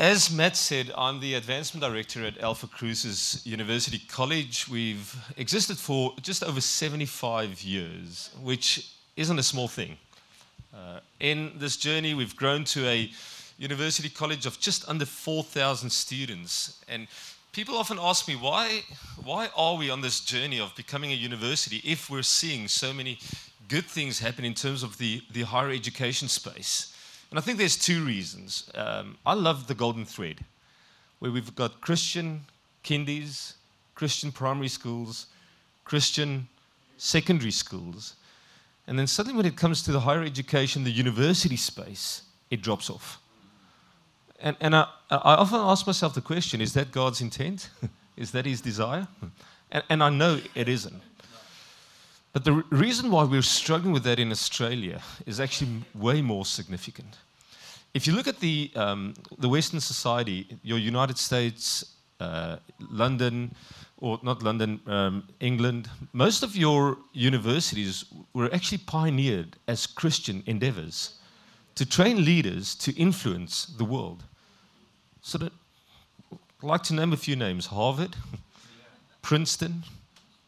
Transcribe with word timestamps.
As 0.00 0.30
Matt 0.30 0.56
said, 0.56 0.90
I'm 0.96 1.20
the 1.20 1.34
advancement 1.34 1.84
director 1.84 2.24
at 2.24 2.38
Alphacrucis 2.38 3.44
University 3.44 3.98
College. 3.98 4.66
We've 4.66 5.14
existed 5.36 5.76
for 5.76 6.14
just 6.22 6.42
over 6.42 6.58
75 6.58 7.60
years, 7.60 8.30
which 8.42 8.94
isn't 9.18 9.38
a 9.38 9.42
small 9.42 9.68
thing. 9.68 9.98
Uh, 10.74 11.00
in 11.20 11.52
this 11.58 11.76
journey, 11.76 12.14
we've 12.14 12.34
grown 12.34 12.64
to 12.64 12.88
a 12.88 13.10
university 13.58 14.08
college 14.08 14.46
of 14.46 14.58
just 14.58 14.88
under 14.88 15.04
4,000 15.04 15.90
students. 15.90 16.82
And 16.88 17.06
people 17.52 17.76
often 17.76 17.98
ask 18.00 18.26
me, 18.26 18.36
why, 18.36 18.84
why 19.22 19.50
are 19.54 19.76
we 19.76 19.90
on 19.90 20.00
this 20.00 20.20
journey 20.20 20.60
of 20.60 20.74
becoming 20.76 21.12
a 21.12 21.14
university 21.14 21.82
if 21.84 22.08
we're 22.08 22.22
seeing 22.22 22.68
so 22.68 22.94
many 22.94 23.18
good 23.68 23.84
things 23.84 24.18
happen 24.18 24.46
in 24.46 24.54
terms 24.54 24.82
of 24.82 24.96
the, 24.96 25.20
the 25.30 25.42
higher 25.42 25.70
education 25.70 26.26
space? 26.26 26.96
And 27.30 27.38
I 27.38 27.42
think 27.42 27.58
there's 27.58 27.76
two 27.76 28.04
reasons. 28.04 28.70
Um, 28.74 29.16
I 29.24 29.34
love 29.34 29.66
the 29.66 29.74
golden 29.74 30.04
thread, 30.04 30.44
where 31.20 31.30
we've 31.30 31.54
got 31.54 31.80
Christian 31.80 32.44
kindies, 32.84 33.54
Christian 33.94 34.32
primary 34.32 34.68
schools, 34.68 35.26
Christian 35.84 36.48
secondary 36.96 37.52
schools. 37.52 38.14
And 38.86 38.98
then 38.98 39.06
suddenly, 39.06 39.36
when 39.36 39.46
it 39.46 39.56
comes 39.56 39.82
to 39.84 39.92
the 39.92 40.00
higher 40.00 40.22
education, 40.22 40.82
the 40.84 40.90
university 40.90 41.56
space, 41.56 42.22
it 42.50 42.62
drops 42.62 42.90
off. 42.90 43.20
And, 44.40 44.56
and 44.60 44.74
I, 44.74 44.86
I 45.10 45.34
often 45.34 45.60
ask 45.60 45.86
myself 45.86 46.14
the 46.14 46.20
question 46.20 46.60
is 46.60 46.72
that 46.72 46.90
God's 46.90 47.20
intent? 47.20 47.70
is 48.16 48.32
that 48.32 48.46
his 48.46 48.60
desire? 48.60 49.06
And, 49.72 49.84
and 49.88 50.02
I 50.02 50.10
know 50.10 50.40
it 50.56 50.68
isn't. 50.68 51.00
But 52.32 52.44
the 52.44 52.62
reason 52.70 53.10
why 53.10 53.24
we're 53.24 53.42
struggling 53.42 53.92
with 53.92 54.04
that 54.04 54.20
in 54.20 54.30
Australia 54.30 55.02
is 55.26 55.40
actually 55.40 55.82
way 55.94 56.22
more 56.22 56.44
significant. 56.44 57.16
If 57.92 58.06
you 58.06 58.12
look 58.12 58.28
at 58.28 58.38
the, 58.38 58.70
um, 58.76 59.14
the 59.38 59.48
Western 59.48 59.80
society, 59.80 60.46
your 60.62 60.78
United 60.78 61.18
States, 61.18 61.96
uh, 62.20 62.56
London, 62.88 63.52
or 64.00 64.20
not 64.22 64.44
London, 64.44 64.80
um, 64.86 65.24
England, 65.40 65.90
most 66.12 66.44
of 66.44 66.54
your 66.54 66.98
universities 67.12 68.04
were 68.32 68.52
actually 68.54 68.78
pioneered 68.78 69.56
as 69.66 69.86
Christian 69.86 70.44
endeavors 70.46 71.18
to 71.74 71.84
train 71.84 72.24
leaders 72.24 72.76
to 72.76 72.92
influence 72.96 73.66
the 73.66 73.84
world. 73.84 74.22
So, 75.22 75.38
that, 75.38 75.52
I'd 76.32 76.38
like 76.62 76.82
to 76.84 76.94
name 76.94 77.12
a 77.12 77.16
few 77.16 77.34
names 77.34 77.66
Harvard, 77.66 78.14
Princeton, 79.22 79.82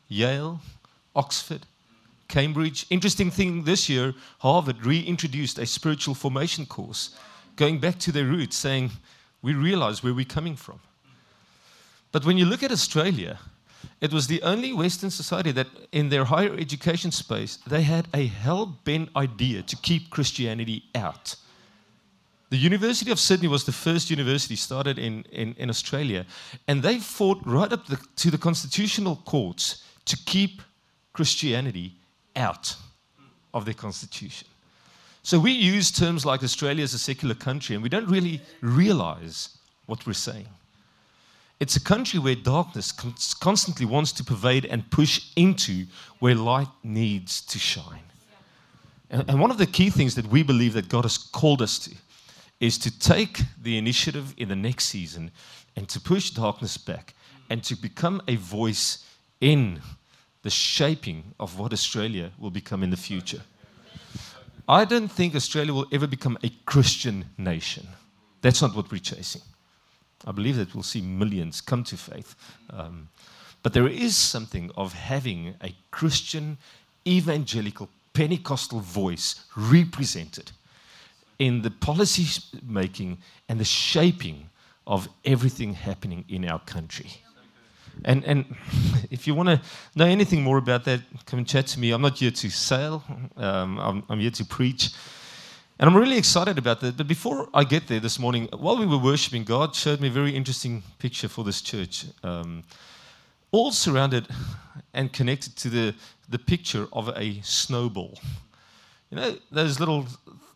Yale, 0.08 0.60
Oxford, 1.16 1.66
Cambridge. 2.32 2.86
Interesting 2.88 3.30
thing 3.30 3.64
this 3.64 3.90
year, 3.90 4.14
Harvard 4.38 4.86
reintroduced 4.86 5.58
a 5.58 5.66
spiritual 5.66 6.14
formation 6.14 6.64
course, 6.64 7.10
going 7.56 7.78
back 7.78 7.98
to 7.98 8.10
their 8.10 8.24
roots, 8.24 8.56
saying, 8.56 8.90
We 9.42 9.52
realize 9.52 10.02
where 10.02 10.14
we're 10.14 10.24
coming 10.24 10.56
from. 10.56 10.80
But 12.10 12.24
when 12.24 12.38
you 12.38 12.46
look 12.46 12.62
at 12.62 12.72
Australia, 12.72 13.38
it 14.00 14.14
was 14.14 14.26
the 14.26 14.40
only 14.40 14.72
Western 14.72 15.10
society 15.10 15.52
that, 15.52 15.66
in 15.92 16.08
their 16.08 16.24
higher 16.24 16.56
education 16.56 17.10
space, 17.10 17.58
they 17.66 17.82
had 17.82 18.08
a 18.14 18.26
hell 18.26 18.78
bent 18.84 19.10
idea 19.14 19.60
to 19.64 19.76
keep 19.76 20.08
Christianity 20.08 20.84
out. 20.94 21.36
The 22.48 22.56
University 22.56 23.10
of 23.10 23.20
Sydney 23.20 23.48
was 23.48 23.64
the 23.64 23.72
first 23.72 24.08
university 24.08 24.56
started 24.56 24.98
in, 24.98 25.26
in, 25.32 25.54
in 25.58 25.68
Australia, 25.68 26.24
and 26.66 26.82
they 26.82 26.98
fought 26.98 27.42
right 27.44 27.72
up 27.72 27.86
the, 27.88 27.98
to 28.16 28.30
the 28.30 28.38
constitutional 28.38 29.16
courts 29.26 29.84
to 30.06 30.16
keep 30.24 30.62
Christianity 31.12 31.96
out 32.36 32.76
of 33.54 33.64
their 33.64 33.74
constitution. 33.74 34.48
So 35.22 35.38
we 35.38 35.52
use 35.52 35.90
terms 35.90 36.26
like 36.26 36.42
Australia 36.42 36.82
as 36.82 36.94
a 36.94 36.98
secular 36.98 37.34
country, 37.34 37.74
and 37.74 37.82
we 37.82 37.88
don't 37.88 38.08
really 38.08 38.40
realize 38.60 39.56
what 39.86 40.06
we're 40.06 40.14
saying. 40.14 40.48
It's 41.60 41.76
a 41.76 41.80
country 41.80 42.18
where 42.18 42.34
darkness 42.34 42.90
constantly 43.40 43.86
wants 43.86 44.10
to 44.12 44.24
pervade 44.24 44.64
and 44.64 44.90
push 44.90 45.30
into 45.36 45.86
where 46.18 46.34
light 46.34 46.66
needs 46.82 47.40
to 47.42 47.58
shine. 47.58 48.02
And 49.10 49.40
one 49.40 49.50
of 49.50 49.58
the 49.58 49.66
key 49.66 49.90
things 49.90 50.16
that 50.16 50.26
we 50.26 50.42
believe 50.42 50.72
that 50.72 50.88
God 50.88 51.04
has 51.04 51.18
called 51.18 51.62
us 51.62 51.78
to 51.80 51.94
is 52.58 52.78
to 52.78 52.98
take 52.98 53.42
the 53.62 53.76
initiative 53.76 54.34
in 54.38 54.48
the 54.48 54.56
next 54.56 54.86
season 54.86 55.30
and 55.76 55.88
to 55.88 56.00
push 56.00 56.30
darkness 56.30 56.76
back 56.76 57.14
and 57.50 57.62
to 57.64 57.76
become 57.76 58.22
a 58.26 58.36
voice 58.36 59.04
in 59.40 59.80
the 60.42 60.50
shaping 60.50 61.34
of 61.38 61.58
what 61.58 61.72
Australia 61.72 62.30
will 62.38 62.50
become 62.50 62.82
in 62.82 62.90
the 62.90 62.96
future. 62.96 63.42
I 64.68 64.84
don't 64.84 65.08
think 65.08 65.34
Australia 65.34 65.72
will 65.72 65.86
ever 65.92 66.06
become 66.06 66.38
a 66.42 66.50
Christian 66.66 67.24
nation. 67.38 67.86
That's 68.40 68.62
not 68.62 68.74
what 68.74 68.90
we're 68.90 68.98
chasing. 68.98 69.42
I 70.26 70.32
believe 70.32 70.56
that 70.56 70.74
we'll 70.74 70.82
see 70.82 71.00
millions 71.00 71.60
come 71.60 71.84
to 71.84 71.96
faith. 71.96 72.34
Um, 72.70 73.08
but 73.62 73.72
there 73.72 73.88
is 73.88 74.16
something 74.16 74.70
of 74.76 74.92
having 74.92 75.54
a 75.62 75.74
Christian, 75.90 76.58
evangelical, 77.06 77.88
Pentecostal 78.12 78.80
voice 78.80 79.44
represented 79.56 80.50
in 81.38 81.62
the 81.62 81.70
policy 81.70 82.26
making 82.66 83.18
and 83.48 83.58
the 83.58 83.64
shaping 83.64 84.48
of 84.86 85.08
everything 85.24 85.74
happening 85.74 86.24
in 86.28 86.48
our 86.48 86.60
country. 86.60 87.10
And, 88.04 88.24
and 88.24 88.44
if 89.10 89.26
you 89.26 89.34
want 89.34 89.48
to 89.48 89.60
know 89.94 90.06
anything 90.06 90.42
more 90.42 90.58
about 90.58 90.84
that, 90.84 91.00
come 91.26 91.38
and 91.38 91.48
chat 91.48 91.66
to 91.68 91.80
me. 91.80 91.90
I'm 91.90 92.02
not 92.02 92.18
here 92.18 92.30
to 92.30 92.50
sell, 92.50 93.04
um, 93.36 93.78
I'm, 93.78 94.02
I'm 94.08 94.20
here 94.20 94.30
to 94.30 94.44
preach. 94.44 94.90
And 95.78 95.90
I'm 95.90 95.96
really 95.96 96.18
excited 96.18 96.58
about 96.58 96.80
that. 96.80 96.96
But 96.96 97.08
before 97.08 97.48
I 97.52 97.64
get 97.64 97.88
there 97.88 97.98
this 97.98 98.18
morning, 98.18 98.48
while 98.56 98.76
we 98.76 98.86
were 98.86 98.98
worshiping, 98.98 99.42
God 99.42 99.74
showed 99.74 100.00
me 100.00 100.08
a 100.08 100.12
very 100.12 100.30
interesting 100.30 100.82
picture 100.98 101.28
for 101.28 101.42
this 101.42 101.60
church. 101.60 102.06
Um, 102.22 102.62
all 103.50 103.72
surrounded 103.72 104.28
and 104.94 105.12
connected 105.12 105.56
to 105.56 105.68
the, 105.68 105.94
the 106.28 106.38
picture 106.38 106.86
of 106.92 107.08
a 107.16 107.40
snowball. 107.42 108.18
You 109.10 109.16
know, 109.16 109.36
those 109.50 109.80
little 109.80 110.06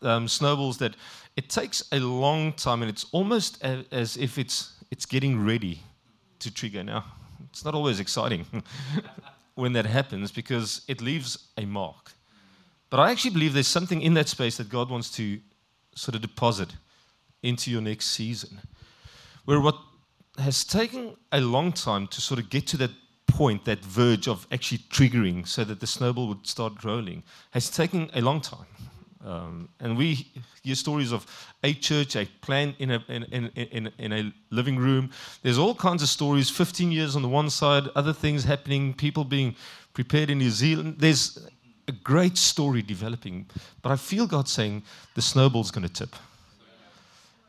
um, 0.02 0.28
snowballs 0.28 0.78
that 0.78 0.94
it 1.36 1.48
takes 1.48 1.84
a 1.92 1.98
long 1.98 2.52
time 2.52 2.82
and 2.82 2.90
it's 2.90 3.06
almost 3.12 3.62
as 3.62 4.16
if 4.16 4.38
it's, 4.38 4.74
it's 4.90 5.06
getting 5.06 5.44
ready 5.44 5.82
to 6.38 6.52
trigger. 6.52 6.84
Now, 6.84 7.04
it's 7.56 7.64
not 7.64 7.74
always 7.74 8.00
exciting 8.00 8.44
when 9.54 9.72
that 9.72 9.86
happens 9.86 10.30
because 10.30 10.82
it 10.88 11.00
leaves 11.00 11.38
a 11.56 11.64
mark. 11.64 12.12
But 12.90 13.00
I 13.00 13.10
actually 13.10 13.30
believe 13.30 13.54
there's 13.54 13.66
something 13.66 14.02
in 14.02 14.12
that 14.12 14.28
space 14.28 14.58
that 14.58 14.68
God 14.68 14.90
wants 14.90 15.10
to 15.12 15.40
sort 15.94 16.14
of 16.14 16.20
deposit 16.20 16.74
into 17.42 17.70
your 17.70 17.80
next 17.80 18.08
season. 18.08 18.60
Where 19.46 19.58
what 19.58 19.78
has 20.36 20.64
taken 20.64 21.16
a 21.32 21.40
long 21.40 21.72
time 21.72 22.08
to 22.08 22.20
sort 22.20 22.38
of 22.38 22.50
get 22.50 22.66
to 22.66 22.76
that 22.76 22.90
point, 23.26 23.64
that 23.64 23.82
verge 23.82 24.28
of 24.28 24.46
actually 24.52 24.82
triggering 24.90 25.48
so 25.48 25.64
that 25.64 25.80
the 25.80 25.86
snowball 25.86 26.28
would 26.28 26.46
start 26.46 26.84
rolling, 26.84 27.22
has 27.52 27.70
taken 27.70 28.10
a 28.12 28.20
long 28.20 28.42
time. 28.42 28.66
Um, 29.26 29.68
and 29.80 29.96
we 29.96 30.28
hear 30.62 30.76
stories 30.76 31.10
of 31.10 31.26
a 31.64 31.74
church, 31.74 32.14
a 32.14 32.26
plant 32.42 32.76
in 32.78 32.92
a, 32.92 33.04
in, 33.08 33.24
in, 33.24 33.92
in, 33.98 34.12
a 34.12 34.32
living 34.50 34.76
room. 34.76 35.10
There's 35.42 35.58
all 35.58 35.74
kinds 35.74 36.04
of 36.04 36.08
stories 36.08 36.48
15 36.48 36.92
years 36.92 37.16
on 37.16 37.22
the 37.22 37.28
one 37.28 37.50
side, 37.50 37.88
other 37.96 38.12
things 38.12 38.44
happening, 38.44 38.94
people 38.94 39.24
being 39.24 39.56
prepared 39.94 40.30
in 40.30 40.38
New 40.38 40.50
Zealand. 40.50 40.96
There's 40.98 41.44
a 41.88 41.92
great 41.92 42.38
story 42.38 42.82
developing. 42.82 43.46
But 43.82 43.90
I 43.90 43.96
feel 43.96 44.28
God 44.28 44.48
saying 44.48 44.84
the 45.16 45.22
snowball's 45.22 45.72
going 45.72 45.88
to 45.88 45.92
tip. 45.92 46.14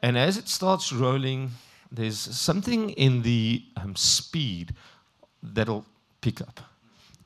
And 0.02 0.18
as 0.18 0.38
it 0.38 0.48
starts 0.48 0.92
rolling, 0.92 1.52
there's 1.92 2.18
something 2.18 2.90
in 2.92 3.22
the 3.22 3.64
um, 3.76 3.96
speed 3.96 4.74
that'll 5.44 5.86
pick 6.22 6.42
up. 6.42 6.60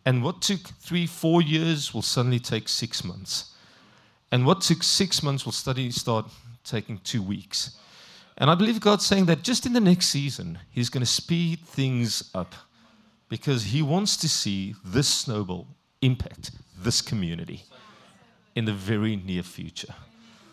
And 0.05 0.21
what 0.21 0.41
took 0.41 0.59
three, 0.59 1.07
four 1.07 1.41
years 1.41 1.93
will 1.93 2.01
suddenly 2.01 2.39
take 2.39 2.67
six 2.67 3.05
months 3.05 3.50
and 4.31 4.45
what 4.45 4.61
took 4.61 4.83
six 4.83 5.21
months 5.21 5.45
will 5.45 5.51
study 5.51 5.91
start 5.91 6.25
taking 6.63 6.99
two 6.99 7.21
weeks. 7.21 7.77
And 8.37 8.49
I 8.49 8.55
believe 8.55 8.79
God's 8.79 9.05
saying 9.05 9.25
that 9.25 9.43
just 9.43 9.65
in 9.65 9.73
the 9.73 9.79
next 9.79 10.07
season, 10.07 10.57
He's 10.71 10.89
going 10.89 11.01
to 11.01 11.11
speed 11.11 11.59
things 11.65 12.31
up 12.33 12.55
because 13.29 13.65
He 13.65 13.81
wants 13.81 14.17
to 14.17 14.29
see 14.29 14.75
this 14.83 15.07
snowball 15.07 15.67
impact 16.01 16.51
this 16.77 17.01
community 17.01 17.63
in 18.55 18.65
the 18.65 18.73
very 18.73 19.15
near 19.15 19.43
future. 19.43 19.93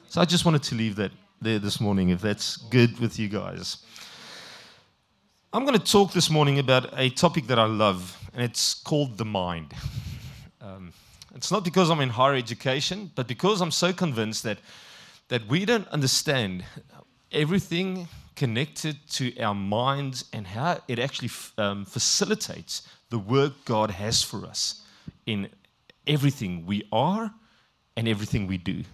So 0.09 0.21
I 0.21 0.25
just 0.25 0.45
wanted 0.45 0.63
to 0.65 0.75
leave 0.75 0.97
that 0.97 1.13
there 1.41 1.59
this 1.59 1.81
morning, 1.81 2.11
if 2.11 2.21
that's 2.21 2.57
good 2.57 2.99
with 2.99 3.19
you 3.19 3.29
guys. 3.29 3.79
I'm 5.53 5.65
going 5.65 5.79
to 5.79 5.93
talk 5.93 6.13
this 6.13 6.31
morning 6.31 6.59
about 6.59 6.99
a 6.99 7.11
topic 7.11 7.47
that 7.47 7.59
I 7.59 7.65
love, 7.65 8.19
and 8.35 8.43
it's 8.43 8.75
called 8.75 9.17
the 9.17 9.25
mind. 9.25 9.73
Um, 10.61 10.93
it's 11.35 11.51
not 11.51 11.65
because 11.65 11.91
I'm 11.91 12.01
in 12.01 12.11
higher 12.11 12.35
education, 12.35 13.11
but 13.15 13.27
because 13.27 13.61
I'm 13.61 13.71
so 13.71 13.93
convinced 13.93 14.43
that, 14.45 14.59
that 15.29 15.47
we 15.47 15.65
don't 15.65 15.87
understand 15.89 16.65
everything 17.33 18.09
connected 18.35 18.97
to 19.11 19.37
our 19.41 19.55
minds 19.55 20.25
and 20.33 20.47
how 20.47 20.79
it 20.89 20.99
actually 20.99 21.31
um, 21.59 21.85
facilitates 21.85 22.83
the 23.11 23.19
work 23.19 23.53
God 23.65 23.91
has 23.91 24.23
for 24.23 24.47
us 24.47 24.83
in 25.27 25.49
everything 26.07 26.65
we 26.65 26.87
are 26.93 27.33
and 27.97 28.09
everything 28.09 28.47
we 28.47 28.57
do. 28.57 28.85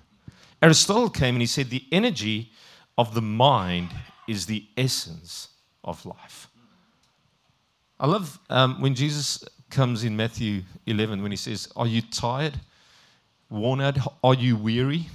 Aristotle 0.62 1.10
came 1.10 1.34
and 1.34 1.42
he 1.42 1.46
said 1.46 1.68
the 1.68 1.84
energy 1.92 2.50
of 2.96 3.14
the 3.14 3.22
mind 3.22 3.90
is 4.26 4.46
the 4.46 4.64
essence 4.76 5.48
of 5.84 6.04
life. 6.06 6.48
I 8.00 8.06
love 8.06 8.38
um, 8.50 8.80
when 8.80 8.94
Jesus 8.94 9.44
comes 9.74 10.04
in 10.04 10.16
Matthew 10.16 10.62
11 10.86 11.20
when 11.20 11.32
he 11.32 11.36
says, 11.36 11.68
Are 11.76 11.86
you 11.86 12.00
tired, 12.00 12.54
worn 13.50 13.80
out? 13.80 13.98
Are 14.22 14.34
you 14.34 14.56
weary? 14.56 15.08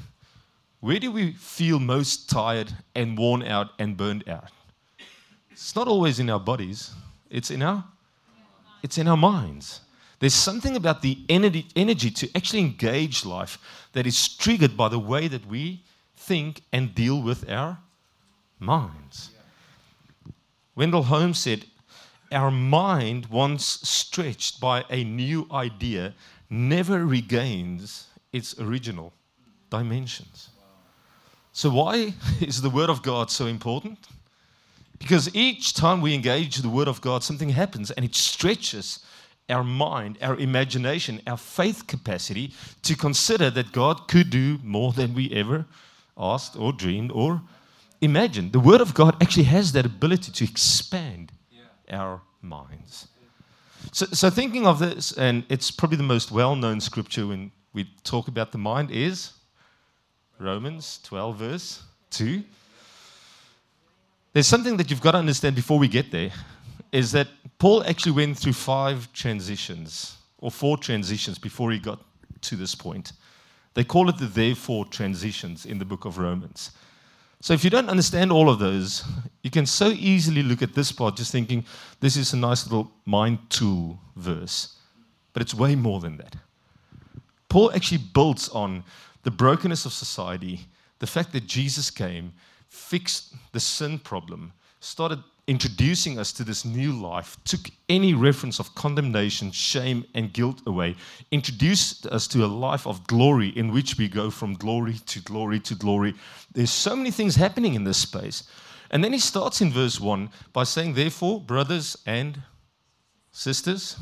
Where 0.82 1.00
do 1.00 1.12
we 1.12 1.32
feel 1.32 1.80
most 1.80 2.30
tired 2.30 2.72
and 2.94 3.18
worn 3.18 3.42
out 3.44 3.70
and 3.80 3.96
burned 3.96 4.28
out? 4.28 4.52
It's 5.52 5.76
not 5.76 5.88
always 5.88 6.20
in 6.20 6.30
our 6.30 6.40
bodies, 6.40 6.92
it's 7.30 7.52
in 7.52 7.62
our, 7.62 7.84
it's 8.84 8.98
in 8.98 9.08
our 9.08 9.18
minds. 9.18 9.82
There's 10.20 10.34
something 10.34 10.76
about 10.76 11.02
the 11.02 11.18
energy, 11.30 11.66
energy 11.76 12.12
to 12.12 12.30
actually 12.36 12.60
engage 12.60 13.26
life 13.26 13.58
that 13.94 14.06
is 14.06 14.28
triggered 14.28 14.76
by 14.76 14.90
the 14.90 15.00
way 15.00 15.30
that 15.30 15.46
we 15.48 15.82
think 16.16 16.62
and 16.74 16.94
deal 16.94 17.22
with 17.22 17.50
our 17.50 17.78
minds. 18.60 19.32
Wendell 20.76 21.04
Holmes 21.04 21.40
said, 21.40 21.66
Our 22.32 22.52
mind, 22.52 23.28
once 23.28 23.66
stretched 23.84 24.60
by 24.60 24.86
a 24.90 25.04
new 25.04 25.48
idea, 25.52 26.14
never 26.50 27.06
regains 27.06 28.08
its 28.32 28.60
original 28.60 29.14
dimensions. 29.70 30.50
So, 31.54 31.70
why 31.70 32.14
is 32.42 32.62
the 32.62 32.70
Word 32.70 32.90
of 32.90 33.02
God 33.02 33.32
so 33.32 33.48
important? 33.48 33.98
Because 35.00 35.34
each 35.34 35.74
time 35.74 36.02
we 36.02 36.14
engage 36.14 36.58
the 36.58 36.70
Word 36.70 36.88
of 36.88 37.02
God, 37.02 37.24
something 37.24 37.50
happens 37.50 37.90
and 37.92 38.06
it 38.06 38.16
stretches 38.16 39.00
our 39.50 39.64
mind, 39.64 40.18
our 40.22 40.38
imagination, 40.38 41.22
our 41.26 41.38
faith 41.38 41.88
capacity 41.88 42.52
to 42.84 42.96
consider 42.96 43.50
that 43.50 43.72
God 43.72 44.08
could 44.08 44.30
do 44.30 44.60
more 44.64 44.94
than 44.94 45.14
we 45.14 45.32
ever 45.32 45.66
asked 46.18 46.56
or 46.56 46.72
dreamed 46.72 47.12
or 47.12 47.42
imagined. 48.02 48.52
The 48.52 48.60
Word 48.60 48.82
of 48.82 48.94
God 48.94 49.16
actually 49.22 49.46
has 49.46 49.72
that 49.72 49.86
ability 49.86 50.32
to 50.32 50.44
expand. 50.44 51.32
Our 51.90 52.22
minds. 52.42 53.08
So, 53.92 54.06
so, 54.08 54.30
thinking 54.30 54.68
of 54.68 54.80
this, 54.80 55.14
and 55.14 55.44
it's 55.50 55.72
probably 55.72 55.98
the 55.98 56.04
most 56.04 56.32
well 56.32 56.56
known 56.56 56.82
scripture 56.82 57.28
when 57.28 57.52
we 57.74 57.90
talk 58.04 58.28
about 58.28 58.52
the 58.52 58.58
mind, 58.58 58.92
is 58.92 59.34
Romans 60.38 61.00
12, 61.04 61.38
verse 61.38 61.84
2. 62.12 62.44
There's 64.34 64.48
something 64.48 64.78
that 64.78 64.90
you've 64.90 65.02
got 65.02 65.14
to 65.14 65.18
understand 65.18 65.56
before 65.56 65.80
we 65.80 65.88
get 65.88 66.12
there 66.12 66.32
is 66.92 67.12
that 67.12 67.28
Paul 67.58 67.84
actually 67.84 68.14
went 68.14 68.38
through 68.38 68.54
five 68.54 69.12
transitions 69.14 70.18
or 70.40 70.52
four 70.52 70.78
transitions 70.78 71.38
before 71.38 71.72
he 71.72 71.80
got 71.80 72.00
to 72.42 72.56
this 72.56 72.76
point. 72.76 73.14
They 73.74 73.84
call 73.84 74.10
it 74.10 74.18
the 74.18 74.26
therefore 74.26 74.86
transitions 74.86 75.66
in 75.66 75.78
the 75.78 75.86
book 75.86 76.06
of 76.06 76.18
Romans. 76.18 76.72
So 77.42 77.54
if 77.54 77.64
you 77.64 77.70
don't 77.70 77.90
understand 77.90 78.32
all 78.32 78.50
of 78.50 78.60
those, 78.60 79.04
you 79.44 79.50
can 79.50 79.66
so 79.66 79.88
easily 79.90 80.44
look 80.44 80.62
at 80.62 80.74
this 80.74 80.92
part 80.92 81.16
just 81.16 81.32
thinking 81.32 81.66
this 82.02 82.18
is 82.18 82.34
a 82.34 82.38
nice 82.38 82.66
little 82.66 82.92
mind 83.06 83.40
tool 83.50 84.00
verse. 84.18 84.76
But 85.32 85.42
it's 85.42 85.54
way 85.54 85.76
more 85.76 86.02
than 86.02 86.18
that. 86.18 86.36
Paul 87.48 87.72
actually 87.74 88.00
builds 88.14 88.50
on 88.50 88.84
the 89.24 89.32
brokenness 89.32 89.86
of 89.86 89.94
society, 89.94 90.68
the 91.00 91.08
fact 91.08 91.32
that 91.32 91.48
Jesus 91.48 91.90
came, 91.90 92.34
fixed 92.68 93.34
the 93.54 93.60
sin 93.60 94.00
problem, 94.00 94.52
started 94.82 95.24
introducing 95.50 96.20
us 96.20 96.32
to 96.32 96.44
this 96.44 96.64
new 96.64 96.94
life, 96.94 97.36
took 97.44 97.72
any 97.90 98.14
reference 98.14 98.60
of 98.60 98.76
condemnation, 98.76 99.50
shame, 99.50 100.06
and 100.14 100.32
guilt 100.32 100.62
away, 100.68 100.96
introduced 101.32 102.06
us 102.06 102.28
to 102.28 102.46
a 102.46 102.46
life 102.46 102.86
of 102.86 103.06
glory 103.08 103.50
in 103.58 103.74
which 103.74 103.98
we 103.98 104.08
go 104.08 104.30
from 104.30 104.54
glory 104.54 104.94
to 105.08 105.20
glory 105.22 105.60
to 105.60 105.74
glory. 105.74 106.14
There's 106.54 106.70
so 106.70 106.96
many 106.96 107.10
things 107.10 107.36
happening 107.36 107.74
in 107.74 107.84
this 107.84 107.98
space. 107.98 108.44
And 108.92 109.04
then 109.04 109.12
he 109.12 109.18
starts 109.18 109.60
in 109.60 109.72
verse 109.72 110.00
1 110.00 110.30
by 110.54 110.66
saying, 110.66 110.94
Therefore, 110.94 111.42
brothers 111.42 111.98
and 112.06 112.40
sisters, 113.32 113.98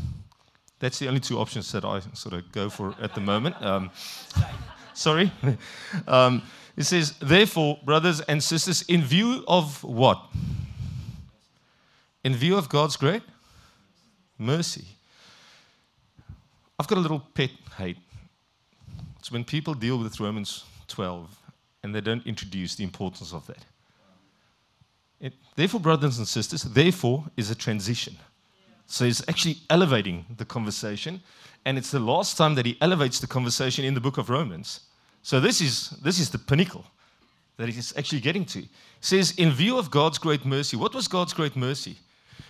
that's 0.80 1.00
the 1.00 1.08
only 1.08 1.22
two 1.22 1.40
options 1.40 1.72
that 1.72 1.86
I 1.86 2.02
sort 2.12 2.36
of 2.36 2.52
go 2.52 2.70
for 2.70 2.94
at 3.02 3.16
the 3.16 3.22
moment. 3.22 3.56
Um, 3.62 3.90
sorry. 4.94 5.32
um, 6.10 6.42
it 6.76 6.84
says, 6.84 7.14
Therefore, 7.22 7.80
brothers 7.86 8.20
and 8.20 8.44
sisters, 8.44 8.82
in 8.90 9.02
view 9.02 9.46
of 9.48 9.82
what? 9.86 10.22
In 12.28 12.36
view 12.36 12.58
of 12.58 12.68
God's 12.68 12.98
great 12.98 13.24
mercy. 14.38 14.86
I've 16.78 16.86
got 16.86 16.98
a 16.98 17.02
little 17.02 17.22
pet 17.34 17.52
hate. 17.78 17.96
It's 19.18 19.32
when 19.32 19.46
people 19.46 19.74
deal 19.74 19.98
with 19.98 20.20
Romans 20.20 20.66
12 20.90 21.34
and 21.84 21.96
they 21.96 22.02
don't 22.02 22.28
introduce 22.28 22.76
the 22.76 22.84
importance 22.84 23.32
of 23.32 23.48
that. 23.48 23.64
It, 25.22 25.36
therefore, 25.56 25.80
brothers 25.80 26.18
and 26.18 26.28
sisters, 26.28 26.64
therefore 26.64 27.24
is 27.38 27.50
a 27.50 27.56
transition. 27.56 28.18
So 28.88 29.06
he's 29.06 29.24
actually 29.30 29.60
elevating 29.70 30.26
the 30.36 30.44
conversation, 30.44 31.22
and 31.64 31.78
it's 31.78 31.92
the 31.92 32.00
last 32.00 32.36
time 32.36 32.56
that 32.56 32.66
he 32.66 32.78
elevates 32.82 33.22
the 33.22 33.28
conversation 33.28 33.86
in 33.86 33.94
the 33.94 34.02
book 34.02 34.18
of 34.18 34.30
Romans. 34.30 34.82
So 35.24 35.40
this 35.40 35.62
is, 35.62 35.92
this 36.04 36.20
is 36.20 36.30
the 36.30 36.40
pinnacle 36.40 36.84
that 37.56 37.70
he's 37.70 37.98
actually 37.98 38.20
getting 38.20 38.44
to. 38.48 38.60
He 38.60 38.70
says, 39.00 39.32
in 39.38 39.52
view 39.52 39.78
of 39.78 39.90
God's 39.90 40.18
great 40.18 40.44
mercy, 40.44 40.76
what 40.76 40.94
was 40.94 41.08
God's 41.08 41.34
great 41.34 41.56
mercy? 41.56 41.96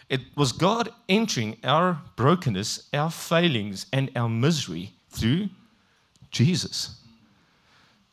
It 0.09 0.21
was 0.35 0.51
God 0.51 0.89
entering 1.09 1.57
our 1.63 2.01
brokenness, 2.15 2.87
our 2.93 3.11
failings, 3.11 3.87
and 3.91 4.09
our 4.15 4.29
misery 4.29 4.93
through 5.09 5.49
Jesus. 6.31 7.01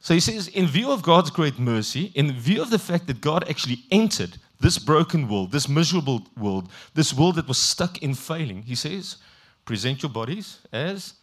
So 0.00 0.12
he 0.12 0.20
says, 0.20 0.48
in 0.48 0.66
view 0.66 0.90
of 0.90 1.02
God's 1.02 1.30
great 1.30 1.58
mercy, 1.58 2.12
in 2.14 2.32
view 2.32 2.60
of 2.60 2.70
the 2.70 2.78
fact 2.78 3.06
that 3.06 3.20
God 3.20 3.48
actually 3.48 3.78
entered 3.90 4.36
this 4.60 4.78
broken 4.78 5.28
world, 5.28 5.52
this 5.52 5.68
miserable 5.68 6.26
world, 6.36 6.68
this 6.94 7.14
world 7.14 7.36
that 7.36 7.48
was 7.48 7.58
stuck 7.58 8.02
in 8.02 8.14
failing, 8.14 8.62
he 8.62 8.74
says, 8.74 9.16
present 9.64 10.02
your 10.02 10.10
bodies 10.10 10.58
as 10.72 11.14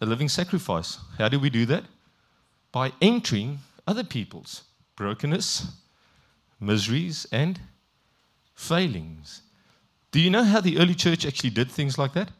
a 0.00 0.06
living 0.06 0.28
sacrifice. 0.28 0.98
How 1.16 1.28
do 1.28 1.40
we 1.40 1.50
do 1.50 1.66
that? 1.66 1.84
By 2.70 2.92
entering 3.00 3.58
other 3.86 4.04
people's 4.04 4.62
brokenness, 4.94 5.66
miseries, 6.60 7.26
and 7.32 7.58
failings. 8.58 9.42
Do 10.10 10.20
you 10.20 10.30
know 10.30 10.42
how 10.42 10.60
the 10.60 10.78
early 10.78 10.94
church 10.94 11.24
actually 11.24 11.50
did 11.50 11.70
things 11.70 11.96
like 11.96 12.12
that? 12.14 12.30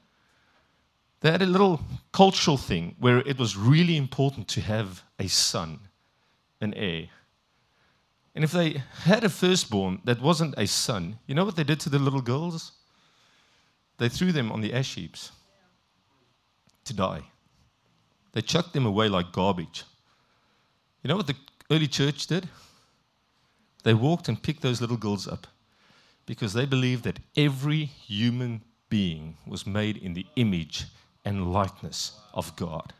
They 1.20 1.30
had 1.30 1.42
a 1.42 1.46
little 1.46 1.80
cultural 2.12 2.56
thing 2.56 2.96
where 2.98 3.18
it 3.18 3.38
was 3.38 3.56
really 3.56 3.96
important 3.96 4.48
to 4.48 4.60
have 4.60 5.04
a 5.20 5.28
son, 5.28 5.78
an 6.60 6.74
heir. 6.74 7.06
And 8.34 8.42
if 8.42 8.50
they 8.50 8.82
had 9.04 9.22
a 9.22 9.28
firstborn 9.28 10.00
that 10.04 10.20
wasn't 10.20 10.54
a 10.58 10.66
son, 10.66 11.18
you 11.26 11.34
know 11.36 11.44
what 11.44 11.56
they 11.56 11.64
did 11.64 11.80
to 11.80 11.88
the 11.88 11.98
little 12.00 12.20
girls? 12.20 12.72
They 13.98 14.08
threw 14.08 14.32
them 14.32 14.50
on 14.50 14.60
the 14.60 14.74
ash 14.74 14.96
heaps 14.96 15.30
to 16.84 16.94
die. 16.94 17.22
They 18.32 18.42
chucked 18.42 18.72
them 18.72 18.86
away 18.86 19.08
like 19.08 19.32
garbage. 19.32 19.84
You 21.02 21.08
know 21.08 21.16
what 21.16 21.28
the 21.28 21.36
early 21.70 21.88
church 21.88 22.26
did? 22.26 22.48
They 23.84 23.94
walked 23.94 24.28
and 24.28 24.42
picked 24.42 24.62
those 24.62 24.80
little 24.80 24.96
girls 24.96 25.28
up 25.28 25.46
because 26.28 26.52
they 26.52 26.66
believed 26.66 27.04
that 27.04 27.18
every 27.38 27.86
human 27.86 28.60
being 28.90 29.34
was 29.46 29.66
made 29.66 29.96
in 29.96 30.12
the 30.12 30.26
image 30.36 30.84
and 31.24 31.54
likeness 31.54 32.20
of 32.34 32.54
God. 32.54 32.92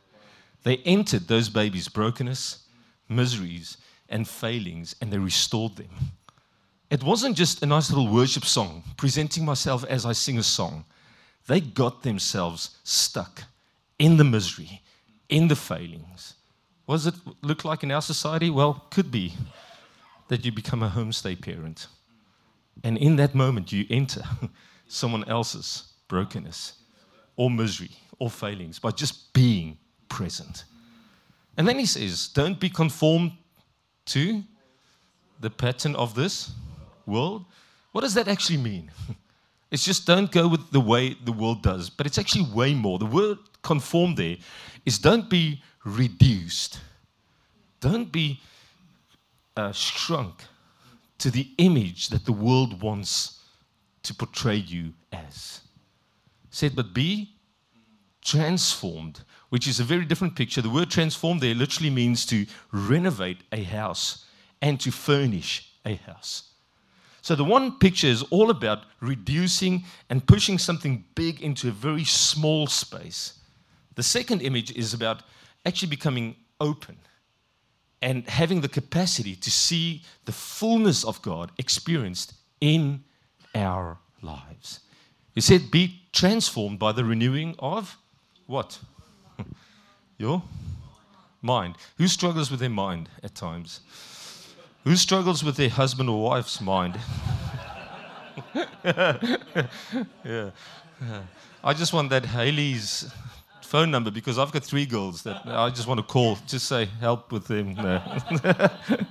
They 0.62 0.78
entered 0.78 1.28
those 1.28 1.50
babies' 1.50 1.88
brokenness, 1.88 2.66
miseries, 3.06 3.76
and 4.08 4.26
failings, 4.26 4.96
and 5.02 5.12
they 5.12 5.18
restored 5.18 5.76
them. 5.76 5.90
It 6.88 7.02
wasn't 7.02 7.36
just 7.36 7.62
a 7.62 7.66
nice 7.66 7.90
little 7.90 8.08
worship 8.08 8.46
song, 8.46 8.82
presenting 8.96 9.44
myself 9.44 9.84
as 9.84 10.06
I 10.06 10.12
sing 10.12 10.38
a 10.38 10.42
song. 10.42 10.86
They 11.46 11.60
got 11.60 12.02
themselves 12.02 12.78
stuck 12.82 13.44
in 13.98 14.16
the 14.16 14.24
misery, 14.24 14.80
in 15.28 15.48
the 15.48 15.56
failings. 15.56 16.32
What 16.86 16.94
does 16.94 17.08
it 17.08 17.14
look 17.42 17.66
like 17.66 17.82
in 17.82 17.90
our 17.90 18.00
society? 18.00 18.48
Well, 18.48 18.86
could 18.90 19.10
be 19.10 19.34
that 20.28 20.46
you 20.46 20.50
become 20.50 20.82
a 20.82 20.88
homestay 20.88 21.38
parent 21.38 21.88
and 22.84 22.96
in 22.98 23.16
that 23.16 23.34
moment, 23.34 23.72
you 23.72 23.86
enter 23.90 24.22
someone 24.88 25.24
else's 25.28 25.92
brokenness 26.08 26.74
or 27.36 27.50
misery 27.50 27.90
or 28.18 28.30
failings 28.30 28.78
by 28.78 28.90
just 28.90 29.32
being 29.32 29.78
present. 30.08 30.64
And 31.56 31.66
then 31.66 31.78
he 31.78 31.86
says, 31.86 32.28
Don't 32.28 32.58
be 32.58 32.70
conformed 32.70 33.32
to 34.06 34.42
the 35.40 35.50
pattern 35.50 35.94
of 35.96 36.14
this 36.14 36.52
world. 37.06 37.44
What 37.92 38.02
does 38.02 38.14
that 38.14 38.28
actually 38.28 38.58
mean? 38.58 38.90
It's 39.70 39.84
just 39.84 40.06
don't 40.06 40.32
go 40.32 40.48
with 40.48 40.70
the 40.70 40.80
way 40.80 41.14
the 41.22 41.30
world 41.30 41.62
does, 41.62 41.90
but 41.90 42.06
it's 42.06 42.16
actually 42.16 42.46
way 42.54 42.72
more. 42.72 42.98
The 42.98 43.04
word 43.04 43.36
conform 43.60 44.14
there 44.14 44.36
is 44.86 44.98
don't 44.98 45.28
be 45.28 45.62
reduced, 45.84 46.80
don't 47.78 48.10
be 48.10 48.40
uh, 49.58 49.72
shrunk 49.72 50.44
to 51.18 51.30
the 51.30 51.50
image 51.58 52.08
that 52.08 52.24
the 52.24 52.32
world 52.32 52.80
wants 52.80 53.40
to 54.04 54.14
portray 54.14 54.56
you 54.56 54.94
as. 55.12 55.60
said, 56.50 56.74
but 56.74 56.94
be 56.94 57.34
transformed, 58.24 59.20
which 59.48 59.66
is 59.66 59.80
a 59.80 59.84
very 59.84 60.04
different 60.04 60.36
picture. 60.36 60.62
The 60.62 60.70
word 60.70 60.90
transformed 60.90 61.40
there 61.40 61.54
literally 61.54 61.90
means 61.90 62.26
to 62.26 62.46
renovate 62.72 63.38
a 63.52 63.62
house 63.62 64.26
and 64.60 64.80
to 64.80 64.90
furnish 64.90 65.72
a 65.84 65.94
house. 65.94 66.44
So 67.22 67.34
the 67.34 67.44
one 67.44 67.78
picture 67.78 68.06
is 68.06 68.22
all 68.24 68.50
about 68.50 68.84
reducing 69.00 69.84
and 70.08 70.26
pushing 70.26 70.58
something 70.58 71.04
big 71.14 71.42
into 71.42 71.68
a 71.68 71.72
very 71.72 72.04
small 72.04 72.66
space. 72.66 73.38
The 73.96 74.02
second 74.02 74.42
image 74.42 74.74
is 74.76 74.94
about 74.94 75.22
actually 75.66 75.88
becoming 75.88 76.36
open 76.60 76.96
and 78.00 78.28
having 78.28 78.60
the 78.60 78.68
capacity 78.68 79.34
to 79.36 79.50
see 79.50 80.02
the 80.24 80.32
fullness 80.32 81.04
of 81.04 81.20
God 81.22 81.50
experienced 81.58 82.34
in 82.60 83.02
our 83.54 83.98
lives. 84.22 84.80
He 85.34 85.40
said, 85.40 85.70
Be 85.70 86.00
transformed 86.12 86.78
by 86.78 86.92
the 86.92 87.04
renewing 87.04 87.54
of 87.58 87.96
what? 88.46 88.78
Your 90.18 90.42
mind. 91.42 91.76
Who 91.96 92.08
struggles 92.08 92.50
with 92.50 92.60
their 92.60 92.70
mind 92.70 93.08
at 93.22 93.34
times? 93.34 93.80
Who 94.84 94.96
struggles 94.96 95.44
with 95.44 95.56
their 95.56 95.68
husband 95.68 96.08
or 96.08 96.22
wife's 96.22 96.60
mind? 96.60 96.98
yeah. 98.84 100.50
I 101.62 101.74
just 101.74 101.92
want 101.92 102.10
that 102.10 102.24
Haley's 102.24 103.12
phone 103.68 103.90
number 103.90 104.10
because 104.10 104.38
I've 104.38 104.50
got 104.50 104.64
three 104.64 104.86
girls 104.86 105.22
that 105.24 105.42
I 105.44 105.68
just 105.68 105.86
want 105.86 105.98
to 105.98 106.06
call, 106.06 106.38
just 106.46 106.66
say 106.66 106.86
help 107.00 107.30
with 107.30 107.46
them. 107.46 107.74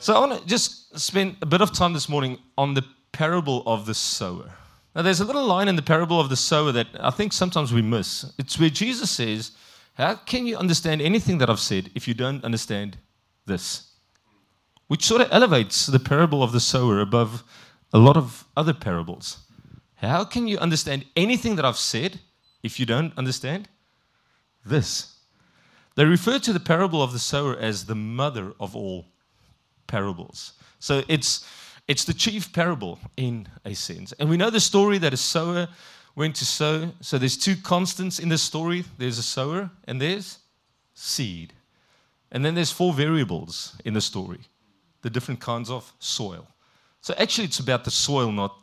so 0.00 0.16
I 0.16 0.18
want 0.18 0.40
to 0.40 0.46
just 0.46 0.98
spend 0.98 1.36
a 1.40 1.46
bit 1.46 1.60
of 1.60 1.72
time 1.72 1.92
this 1.92 2.08
morning 2.08 2.38
on 2.56 2.74
the 2.74 2.84
parable 3.12 3.62
of 3.66 3.86
the 3.86 3.94
sower. 3.94 4.50
Now, 4.96 5.02
there's 5.02 5.20
a 5.20 5.24
little 5.24 5.46
line 5.46 5.68
in 5.68 5.76
the 5.76 5.82
parable 5.82 6.18
of 6.20 6.28
the 6.28 6.36
sower 6.36 6.72
that 6.72 6.88
I 6.98 7.10
think 7.10 7.32
sometimes 7.32 7.72
we 7.72 7.82
miss. 7.82 8.32
It's 8.36 8.58
where 8.58 8.68
Jesus 8.68 9.12
says, 9.12 9.52
How 9.94 10.16
can 10.16 10.44
you 10.44 10.56
understand 10.56 11.00
anything 11.00 11.38
that 11.38 11.48
I've 11.48 11.60
said 11.60 11.90
if 11.94 12.08
you 12.08 12.14
don't 12.14 12.42
understand 12.42 12.98
this? 13.46 13.92
Which 14.88 15.04
sort 15.04 15.20
of 15.20 15.28
elevates 15.30 15.86
the 15.86 16.00
parable 16.00 16.42
of 16.42 16.50
the 16.50 16.58
sower 16.58 17.00
above 17.00 17.44
a 17.92 17.98
lot 17.98 18.16
of 18.16 18.44
other 18.56 18.74
parables. 18.74 19.38
How 19.96 20.24
can 20.24 20.48
you 20.48 20.58
understand 20.58 21.04
anything 21.14 21.56
that 21.56 21.64
I've 21.64 21.78
said 21.78 22.18
if 22.62 22.78
you 22.78 22.86
don't 22.86 23.16
understand 23.16 23.68
this? 24.64 25.14
They 25.94 26.04
refer 26.04 26.38
to 26.38 26.52
the 26.52 26.60
parable 26.60 27.02
of 27.02 27.12
the 27.12 27.18
sower 27.18 27.56
as 27.56 27.86
the 27.86 27.94
mother 27.94 28.52
of 28.60 28.76
all 28.76 29.06
parables. 29.86 30.52
So 30.78 31.02
it's 31.08 31.44
it's 31.88 32.04
the 32.04 32.12
chief 32.12 32.52
parable 32.52 32.98
in 33.16 33.48
a 33.64 33.74
sense. 33.74 34.12
And 34.18 34.28
we 34.28 34.36
know 34.36 34.50
the 34.50 34.60
story 34.60 34.98
that 34.98 35.14
a 35.14 35.16
sower 35.16 35.68
went 36.14 36.36
to 36.36 36.44
sow. 36.44 36.92
So 37.00 37.16
there's 37.16 37.36
two 37.36 37.56
constants 37.56 38.18
in 38.18 38.28
the 38.28 38.38
story 38.38 38.84
there's 38.98 39.18
a 39.18 39.22
sower 39.22 39.70
and 39.86 40.00
there's 40.00 40.38
seed. 40.94 41.54
And 42.30 42.44
then 42.44 42.54
there's 42.54 42.70
four 42.70 42.92
variables 42.92 43.74
in 43.84 43.94
the 43.94 44.00
story 44.00 44.40
the 45.02 45.10
different 45.10 45.40
kinds 45.40 45.70
of 45.70 45.92
soil. 45.98 46.46
So 47.00 47.14
actually, 47.16 47.44
it's 47.44 47.60
about 47.60 47.84
the 47.84 47.90
soil, 47.90 48.32
not 48.32 48.56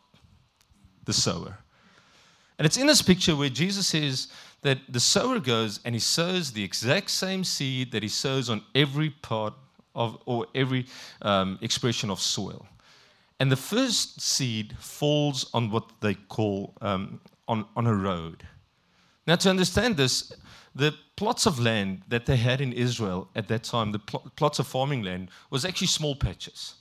the 1.05 1.13
sower. 1.13 1.57
And 2.57 2.65
it's 2.65 2.77
in 2.77 2.87
this 2.87 3.01
picture 3.01 3.35
where 3.35 3.49
Jesus 3.49 3.87
says 3.87 4.27
that 4.61 4.79
the 4.89 4.99
sower 4.99 5.39
goes 5.39 5.79
and 5.85 5.93
he 5.93 5.99
sows 5.99 6.51
the 6.51 6.63
exact 6.63 7.11
same 7.11 7.43
seed 7.43 7.91
that 7.91 8.01
he 8.01 8.09
sows 8.09 8.49
on 8.49 8.61
every 8.73 9.09
part 9.09 9.53
of, 9.93 10.17
or 10.25 10.47
every 10.55 10.85
um, 11.21 11.59
expression 11.61 12.09
of 12.09 12.19
soil. 12.19 12.65
And 13.39 13.51
the 13.51 13.57
first 13.57 14.21
seed 14.21 14.75
falls 14.79 15.49
on 15.53 15.69
what 15.69 15.89
they 15.99 16.13
call 16.13 16.73
um, 16.81 17.19
on, 17.47 17.65
on 17.75 17.85
a 17.87 17.93
road. 17.93 18.43
Now, 19.27 19.35
to 19.35 19.49
understand 19.49 19.97
this, 19.97 20.31
the 20.73 20.93
plots 21.15 21.45
of 21.45 21.59
land 21.59 22.03
that 22.07 22.25
they 22.25 22.37
had 22.37 22.61
in 22.61 22.71
Israel 22.73 23.29
at 23.35 23.47
that 23.47 23.63
time, 23.63 23.91
the 23.91 23.99
pl- 23.99 24.31
plots 24.35 24.59
of 24.59 24.67
farming 24.67 25.03
land, 25.03 25.29
was 25.49 25.65
actually 25.65 25.87
small 25.87 26.15
patches. 26.15 26.75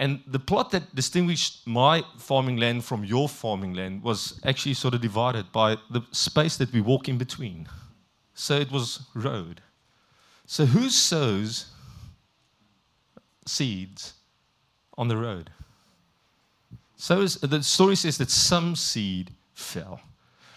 And 0.00 0.22
the 0.26 0.38
plot 0.38 0.70
that 0.70 0.94
distinguished 0.94 1.66
my 1.66 2.02
farming 2.16 2.56
land 2.56 2.86
from 2.86 3.04
your 3.04 3.28
farming 3.28 3.74
land 3.74 4.02
was 4.02 4.40
actually 4.44 4.72
sort 4.72 4.94
of 4.94 5.02
divided 5.02 5.52
by 5.52 5.76
the 5.90 6.00
space 6.10 6.56
that 6.56 6.72
we 6.72 6.80
walk 6.80 7.06
in 7.10 7.18
between. 7.18 7.68
So 8.32 8.54
it 8.54 8.72
was 8.72 9.02
road. 9.14 9.60
So 10.46 10.64
who 10.64 10.88
sows 10.88 11.66
seeds 13.46 14.14
on 14.96 15.08
the 15.08 15.18
road. 15.18 15.50
So 16.96 17.20
is, 17.20 17.34
the 17.34 17.62
story 17.62 17.96
says 17.96 18.16
that 18.18 18.30
some 18.30 18.76
seed 18.76 19.32
fell. 19.52 20.00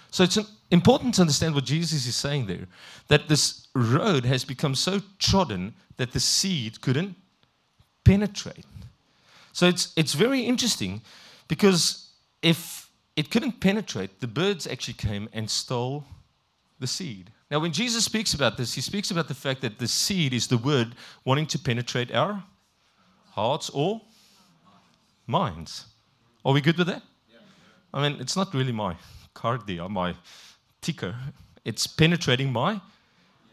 So 0.09 0.23
it's 0.23 0.37
important 0.71 1.15
to 1.15 1.21
understand 1.21 1.53
what 1.53 1.65
Jesus 1.65 2.05
is 2.07 2.15
saying 2.15 2.45
there 2.45 2.67
that 3.09 3.27
this 3.27 3.67
road 3.75 4.23
has 4.23 4.45
become 4.45 4.73
so 4.73 5.01
trodden 5.19 5.73
that 5.97 6.13
the 6.13 6.19
seed 6.21 6.79
couldn't 6.79 7.15
penetrate. 8.05 8.65
So 9.53 9.67
it's, 9.67 9.93
it's 9.95 10.13
very 10.13 10.41
interesting 10.41 11.01
because 11.47 12.09
if 12.41 12.89
it 13.15 13.29
couldn't 13.29 13.59
penetrate, 13.61 14.19
the 14.19 14.27
birds 14.27 14.67
actually 14.67 14.95
came 14.95 15.29
and 15.31 15.49
stole 15.49 16.03
the 16.79 16.87
seed. 16.87 17.31
Now, 17.49 17.59
when 17.59 17.71
Jesus 17.71 18.03
speaks 18.03 18.33
about 18.33 18.57
this, 18.57 18.73
he 18.73 18.81
speaks 18.81 19.11
about 19.11 19.27
the 19.27 19.35
fact 19.35 19.61
that 19.61 19.77
the 19.77 19.87
seed 19.87 20.33
is 20.33 20.47
the 20.47 20.57
word 20.57 20.95
wanting 21.23 21.45
to 21.47 21.59
penetrate 21.59 22.11
our 22.11 22.43
hearts 23.31 23.69
or 23.69 24.01
minds. 25.27 25.85
Are 26.43 26.51
we 26.51 26.61
good 26.61 26.77
with 26.77 26.87
that? 26.87 27.03
I 27.93 28.09
mean, 28.09 28.19
it's 28.19 28.35
not 28.35 28.53
really 28.55 28.71
my 28.71 28.95
cardia, 29.35 29.85
uh, 29.85 29.89
my 29.89 30.15
ticker. 30.81 31.15
It's 31.63 31.85
penetrating 31.85 32.51
my 32.51 32.81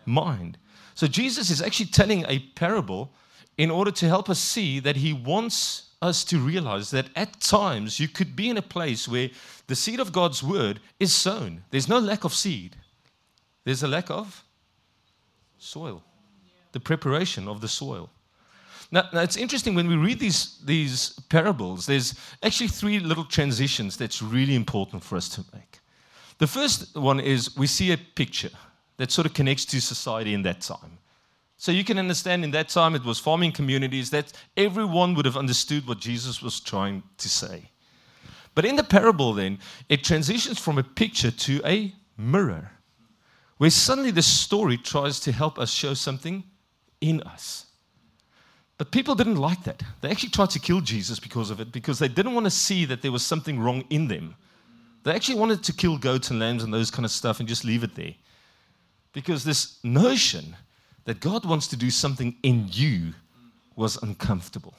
mind. 0.07 0.57
So 0.95 1.07
Jesus 1.07 1.51
is 1.51 1.61
actually 1.61 1.91
telling 1.91 2.25
a 2.27 2.39
parable 2.55 3.13
in 3.59 3.71
order 3.71 3.91
to 3.91 4.09
help 4.09 4.31
us 4.31 4.39
see 4.39 4.81
that 4.81 4.97
he 4.97 5.13
wants 5.13 5.90
us 6.03 6.25
to 6.25 6.39
realize 6.39 6.91
that 6.91 7.09
at 7.15 7.41
times 7.41 8.01
you 8.01 8.09
could 8.09 8.35
be 8.35 8.49
in 8.49 8.57
a 8.57 8.63
place 8.63 9.07
where 9.07 9.31
the 9.67 9.77
seed 9.77 10.01
of 10.01 10.13
God's 10.13 10.43
word 10.43 10.81
is 10.99 11.13
sown. 11.13 11.63
There's 11.71 11.89
no 11.89 11.99
lack 11.99 12.25
of 12.25 12.35
seed, 12.35 12.77
there's 13.65 13.83
a 13.83 13.89
lack 13.89 14.11
of 14.11 14.45
soil, 15.59 16.03
the 16.73 16.81
preparation 16.81 17.49
of 17.49 17.61
the 17.61 17.69
soil. 17.69 18.11
Now, 18.93 19.09
now, 19.13 19.21
it's 19.21 19.37
interesting 19.37 19.75
when 19.77 19.87
we 19.87 19.95
read 19.95 20.19
these, 20.19 20.59
these 20.65 21.11
parables, 21.29 21.87
there's 21.87 22.15
actually 22.43 22.69
three 22.69 22.99
little 22.99 23.25
transitions 23.25 23.97
that's 23.97 24.21
really 24.21 24.57
important 24.57 25.05
for 25.05 25.17
us 25.17 25.29
to 25.29 25.45
make. 25.55 25.79
The 26.39 26.49
first 26.49 26.97
one 26.97 27.21
is 27.21 27.57
we 27.57 27.69
see 27.69 27.93
a 27.93 27.97
picture 27.99 28.51
that 28.97 29.13
sort 29.13 29.27
of 29.27 29.35
connects 29.35 29.65
to 29.67 29.81
society 29.81 30.35
in 30.35 30.43
that 30.43 30.63
time. 30.63 30.99
So 31.61 31.73
you 31.73 31.85
can 31.85 31.99
understand 31.99 32.43
in 32.43 32.53
that 32.53 32.71
time 32.71 32.95
it 32.95 33.05
was 33.05 33.19
farming 33.19 33.53
communities 33.53 34.09
that 34.13 34.33
everyone 34.57 35.15
would 35.15 35.27
have 35.27 35.37
understood 35.37 35.87
what 35.87 35.99
Jesus 35.99 36.41
was 36.41 36.59
trying 36.59 37.03
to 37.19 37.29
say. 37.29 37.69
But 38.55 38.65
in 38.65 38.77
the 38.77 38.83
parable, 38.83 39.35
then, 39.35 39.59
it 39.91 40.03
transitions 40.03 40.59
from 40.59 40.79
a 40.79 40.83
picture 40.83 41.31
to 41.31 41.61
a 41.67 41.93
mirror, 42.17 42.71
where 43.59 43.69
suddenly 43.69 44.11
the 44.11 44.23
story 44.23 44.79
tries 44.79 45.21
to 45.21 45.33
help 45.33 45.59
us 45.59 45.71
show 45.71 45.93
something 45.93 46.45
in 47.03 47.21
us. 47.25 47.67
But 48.79 48.91
people 48.91 49.15
didn't 49.15 49.37
like 49.37 49.63
that. 49.65 49.83
They 50.01 50.11
actually 50.11 50.31
tried 50.31 50.51
to 50.51 50.61
kill 50.61 50.81
Jesus 50.81 51.21
because 51.21 51.51
of 51.51 51.61
it, 51.61 51.73
because 51.73 51.99
they 51.99 52.09
didn't 52.09 52.33
want 52.33 52.47
to 52.47 52.51
see 52.51 52.87
that 52.87 53.03
there 53.03 53.13
was 53.13 53.23
something 53.23 53.61
wrong 53.61 53.85
in 53.91 54.09
them. 54.09 54.35
They 55.05 55.13
actually 55.13 55.39
wanted 55.39 55.63
to 55.65 55.75
kill 55.75 55.99
goats 55.99 56.31
and 56.31 56.41
lambs 56.41 56.65
and 56.65 56.73
those 56.73 56.91
kind 56.91 57.05
of 57.05 57.11
stuff 57.11 57.39
and 57.39 57.47
just 57.47 57.67
leave 57.67 57.85
it 57.85 57.95
there. 57.95 58.15
Because 59.13 59.45
this 59.45 59.77
notion 59.85 60.57
that 61.05 61.21
God 61.21 61.45
wants 61.45 61.67
to 61.69 61.77
do 61.77 61.91
something 61.91 62.37
in 62.43 62.67
you 62.71 63.15
was 63.77 64.01
uncomfortable. 64.03 64.75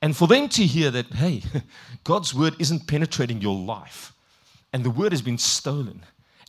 And 0.00 0.16
for 0.16 0.26
them 0.26 0.48
to 0.50 0.64
hear 0.64 0.90
that, 0.90 1.06
hey, 1.12 1.42
God's 2.04 2.34
word 2.34 2.56
isn't 2.58 2.86
penetrating 2.88 3.40
your 3.40 3.56
life, 3.56 4.12
and 4.72 4.84
the 4.84 4.90
word 4.90 5.12
has 5.12 5.22
been 5.22 5.38
stolen, 5.38 6.04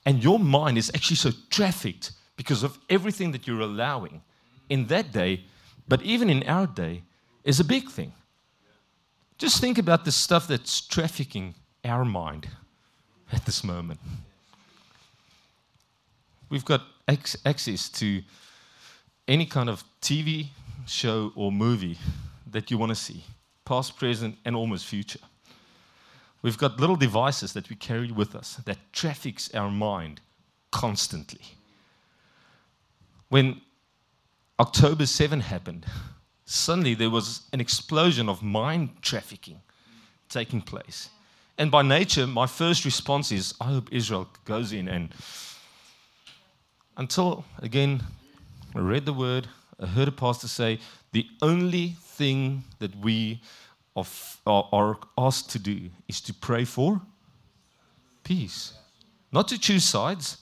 and 0.06 0.24
your 0.24 0.40
mind 0.40 0.78
is 0.78 0.92
actually 0.96 1.18
so 1.18 1.32
trafficked 1.50 2.12
because 2.36 2.64
of 2.64 2.80
everything 2.90 3.32
that 3.32 3.46
you're 3.46 3.60
allowing, 3.60 4.22
in 4.70 4.88
that 4.88 5.12
day, 5.12 5.44
but 5.88 6.02
even 6.02 6.30
in 6.30 6.44
our 6.44 6.66
day, 6.66 7.04
is 7.44 7.60
a 7.60 7.64
big 7.64 7.90
thing. 7.90 8.14
Just 9.38 9.60
think 9.60 9.78
about 9.78 10.06
the 10.06 10.12
stuff 10.12 10.48
that's 10.48 10.82
trafficking 10.82 11.54
our 11.84 12.06
mind 12.06 12.48
at 13.32 13.46
this 13.46 13.64
moment. 13.64 14.00
We've 16.50 16.66
got 16.66 16.82
access 17.08 17.90
to 17.90 18.22
any 19.28 19.46
kind 19.46 19.70
of 19.70 19.84
TV 20.02 20.48
show 20.86 21.32
or 21.36 21.52
movie 21.52 21.98
that 22.52 22.70
you 22.70 22.78
want 22.78 22.90
to 22.90 22.96
see, 22.96 23.24
past, 23.66 23.98
present, 23.98 24.38
and 24.46 24.56
almost 24.56 24.86
future. 24.86 25.20
We've 26.42 26.58
got 26.58 26.80
little 26.80 26.98
devices 26.98 27.54
that 27.54 27.70
we 27.70 27.76
carry 27.76 28.12
with 28.12 28.36
us 28.36 28.56
that 28.66 28.78
traffics 28.92 29.54
our 29.54 29.72
mind 29.72 30.20
constantly. 30.72 31.42
When 33.30 33.62
October 34.60 35.06
7 35.06 35.40
happened, 35.40 35.86
suddenly 36.46 36.94
there 36.94 37.10
was 37.10 37.44
an 37.54 37.62
explosion 37.62 38.28
of 38.28 38.44
mind 38.44 38.90
trafficking 39.02 39.62
taking 40.30 40.62
place. 40.62 41.10
And 41.58 41.70
by 41.70 41.84
nature, 41.84 42.26
my 42.28 42.48
first 42.48 42.86
response 42.86 43.32
is, 43.32 43.54
I 43.62 43.66
hope 43.66 43.90
Israel 43.92 44.28
goes 44.46 44.74
in 44.74 44.88
and 44.88 45.14
until 46.98 47.46
again, 47.60 48.04
I 48.76 48.80
read 48.80 49.06
the 49.06 49.14
word, 49.14 49.48
I 49.80 49.86
heard 49.86 50.08
a 50.08 50.12
pastor 50.12 50.48
say, 50.48 50.80
the 51.12 51.28
only 51.42 51.96
thing 52.00 52.64
that 52.80 52.96
we 52.96 53.42
are, 53.96 54.06
are 54.48 54.98
asked 55.18 55.52
to 55.52 55.60
do 55.60 55.90
is 56.08 56.22
to 56.22 56.34
pray 56.34 56.66
for 56.66 57.02
peace. 58.24 58.74
Not 59.32 59.48
to 59.50 59.60
choose 59.60 59.84
sides, 59.84 60.38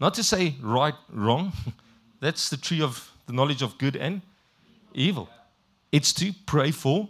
not 0.00 0.14
to 0.14 0.22
say 0.22 0.56
right, 0.60 0.94
wrong. 1.10 1.52
That's 2.20 2.50
the 2.50 2.56
tree 2.56 2.82
of 2.82 3.10
the 3.26 3.32
knowledge 3.32 3.62
of 3.62 3.78
good 3.78 3.96
and 3.96 4.22
evil. 4.92 5.28
It's 5.92 6.12
to 6.14 6.32
pray 6.46 6.70
for 6.70 7.08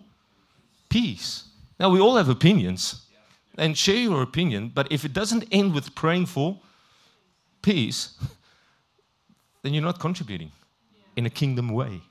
peace. 0.89 1.45
Now, 1.81 1.91
we 1.91 2.01
all 2.01 2.17
have 2.17 2.29
opinions, 2.29 3.05
and 3.57 3.77
share 3.77 3.97
your 3.97 4.23
opinion, 4.23 4.71
but 4.75 4.91
if 4.91 5.05
it 5.05 5.13
doesn't 5.13 5.45
end 5.51 5.75
with 5.75 5.95
praying 5.95 6.27
for 6.27 6.59
peace, 7.63 8.15
then 9.65 9.73
you're 9.73 9.83
not 9.83 9.99
contributing 9.99 10.53
in 11.17 11.25
a 11.25 11.31
kingdom 11.31 11.71
way. 11.71 12.03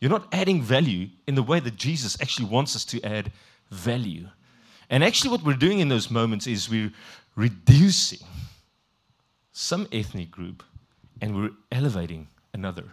You're 0.00 0.10
not 0.10 0.28
adding 0.32 0.60
value 0.60 1.08
in 1.26 1.34
the 1.34 1.42
way 1.42 1.58
that 1.60 1.76
Jesus 1.76 2.20
actually 2.20 2.46
wants 2.46 2.76
us 2.76 2.84
to 2.84 3.02
add 3.02 3.32
value. 3.70 4.28
And 4.90 5.02
actually, 5.02 5.30
what 5.30 5.42
we're 5.42 5.54
doing 5.54 5.80
in 5.80 5.88
those 5.88 6.10
moments 6.10 6.46
is 6.46 6.68
we're 6.68 6.92
reducing 7.36 8.18
some 9.52 9.88
ethnic 9.92 10.30
group 10.30 10.62
and 11.22 11.34
we're 11.34 11.52
elevating 11.72 12.28
another. 12.52 12.84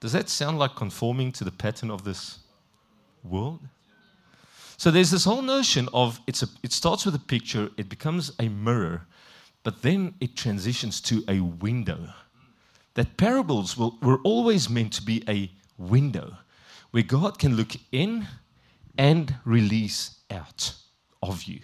Does 0.00 0.12
that 0.12 0.28
sound 0.28 0.58
like 0.58 0.74
conforming 0.74 1.30
to 1.32 1.44
the 1.44 1.52
pattern 1.52 1.92
of 1.92 2.02
this 2.02 2.40
world? 3.22 3.60
So 4.78 4.90
there's 4.90 5.12
this 5.12 5.24
whole 5.24 5.42
notion 5.42 5.88
of 5.94 6.18
it's 6.26 6.42
a, 6.42 6.48
it 6.64 6.72
starts 6.72 7.06
with 7.06 7.14
a 7.14 7.20
picture, 7.20 7.70
it 7.76 7.88
becomes 7.88 8.32
a 8.40 8.48
mirror, 8.48 9.02
but 9.62 9.82
then 9.82 10.14
it 10.20 10.34
transitions 10.34 11.00
to 11.02 11.22
a 11.28 11.38
window. 11.40 12.08
That 13.00 13.16
parables 13.16 13.78
will, 13.78 13.96
were 14.02 14.18
always 14.24 14.68
meant 14.68 14.92
to 14.92 15.02
be 15.02 15.24
a 15.26 15.50
window 15.78 16.36
where 16.90 17.02
God 17.02 17.38
can 17.38 17.56
look 17.56 17.70
in 17.90 18.26
and 18.98 19.36
release 19.46 20.16
out 20.30 20.74
of 21.22 21.44
you. 21.44 21.60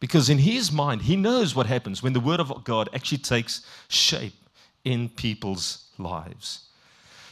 Because 0.00 0.30
in 0.30 0.38
his 0.38 0.72
mind, 0.72 1.02
he 1.02 1.16
knows 1.16 1.54
what 1.54 1.66
happens 1.66 2.02
when 2.02 2.14
the 2.14 2.20
word 2.20 2.40
of 2.40 2.64
God 2.64 2.88
actually 2.94 3.18
takes 3.18 3.66
shape 3.88 4.42
in 4.84 5.10
people's 5.10 5.90
lives. 5.98 6.70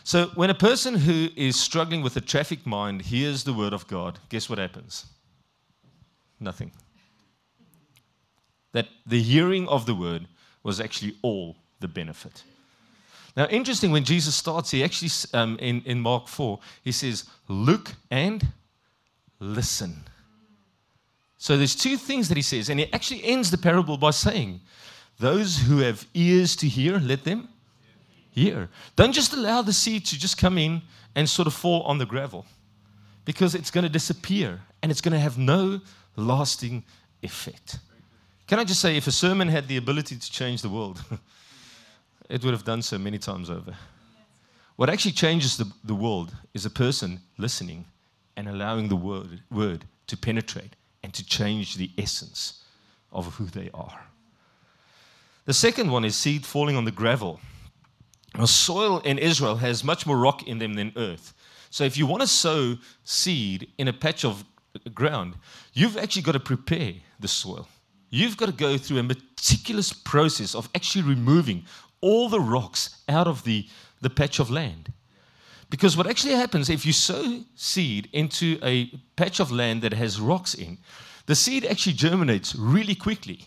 So, 0.04 0.26
when 0.34 0.50
a 0.50 0.54
person 0.54 0.94
who 0.94 1.30
is 1.36 1.58
struggling 1.58 2.02
with 2.02 2.18
a 2.18 2.20
traffic 2.20 2.66
mind 2.66 3.00
hears 3.00 3.44
the 3.44 3.54
word 3.54 3.72
of 3.72 3.86
God, 3.86 4.18
guess 4.28 4.50
what 4.50 4.58
happens? 4.58 5.06
Nothing. 6.38 6.70
That 8.72 8.88
the 9.06 9.22
hearing 9.22 9.66
of 9.68 9.86
the 9.86 9.94
word 9.94 10.28
was 10.62 10.80
actually 10.80 11.14
all 11.22 11.56
the 11.80 11.88
benefit. 11.88 12.44
Now, 13.36 13.46
interesting, 13.46 13.90
when 13.90 14.04
Jesus 14.04 14.34
starts, 14.34 14.70
he 14.70 14.82
actually, 14.82 15.10
um, 15.34 15.58
in, 15.60 15.82
in 15.84 16.00
Mark 16.00 16.26
4, 16.26 16.58
he 16.82 16.92
says, 16.92 17.24
Look 17.48 17.92
and 18.10 18.46
listen. 19.38 20.04
So 21.36 21.58
there's 21.58 21.76
two 21.76 21.98
things 21.98 22.28
that 22.28 22.36
he 22.36 22.42
says, 22.42 22.70
and 22.70 22.80
he 22.80 22.92
actually 22.92 23.22
ends 23.24 23.50
the 23.50 23.58
parable 23.58 23.98
by 23.98 24.10
saying, 24.10 24.60
Those 25.18 25.58
who 25.58 25.78
have 25.78 26.06
ears 26.14 26.56
to 26.56 26.66
hear, 26.66 26.98
let 26.98 27.24
them 27.24 27.48
hear. 28.30 28.70
Don't 28.96 29.12
just 29.12 29.34
allow 29.34 29.60
the 29.60 29.72
seed 29.72 30.06
to 30.06 30.18
just 30.18 30.38
come 30.38 30.56
in 30.56 30.80
and 31.14 31.28
sort 31.28 31.46
of 31.46 31.54
fall 31.54 31.82
on 31.82 31.98
the 31.98 32.06
gravel 32.06 32.46
because 33.24 33.54
it's 33.54 33.70
going 33.70 33.84
to 33.84 33.90
disappear 33.90 34.60
and 34.82 34.90
it's 34.90 35.00
going 35.02 35.12
to 35.12 35.18
have 35.18 35.36
no 35.36 35.80
lasting 36.16 36.84
effect. 37.22 37.78
Can 38.46 38.58
I 38.58 38.64
just 38.64 38.80
say, 38.80 38.96
if 38.96 39.06
a 39.06 39.12
sermon 39.12 39.48
had 39.48 39.68
the 39.68 39.76
ability 39.76 40.16
to 40.16 40.32
change 40.32 40.62
the 40.62 40.68
world, 40.68 41.02
it 42.28 42.44
would 42.44 42.52
have 42.52 42.64
done 42.64 42.82
so 42.82 42.98
many 42.98 43.18
times 43.18 43.50
over. 43.50 43.74
What 44.76 44.90
actually 44.90 45.12
changes 45.12 45.56
the, 45.56 45.70
the 45.84 45.94
world 45.94 46.34
is 46.52 46.66
a 46.66 46.70
person 46.70 47.20
listening 47.38 47.86
and 48.36 48.48
allowing 48.48 48.88
the 48.88 48.96
word, 48.96 49.40
word 49.50 49.84
to 50.06 50.16
penetrate 50.16 50.76
and 51.02 51.14
to 51.14 51.24
change 51.24 51.76
the 51.76 51.90
essence 51.96 52.62
of 53.12 53.34
who 53.34 53.46
they 53.46 53.70
are. 53.72 54.06
The 55.46 55.54
second 55.54 55.90
one 55.90 56.04
is 56.04 56.16
seed 56.16 56.44
falling 56.44 56.76
on 56.76 56.84
the 56.84 56.90
gravel. 56.90 57.40
Now, 58.36 58.44
soil 58.44 58.98
in 58.98 59.18
Israel 59.18 59.56
has 59.56 59.82
much 59.82 60.06
more 60.06 60.18
rock 60.18 60.46
in 60.46 60.58
them 60.58 60.74
than 60.74 60.92
earth. 60.96 61.32
So, 61.70 61.84
if 61.84 61.96
you 61.96 62.06
want 62.06 62.22
to 62.22 62.26
sow 62.26 62.76
seed 63.04 63.70
in 63.78 63.88
a 63.88 63.92
patch 63.92 64.24
of 64.24 64.44
ground, 64.92 65.36
you've 65.72 65.96
actually 65.96 66.22
got 66.22 66.32
to 66.32 66.40
prepare 66.40 66.94
the 67.20 67.28
soil. 67.28 67.68
You've 68.10 68.36
got 68.36 68.46
to 68.46 68.52
go 68.52 68.76
through 68.76 68.98
a 68.98 69.02
meticulous 69.02 69.92
process 69.92 70.54
of 70.54 70.68
actually 70.74 71.02
removing 71.02 71.64
all 72.00 72.28
the 72.28 72.40
rocks 72.40 73.02
out 73.08 73.26
of 73.26 73.44
the, 73.44 73.66
the 74.00 74.10
patch 74.10 74.38
of 74.38 74.50
land. 74.50 74.92
Because 75.68 75.96
what 75.96 76.06
actually 76.06 76.34
happens 76.34 76.70
if 76.70 76.86
you 76.86 76.92
sow 76.92 77.42
seed 77.54 78.08
into 78.12 78.58
a 78.62 78.86
patch 79.16 79.40
of 79.40 79.50
land 79.50 79.82
that 79.82 79.92
has 79.92 80.20
rocks 80.20 80.54
in, 80.54 80.78
the 81.26 81.34
seed 81.34 81.64
actually 81.64 81.94
germinates 81.94 82.54
really 82.54 82.94
quickly. 82.94 83.46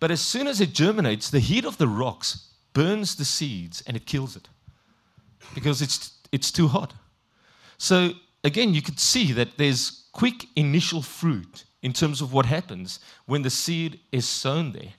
But 0.00 0.10
as 0.10 0.20
soon 0.20 0.46
as 0.46 0.60
it 0.60 0.72
germinates, 0.72 1.30
the 1.30 1.40
heat 1.40 1.64
of 1.64 1.78
the 1.78 1.88
rocks 1.88 2.48
burns 2.72 3.16
the 3.16 3.24
seeds 3.24 3.82
and 3.86 3.96
it 3.96 4.06
kills 4.06 4.34
it 4.34 4.48
because 5.54 5.82
it's, 5.82 6.18
it's 6.32 6.50
too 6.50 6.68
hot. 6.68 6.94
So, 7.76 8.12
again, 8.44 8.74
you 8.74 8.82
could 8.82 8.98
see 8.98 9.32
that 9.32 9.58
there's 9.58 10.04
quick 10.12 10.46
initial 10.56 11.02
fruit 11.02 11.64
in 11.82 11.92
terms 11.92 12.20
of 12.20 12.32
what 12.32 12.46
happens 12.46 13.00
when 13.26 13.42
the 13.42 13.50
seed 13.50 14.00
is 14.10 14.26
sown 14.28 14.72
there, 14.72 14.94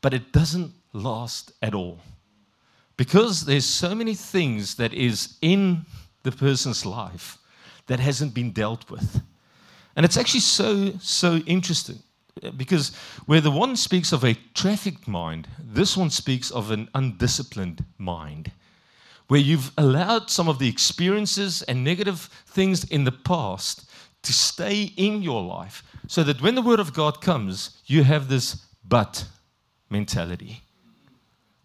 but 0.00 0.14
it 0.14 0.32
doesn't 0.32 0.72
last 0.92 1.52
at 1.62 1.74
all. 1.74 2.00
Because 2.96 3.44
there's 3.44 3.64
so 3.64 3.94
many 3.94 4.14
things 4.14 4.74
that 4.74 4.92
is 4.92 5.36
in 5.40 5.86
the 6.22 6.32
person's 6.32 6.84
life 6.84 7.38
that 7.86 8.00
hasn't 8.00 8.34
been 8.34 8.52
dealt 8.52 8.90
with. 8.90 9.22
And 9.96 10.04
it's 10.04 10.16
actually 10.16 10.40
so, 10.40 10.92
so 11.00 11.36
interesting 11.46 11.98
uh, 12.42 12.50
because 12.50 12.94
where 13.26 13.40
the 13.40 13.50
one 13.50 13.76
speaks 13.76 14.12
of 14.12 14.24
a 14.24 14.38
trafficked 14.54 15.08
mind, 15.08 15.48
this 15.58 15.96
one 15.96 16.10
speaks 16.10 16.50
of 16.50 16.70
an 16.70 16.88
undisciplined 16.94 17.84
mind. 17.98 18.52
Where 19.28 19.40
you've 19.40 19.72
allowed 19.78 20.28
some 20.28 20.48
of 20.48 20.58
the 20.58 20.68
experiences 20.68 21.62
and 21.62 21.84
negative 21.84 22.28
things 22.46 22.84
in 22.84 23.04
the 23.04 23.12
past 23.12 23.88
to 24.22 24.32
stay 24.32 24.92
in 24.96 25.22
your 25.22 25.42
life 25.42 25.82
so 26.06 26.22
that 26.24 26.42
when 26.42 26.54
the 26.54 26.62
Word 26.62 26.80
of 26.80 26.92
God 26.92 27.20
comes, 27.20 27.78
you 27.86 28.02
have 28.02 28.28
this 28.28 28.64
but 28.86 29.24
mentality. 29.88 30.62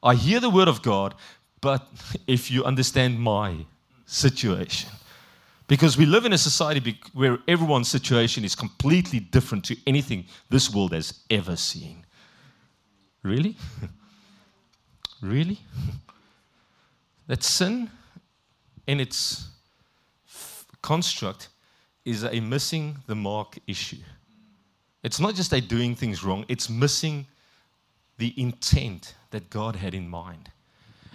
I 0.05 0.13
hear 0.13 0.39
the 0.39 0.51
word 0.51 0.67
of 0.67 0.83
God, 0.83 1.15
but 1.61 1.87
if 2.27 2.51
you 2.51 2.63
understand 2.63 3.19
my 3.19 3.65
situation, 4.05 4.91
because 5.67 5.97
we 5.97 6.05
live 6.05 6.25
in 6.25 6.33
a 6.33 6.37
society 6.37 6.99
where 7.13 7.39
everyone's 7.47 7.87
situation 7.87 8.45
is 8.45 8.55
completely 8.55 9.19
different 9.19 9.65
to 9.65 9.75
anything 9.87 10.25
this 10.49 10.71
world 10.71 10.93
has 10.93 11.21
ever 11.31 11.55
seen. 11.55 12.05
Really? 13.23 13.57
really? 15.21 15.57
that 17.27 17.43
sin 17.43 17.89
in 18.85 18.99
its 18.99 19.47
construct 20.83 21.49
is 22.05 22.23
a 22.23 22.39
missing 22.39 22.95
the 23.07 23.15
mark 23.15 23.57
issue. 23.65 23.97
It's 25.03 25.19
not 25.19 25.33
just 25.33 25.51
a 25.51 25.59
doing 25.59 25.95
things 25.95 26.23
wrong, 26.23 26.45
it's 26.47 26.69
missing 26.69 27.25
the 28.17 28.33
intent 28.39 29.15
that 29.31 29.49
God 29.49 29.75
had 29.75 29.93
in 29.93 30.07
mind. 30.07 30.51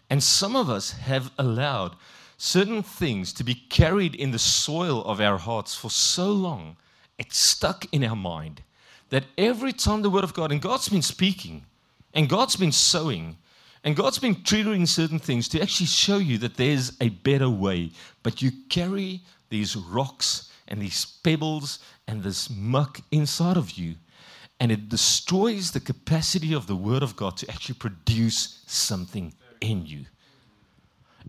And 0.08 0.22
some 0.22 0.56
of 0.56 0.68
us 0.68 0.92
have 0.92 1.30
allowed 1.38 1.96
certain 2.36 2.82
things 2.82 3.32
to 3.34 3.44
be 3.44 3.54
carried 3.54 4.14
in 4.14 4.30
the 4.30 4.38
soil 4.38 5.04
of 5.04 5.20
our 5.20 5.38
hearts 5.38 5.74
for 5.74 5.90
so 5.90 6.32
long, 6.32 6.76
it's 7.18 7.36
stuck 7.36 7.86
in 7.92 8.02
our 8.02 8.16
mind 8.16 8.62
that 9.10 9.24
every 9.36 9.72
time 9.72 10.02
the 10.02 10.10
Word 10.10 10.24
of 10.24 10.32
God, 10.32 10.50
and 10.50 10.62
God's 10.62 10.88
been 10.88 11.02
speaking, 11.02 11.66
and 12.14 12.28
God's 12.28 12.56
been 12.56 12.72
sowing, 12.72 13.36
and 13.84 13.94
God's 13.94 14.18
been 14.18 14.36
triggering 14.36 14.88
certain 14.88 15.18
things 15.18 15.48
to 15.48 15.60
actually 15.60 15.86
show 15.86 16.16
you 16.16 16.38
that 16.38 16.56
there's 16.56 16.96
a 17.00 17.10
better 17.10 17.50
way, 17.50 17.90
but 18.22 18.40
you 18.40 18.50
carry 18.68 19.20
these 19.50 19.76
rocks 19.76 20.50
and 20.68 20.80
these 20.80 21.04
pebbles 21.04 21.78
and 22.06 22.22
this 22.22 22.48
muck 22.48 23.00
inside 23.10 23.56
of 23.56 23.72
you 23.72 23.96
and 24.60 24.70
it 24.70 24.90
destroys 24.90 25.70
the 25.70 25.80
capacity 25.80 26.52
of 26.52 26.66
the 26.66 26.76
Word 26.76 27.02
of 27.02 27.16
God 27.16 27.38
to 27.38 27.50
actually 27.50 27.76
produce 27.76 28.62
something 28.66 29.32
in 29.62 29.86
you. 29.86 30.04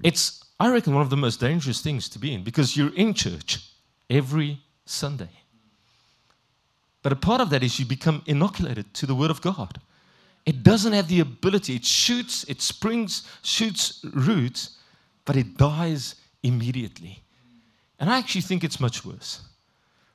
It's, 0.04 0.44
I 0.60 0.70
reckon, 0.70 0.94
one 0.94 1.02
of 1.02 1.10
the 1.10 1.18
most 1.18 1.40
dangerous 1.40 1.82
things 1.82 2.10
to 2.10 2.20
be 2.20 2.34
in 2.34 2.44
because 2.44 2.76
you're 2.76 2.94
in 2.94 3.14
church 3.14 3.60
every 4.10 4.60
Sunday. 4.86 5.30
But 7.02 7.14
a 7.14 7.16
part 7.16 7.42
of 7.42 7.50
that 7.52 7.64
is 7.64 7.80
you 7.80 7.86
become 7.86 8.22
inoculated 8.26 8.94
to 8.96 9.06
the 9.06 9.16
Word 9.16 9.32
of 9.32 9.42
God. 9.42 9.80
It 10.46 10.62
doesn't 10.62 10.94
have 10.94 11.08
the 11.08 11.22
ability, 11.22 11.76
it 11.76 11.86
shoots, 11.86 12.44
it 12.50 12.62
springs, 12.62 13.28
shoots 13.44 14.04
roots, 14.14 14.78
but 15.24 15.38
it 15.38 15.56
dies 15.56 16.16
immediately. 16.44 17.24
And 18.00 18.10
I 18.10 18.18
actually 18.18 18.42
think 18.42 18.64
it's 18.64 18.80
much 18.80 19.06
worse. 19.06 19.42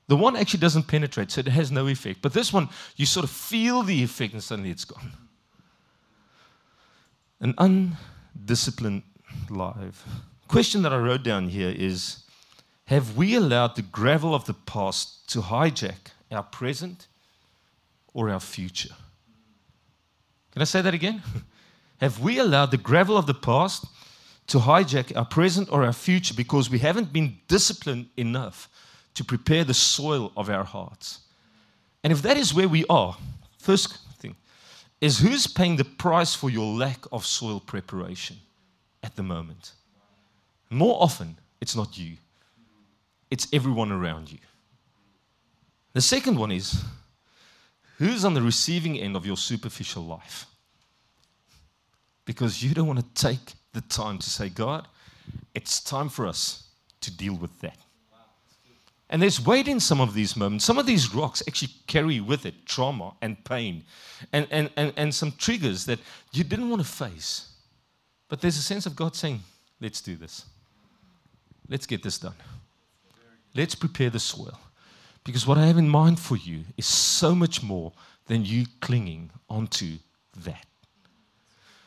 The 0.09 0.17
one 0.17 0.37
actually 0.37 0.61
doesn't 0.61 0.85
penetrate, 0.85 1.33
so 1.33 1.41
it 1.41 1.49
has 1.49 1.73
no 1.73 1.89
effect. 1.89 2.23
But 2.23 2.33
this 2.33 2.53
one, 2.53 2.69
you 2.97 3.07
sort 3.07 3.25
of 3.25 3.31
feel 3.31 3.83
the 3.83 4.03
effect 4.03 4.33
and 4.35 4.43
suddenly 4.43 4.71
it's 4.71 4.85
gone. 4.85 5.13
An 7.41 7.55
undisciplined 7.59 9.03
life. 9.51 10.05
Question 10.49 10.83
that 10.83 10.93
I 10.93 10.99
wrote 10.99 11.25
down 11.25 11.49
here 11.49 11.75
is 11.77 12.23
Have 12.87 13.17
we 13.17 13.35
allowed 13.35 13.75
the 13.75 13.83
gravel 13.83 14.35
of 14.35 14.45
the 14.45 14.55
past 14.55 15.29
to 15.31 15.41
hijack 15.41 16.13
our 16.31 16.45
present 16.45 17.09
or 18.15 18.31
our 18.31 18.41
future? 18.41 18.95
Can 20.53 20.63
I 20.63 20.67
say 20.67 20.83
that 20.83 20.95
again? 20.95 21.23
Have 22.01 22.21
we 22.21 22.39
allowed 22.39 22.71
the 22.71 22.77
gravel 22.77 23.17
of 23.17 23.27
the 23.27 23.35
past 23.35 23.87
to 24.49 24.59
hijack 24.59 25.17
our 25.17 25.25
present 25.25 25.71
or 25.73 25.85
our 25.85 25.93
future 25.93 26.35
because 26.35 26.71
we 26.71 26.79
haven't 26.79 27.13
been 27.13 27.39
disciplined 27.49 28.07
enough 28.17 28.69
to 29.17 29.25
prepare 29.25 29.65
the 29.65 29.75
soil 29.75 30.31
of 30.37 30.49
our 30.49 30.65
hearts? 30.65 31.21
And 32.05 32.13
if 32.13 32.23
that 32.23 32.37
is 32.37 32.55
where 32.55 32.69
we 32.69 32.85
are, 32.89 33.17
first 33.59 33.99
thing 34.19 34.37
is 35.01 35.19
who's 35.19 35.47
paying 35.47 35.77
the 35.77 35.85
price 35.85 36.35
for 36.35 36.49
your 36.49 36.73
lack 36.73 37.05
of 37.11 37.27
soil 37.27 37.59
preparation 37.59 38.37
at 39.03 39.17
the 39.17 39.23
moment? 39.23 39.73
More 40.71 41.03
often, 41.03 41.37
it's 41.61 41.75
not 41.75 41.99
you, 41.99 42.17
it's 43.31 43.49
everyone 43.53 43.91
around 43.91 44.31
you. 44.31 44.39
The 45.95 46.01
second 46.01 46.39
one 46.39 46.53
is 46.53 46.85
who's 47.99 48.25
on 48.25 48.35
the 48.35 48.43
receiving 48.43 48.99
end 48.99 49.17
of 49.17 49.25
your 49.25 49.37
superficial 49.37 50.05
life? 50.05 50.47
Because 52.27 52.63
you 52.63 52.75
don't 52.75 52.87
want 52.87 52.99
to 52.99 53.23
take 53.23 53.55
the 53.73 53.81
time 53.83 54.19
to 54.19 54.29
say, 54.29 54.49
God, 54.49 54.87
it's 55.55 55.81
time 55.81 56.09
for 56.09 56.27
us 56.27 56.69
to 57.01 57.17
deal 57.17 57.35
with 57.35 57.61
that. 57.61 57.79
And 59.09 59.23
there's 59.23 59.45
weight 59.45 59.69
in 59.69 59.79
some 59.79 60.01
of 60.01 60.15
these 60.15 60.37
moments. 60.37 60.65
Some 60.65 60.79
of 60.79 60.87
these 60.87 61.15
rocks 61.15 61.43
actually 61.47 61.71
carry 61.87 62.21
with 62.21 62.45
it 62.45 62.67
trauma 62.67 63.15
and 63.23 63.43
pain 63.45 63.85
and, 64.33 64.49
and, 64.51 64.69
and, 64.77 64.93
and 64.97 65.15
some 65.15 65.33
triggers 65.33 65.87
that 65.87 66.01
you 66.33 66.43
didn't 66.43 66.69
want 66.69 66.83
to 66.83 66.89
face. 66.89 67.53
But 68.29 68.41
there's 68.41 68.57
a 68.57 68.63
sense 68.63 68.87
of 68.87 68.97
God 68.97 69.15
saying, 69.15 69.41
let's 69.81 70.01
do 70.01 70.17
this. 70.17 70.45
Let's 71.69 71.87
get 71.87 72.03
this 72.03 72.19
done. 72.19 72.35
Let's 73.55 73.75
prepare 73.75 74.11
the 74.11 74.19
soil. 74.19 74.59
Because 75.25 75.47
what 75.47 75.59
I 75.59 75.67
have 75.67 75.79
in 75.79 75.89
mind 75.89 76.19
for 76.21 76.37
you 76.37 76.65
is 76.77 76.87
so 76.87 77.35
much 77.35 77.63
more 77.63 77.93
than 78.27 78.45
you 78.45 78.67
clinging 78.81 79.31
onto 79.49 79.99
that. 80.45 80.67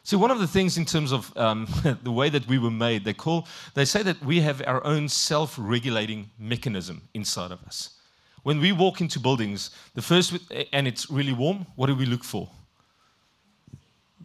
See, 0.03 0.15
one 0.15 0.31
of 0.31 0.39
the 0.39 0.47
things 0.47 0.77
in 0.77 0.85
terms 0.85 1.11
of 1.11 1.35
um, 1.37 1.67
the 2.03 2.11
way 2.11 2.29
that 2.29 2.47
we 2.47 2.57
were 2.57 2.71
made, 2.71 3.03
they 3.03 3.13
call, 3.13 3.47
they 3.73 3.85
say 3.85 4.03
that 4.03 4.23
we 4.23 4.41
have 4.41 4.61
our 4.65 4.83
own 4.85 5.09
self-regulating 5.09 6.29
mechanism 6.39 7.01
inside 7.13 7.51
of 7.51 7.63
us. 7.63 7.91
When 8.43 8.59
we 8.59 8.71
walk 8.71 9.01
into 9.01 9.19
buildings, 9.19 9.71
the 9.95 10.01
first, 10.01 10.37
and 10.71 10.87
it's 10.87 11.09
really 11.09 11.33
warm, 11.33 11.65
what 11.75 11.87
do 11.87 11.95
we 11.95 12.05
look 12.05 12.23
for? 12.23 12.49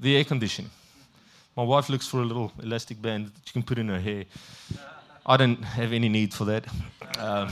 The 0.00 0.16
air 0.16 0.24
conditioning. 0.24 0.70
My 1.56 1.62
wife 1.62 1.88
looks 1.88 2.06
for 2.06 2.20
a 2.20 2.24
little 2.24 2.52
elastic 2.62 3.00
band 3.00 3.26
that 3.26 3.46
you 3.46 3.52
can 3.52 3.62
put 3.62 3.78
in 3.78 3.88
her 3.88 4.00
hair. 4.00 4.24
I 5.26 5.36
don't 5.36 5.62
have 5.62 5.92
any 5.92 6.08
need 6.08 6.32
for 6.34 6.44
that. 6.46 6.66
Um, 7.16 7.48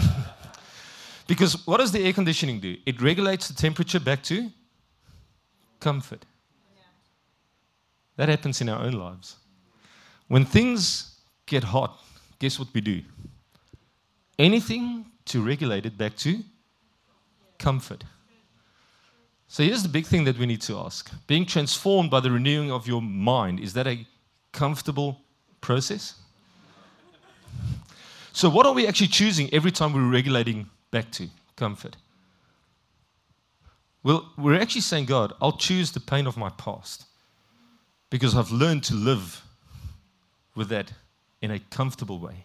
because 1.28 1.64
what 1.68 1.78
does 1.78 1.92
the 1.92 2.04
air 2.04 2.12
conditioning 2.12 2.58
do? 2.58 2.76
It 2.85 3.00
regulates 3.00 3.46
the 3.46 3.54
temperature 3.54 4.00
back 4.00 4.24
to 4.24 4.50
comfort. 5.78 6.24
That 8.16 8.29
happens 8.29 8.61
in 8.61 8.68
our 8.68 8.83
own 8.83 8.92
lives. 8.92 9.37
When 10.29 10.44
things 10.44 11.16
get 11.46 11.64
hot, 11.64 11.98
guess 12.38 12.59
what 12.59 12.68
we 12.72 12.81
do? 12.81 13.03
Anything 14.38 15.07
to 15.27 15.42
regulate 15.42 15.87
it 15.87 15.96
back 15.96 16.16
to 16.16 16.42
comfort. 17.59 18.05
So 19.48 19.62
here's 19.62 19.83
the 19.83 19.88
big 19.88 20.07
thing 20.07 20.25
that 20.25 20.38
we 20.38 20.46
need 20.46 20.62
to 20.62 20.79
ask 20.79 21.11
being 21.27 21.44
transformed 21.44 22.11
by 22.11 22.20
the 22.20 22.31
renewing 22.31 22.72
of 22.72 22.87
your 22.87 23.03
mind, 23.03 23.61
is 23.61 23.75
that 23.75 23.87
a 23.87 24.07
comfortable 24.53 25.20
process? 25.61 26.14
So, 28.33 28.48
what 28.48 28.64
are 28.64 28.72
we 28.72 28.87
actually 28.87 29.09
choosing 29.09 29.53
every 29.53 29.70
time 29.70 29.92
we're 29.92 30.09
regulating 30.09 30.70
back 30.90 31.11
to 31.12 31.29
comfort? 31.55 31.96
Well, 34.03 34.33
we're 34.38 34.59
actually 34.59 34.81
saying, 34.81 35.05
God, 35.05 35.35
I'll 35.40 35.59
choose 35.59 35.92
the 35.92 36.01
pain 36.01 36.27
of 36.27 36.37
my 36.37 36.48
past 36.48 37.05
because 38.12 38.37
I've 38.37 38.51
learned 38.53 38.85
to 38.85 38.94
live 38.94 39.42
with 40.55 40.68
that 40.68 40.92
in 41.40 41.51
a 41.51 41.59
comfortable 41.59 42.18
way 42.18 42.44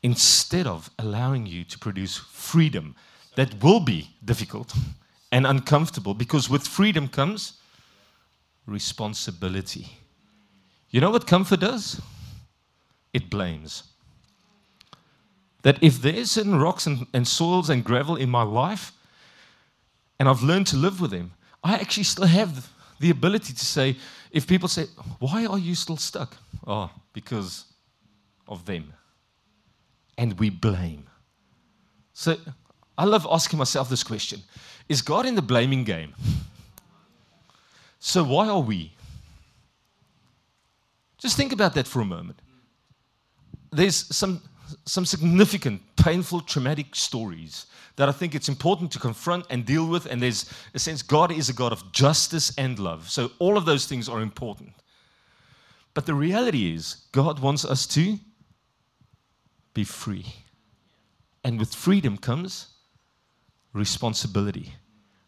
instead 0.00 0.64
of 0.64 0.90
allowing 0.96 1.44
you 1.44 1.64
to 1.64 1.76
produce 1.76 2.16
freedom 2.16 2.94
that 3.34 3.60
will 3.64 3.80
be 3.80 4.10
difficult 4.24 4.72
and 5.32 5.44
uncomfortable 5.44 6.14
because 6.14 6.48
with 6.48 6.68
freedom 6.68 7.08
comes 7.08 7.54
responsibility. 8.64 9.88
You 10.90 11.00
know 11.00 11.10
what 11.10 11.26
comfort 11.26 11.58
does? 11.58 12.00
It 13.12 13.28
blames 13.28 13.82
that 15.62 15.82
if 15.82 16.00
there's 16.00 16.30
certain 16.30 16.60
rocks 16.60 16.86
and, 16.86 17.08
and 17.12 17.26
soils 17.26 17.70
and 17.70 17.82
gravel 17.82 18.14
in 18.14 18.30
my 18.30 18.44
life, 18.44 18.92
and 20.20 20.28
I've 20.28 20.44
learned 20.44 20.68
to 20.68 20.76
live 20.76 21.00
with 21.00 21.10
them, 21.10 21.32
I 21.64 21.74
actually 21.74 22.04
still 22.04 22.26
have 22.26 22.70
the 23.00 23.10
ability 23.10 23.52
to 23.52 23.64
say, 23.64 23.96
if 24.36 24.46
people 24.46 24.68
say, 24.68 24.84
Why 25.18 25.46
are 25.46 25.58
you 25.58 25.74
still 25.74 25.96
stuck? 25.96 26.36
Oh, 26.66 26.90
because 27.14 27.64
of 28.46 28.66
them. 28.66 28.92
And 30.18 30.38
we 30.38 30.50
blame. 30.50 31.06
So 32.12 32.36
I 32.98 33.04
love 33.04 33.26
asking 33.30 33.58
myself 33.58 33.88
this 33.88 34.04
question 34.04 34.42
Is 34.90 35.00
God 35.00 35.24
in 35.24 35.36
the 35.36 35.42
blaming 35.42 35.84
game? 35.84 36.14
So 37.98 38.22
why 38.24 38.46
are 38.48 38.60
we? 38.60 38.92
Just 41.16 41.36
think 41.38 41.52
about 41.52 41.72
that 41.74 41.86
for 41.86 42.02
a 42.02 42.04
moment. 42.04 42.38
There's 43.72 43.96
some 44.14 44.42
some 44.84 45.04
significant, 45.04 45.80
painful, 45.96 46.40
traumatic 46.40 46.94
stories 46.94 47.66
that 47.96 48.08
I 48.08 48.12
think 48.12 48.34
it's 48.34 48.48
important 48.48 48.90
to 48.92 48.98
confront 48.98 49.46
and 49.50 49.64
deal 49.64 49.86
with. 49.86 50.06
And 50.06 50.20
there's 50.20 50.50
a 50.74 50.78
sense 50.78 51.02
God 51.02 51.32
is 51.32 51.48
a 51.48 51.52
God 51.52 51.72
of 51.72 51.92
justice 51.92 52.52
and 52.58 52.78
love. 52.78 53.08
So 53.10 53.30
all 53.38 53.56
of 53.56 53.64
those 53.64 53.86
things 53.86 54.08
are 54.08 54.20
important. 54.20 54.72
But 55.94 56.06
the 56.06 56.14
reality 56.14 56.74
is, 56.74 57.06
God 57.12 57.38
wants 57.38 57.64
us 57.64 57.86
to 57.88 58.18
be 59.72 59.84
free. 59.84 60.26
And 61.42 61.58
with 61.58 61.74
freedom 61.74 62.18
comes 62.18 62.68
responsibility. 63.72 64.74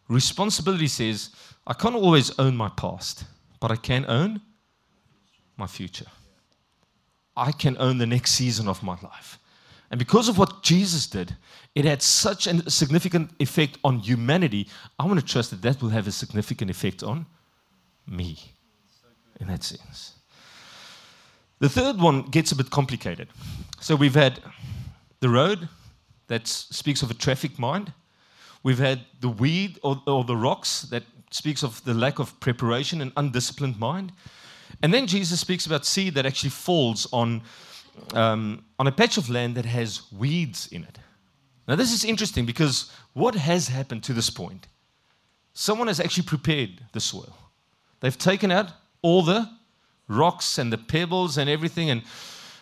Responsibility 0.07 0.87
says, 0.87 1.29
I 1.65 1.73
can't 1.73 1.95
always 1.95 2.37
own 2.39 2.57
my 2.57 2.69
past, 2.69 3.25
but 3.59 3.71
I 3.71 3.75
can 3.75 4.05
own 4.07 4.41
my 5.55 5.67
future. 5.67 6.07
I 7.39 7.51
can 7.51 7.77
own 7.79 7.97
the 7.97 8.05
next 8.05 8.31
season 8.31 8.67
of 8.67 8.83
my 8.83 8.97
life. 9.01 9.39
And 9.91 9.97
because 9.97 10.29
of 10.29 10.37
what 10.37 10.61
Jesus 10.61 11.07
did, 11.07 11.35
it 11.73 11.85
had 11.85 12.01
such 12.01 12.45
a 12.45 12.69
significant 12.69 13.31
effect 13.39 13.77
on 13.83 13.99
humanity. 13.99 14.67
I 14.99 15.05
want 15.05 15.19
to 15.19 15.25
trust 15.25 15.49
that 15.51 15.61
that 15.63 15.81
will 15.81 15.89
have 15.89 16.07
a 16.07 16.11
significant 16.11 16.69
effect 16.69 17.01
on 17.01 17.25
me 18.05 18.37
in 19.39 19.47
that 19.47 19.63
sense. 19.63 20.13
The 21.59 21.69
third 21.69 21.99
one 21.99 22.23
gets 22.23 22.51
a 22.51 22.55
bit 22.55 22.69
complicated. 22.69 23.29
So 23.79 23.95
we've 23.95 24.15
had 24.15 24.39
the 25.19 25.29
road 25.29 25.67
that 26.27 26.47
speaks 26.47 27.01
of 27.01 27.09
a 27.09 27.13
traffic 27.13 27.57
mind. 27.57 27.91
We've 28.63 28.79
had 28.79 29.01
the 29.19 29.29
weed 29.29 29.79
or, 29.83 30.01
or 30.05 30.23
the 30.23 30.37
rocks 30.37 30.83
that 30.83 31.03
speaks 31.31 31.63
of 31.63 31.83
the 31.83 31.93
lack 31.93 32.19
of 32.19 32.39
preparation 32.39 33.01
and 33.01 33.11
undisciplined 33.17 33.79
mind. 33.79 34.11
And 34.81 34.93
then 34.93 35.07
Jesus 35.07 35.39
speaks 35.39 35.65
about 35.65 35.85
seed 35.85 36.13
that 36.15 36.25
actually 36.25 36.51
falls 36.51 37.07
on, 37.11 37.41
um, 38.13 38.63
on 38.77 38.87
a 38.87 38.91
patch 38.91 39.17
of 39.17 39.29
land 39.29 39.55
that 39.55 39.65
has 39.65 40.03
weeds 40.11 40.67
in 40.71 40.83
it. 40.83 40.99
Now, 41.67 41.75
this 41.75 41.93
is 41.93 42.03
interesting 42.03 42.45
because 42.45 42.91
what 43.13 43.35
has 43.35 43.67
happened 43.67 44.03
to 44.03 44.13
this 44.13 44.29
point? 44.29 44.67
Someone 45.53 45.87
has 45.87 45.99
actually 45.99 46.23
prepared 46.23 46.81
the 46.93 46.99
soil. 46.99 47.35
They've 47.99 48.17
taken 48.17 48.51
out 48.51 48.71
all 49.01 49.21
the 49.21 49.49
rocks 50.07 50.57
and 50.57 50.71
the 50.73 50.77
pebbles 50.77 51.37
and 51.37 51.49
everything, 51.49 51.89
and 51.89 52.01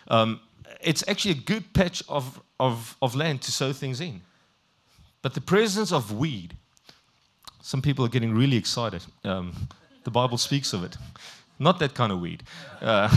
um, 0.08 0.40
it's 0.80 1.04
actually 1.08 1.32
a 1.32 1.42
good 1.42 1.72
patch 1.72 2.02
of, 2.08 2.40
of, 2.60 2.96
of 3.00 3.14
land 3.14 3.42
to 3.42 3.52
sow 3.52 3.72
things 3.72 4.00
in. 4.00 4.20
But 5.22 5.34
the 5.34 5.40
presence 5.40 5.92
of 5.92 6.12
weed, 6.12 6.56
some 7.62 7.82
people 7.82 8.04
are 8.04 8.08
getting 8.08 8.34
really 8.34 8.56
excited. 8.56 9.04
Um, 9.24 9.68
the 10.04 10.10
Bible 10.10 10.38
speaks 10.38 10.72
of 10.72 10.84
it. 10.84 10.96
Not 11.58 11.80
that 11.80 11.94
kind 11.94 12.12
of 12.12 12.20
weed. 12.20 12.44
Uh, 12.80 13.08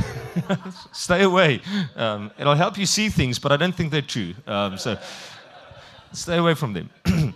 stay 0.91 1.23
away. 1.23 1.61
Um, 1.95 2.31
it'll 2.39 2.55
help 2.55 2.77
you 2.77 2.87
see 2.87 3.09
things, 3.09 3.37
but 3.37 3.51
I 3.51 3.57
don't 3.57 3.75
think 3.75 3.91
they're 3.91 4.01
true. 4.01 4.33
Um, 4.47 4.77
so 4.77 4.97
stay 6.11 6.37
away 6.37 6.55
from 6.55 6.73
them. 6.73 6.89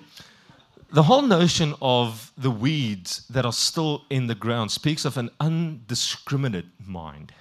the 0.91 1.03
whole 1.03 1.21
notion 1.21 1.75
of 1.81 2.31
the 2.37 2.49
weeds 2.49 3.27
that 3.29 3.45
are 3.45 3.53
still 3.53 4.03
in 4.09 4.25
the 4.25 4.35
ground 4.35 4.71
speaks 4.71 5.05
of 5.05 5.17
an 5.17 5.29
undiscriminate 5.39 6.69
mind, 6.83 7.33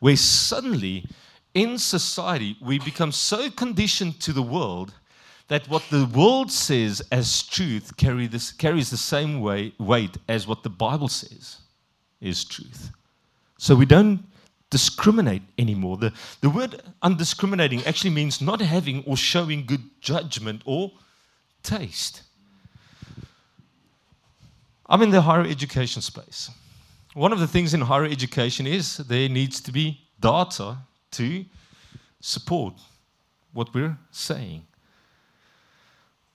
where 0.00 0.16
suddenly 0.16 1.04
in 1.52 1.76
society 1.76 2.56
we 2.62 2.78
become 2.78 3.12
so 3.12 3.50
conditioned 3.50 4.20
to 4.20 4.32
the 4.32 4.42
world 4.42 4.94
that 5.48 5.68
what 5.68 5.82
the 5.90 6.06
world 6.14 6.50
says 6.50 7.02
as 7.12 7.42
truth 7.42 7.94
carry 7.98 8.26
this, 8.26 8.52
carries 8.52 8.88
the 8.88 8.96
same 8.96 9.42
way, 9.42 9.74
weight 9.78 10.16
as 10.26 10.46
what 10.46 10.62
the 10.62 10.70
Bible 10.70 11.08
says 11.08 11.58
is 12.24 12.44
truth. 12.44 12.90
So 13.58 13.74
we 13.74 13.86
don't 13.86 14.24
discriminate 14.70 15.42
anymore. 15.58 15.96
The, 15.96 16.12
the 16.40 16.50
word 16.50 16.82
undiscriminating 17.02 17.86
actually 17.86 18.10
means 18.10 18.40
not 18.40 18.60
having 18.60 19.04
or 19.04 19.16
showing 19.16 19.66
good 19.66 19.82
judgment 20.00 20.62
or 20.64 20.90
taste. 21.62 22.22
I'm 24.86 25.02
in 25.02 25.10
the 25.10 25.22
higher 25.22 25.46
education 25.46 26.02
space. 26.02 26.50
One 27.14 27.32
of 27.32 27.38
the 27.38 27.46
things 27.46 27.72
in 27.74 27.80
higher 27.80 28.04
education 28.04 28.66
is 28.66 28.96
there 28.96 29.28
needs 29.28 29.60
to 29.60 29.72
be 29.72 30.00
data 30.20 30.78
to 31.12 31.44
support 32.20 32.74
what 33.52 33.72
we're 33.72 33.96
saying. 34.10 34.66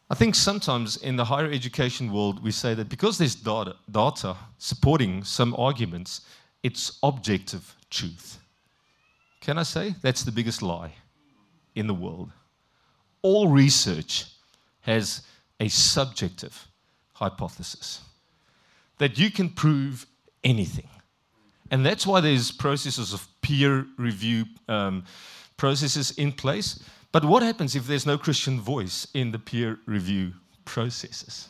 I 0.09 0.15
think 0.15 0.33
sometimes 0.33 0.97
in 0.97 1.15
the 1.17 1.25
higher 1.25 1.51
education 1.51 2.11
world, 2.11 2.43
we 2.43 2.51
say 2.51 2.73
that 2.73 2.89
because 2.89 3.17
there's 3.17 3.35
data, 3.35 3.75
data 3.91 4.35
supporting 4.57 5.23
some 5.23 5.55
arguments, 5.55 6.21
it's 6.63 6.97
objective 7.03 7.75
truth. 7.91 8.39
Can 9.41 9.57
I 9.57 9.63
say 9.63 9.95
that's 10.01 10.23
the 10.23 10.31
biggest 10.31 10.61
lie 10.61 10.93
in 11.75 11.85
the 11.85 11.93
world? 11.93 12.31
All 13.21 13.47
research 13.47 14.25
has 14.81 15.21
a 15.59 15.67
subjective 15.67 16.67
hypothesis 17.13 18.01
that 18.97 19.17
you 19.17 19.29
can 19.29 19.49
prove 19.49 20.07
anything. 20.43 20.89
And 21.71 21.85
that's 21.85 22.07
why 22.07 22.19
there's 22.19 22.51
processes 22.51 23.13
of 23.13 23.27
peer 23.41 23.85
review 23.97 24.45
um, 24.67 25.03
processes 25.59 26.11
in 26.17 26.31
place. 26.31 26.79
But 27.11 27.25
what 27.25 27.43
happens 27.43 27.75
if 27.75 27.85
there's 27.85 28.05
no 28.05 28.17
Christian 28.17 28.59
voice 28.59 29.07
in 29.13 29.31
the 29.31 29.39
peer 29.39 29.79
review 29.85 30.33
processes? 30.65 31.49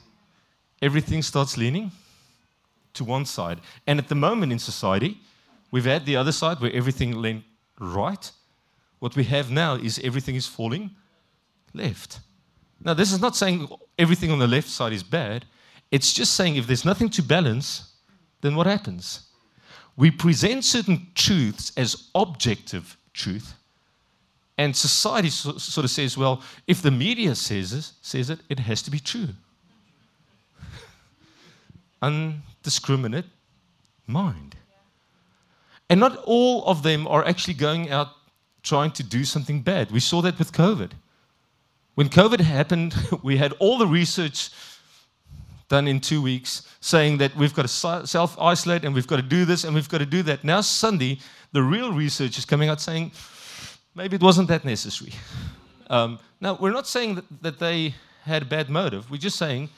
Everything 0.82 1.22
starts 1.22 1.58
leaning 1.58 1.92
to 2.94 3.04
one 3.06 3.26
side. 3.26 3.62
And 3.88 4.00
at 4.00 4.10
the 4.10 4.16
moment 4.16 4.52
in 4.52 4.60
society, 4.60 5.18
we've 5.72 5.86
had 5.86 6.06
the 6.06 6.18
other 6.18 6.32
side 6.32 6.60
where 6.60 6.74
everything 6.74 7.22
leaned 7.22 7.44
right. 7.80 8.32
What 9.00 9.16
we 9.16 9.24
have 9.26 9.52
now 9.52 9.76
is 9.76 10.00
everything 10.00 10.36
is 10.36 10.48
falling 10.48 10.92
left. 11.74 12.20
Now, 12.82 12.94
this 12.94 13.12
is 13.12 13.20
not 13.20 13.36
saying 13.36 13.68
everything 13.98 14.32
on 14.32 14.40
the 14.40 14.48
left 14.48 14.70
side 14.70 14.94
is 14.94 15.04
bad. 15.04 15.46
It's 15.92 16.14
just 16.14 16.34
saying 16.34 16.56
if 16.56 16.68
there's 16.68 16.86
nothing 16.86 17.10
to 17.10 17.22
balance, 17.22 17.94
then 18.42 18.56
what 18.56 18.68
happens? 18.68 19.28
We 19.98 20.12
present 20.12 20.64
certain 20.64 21.08
truths 21.14 21.74
as 21.76 22.10
objective 22.16 22.98
truth, 23.14 23.54
and 24.60 24.76
society 24.76 25.30
so, 25.30 25.58
sort 25.58 25.86
of 25.86 25.90
says, 25.90 26.18
well, 26.18 26.44
if 26.68 26.82
the 26.82 26.92
media 26.92 27.34
says, 27.34 27.72
this, 27.72 27.94
says 28.02 28.30
it, 28.30 28.42
it 28.50 28.60
has 28.60 28.82
to 28.82 28.92
be 28.92 29.00
true. 29.00 29.30
Undiscriminate 32.04 33.24
mind. 34.06 34.58
And 35.90 36.02
not 36.02 36.18
all 36.26 36.66
of 36.66 36.84
them 36.84 37.08
are 37.08 37.26
actually 37.26 37.54
going 37.54 37.90
out 37.90 38.10
trying 38.62 38.92
to 38.92 39.04
do 39.04 39.24
something 39.24 39.62
bad. 39.62 39.92
We 39.92 40.02
saw 40.02 40.22
that 40.24 40.38
with 40.38 40.52
COVID. 40.52 40.92
When 41.96 42.10
COVID 42.10 42.42
happened, 42.42 42.96
we 43.24 43.38
had 43.38 43.54
all 43.60 43.78
the 43.78 43.88
research 43.88 44.50
done 45.70 45.88
in 45.88 46.02
two 46.02 46.22
weeks 46.22 46.68
saying 46.82 47.20
that 47.20 47.34
we've 47.38 47.54
got 47.54 47.62
to 47.62 48.08
self 48.08 48.38
isolate 48.38 48.84
and 48.84 48.94
we've 48.94 49.08
got 49.08 49.18
to 49.18 49.22
do 49.38 49.46
this 49.46 49.64
and 49.64 49.74
we've 49.74 49.88
got 49.88 50.00
to 50.00 50.06
do 50.06 50.22
that. 50.24 50.44
Now, 50.44 50.60
Sunday, 50.60 51.20
the 51.54 51.64
real 51.64 51.94
research 51.94 52.38
is 52.38 52.44
coming 52.44 52.68
out 52.68 52.82
saying 52.82 53.14
maybe 53.96 54.16
it 54.16 54.22
wasn't 54.22 54.48
that 54.48 54.66
necessary. 54.66 55.14
Um, 55.90 56.20
now, 56.40 56.58
we're 56.60 56.72
not 56.72 56.88
saying 56.88 57.16
that, 57.16 57.26
that 57.42 57.60
they 57.60 57.96
had 58.24 58.44
a 58.44 58.46
bad 58.46 58.70
motive, 58.70 59.10
we're 59.10 59.18
just 59.18 59.38
saying 59.38 59.70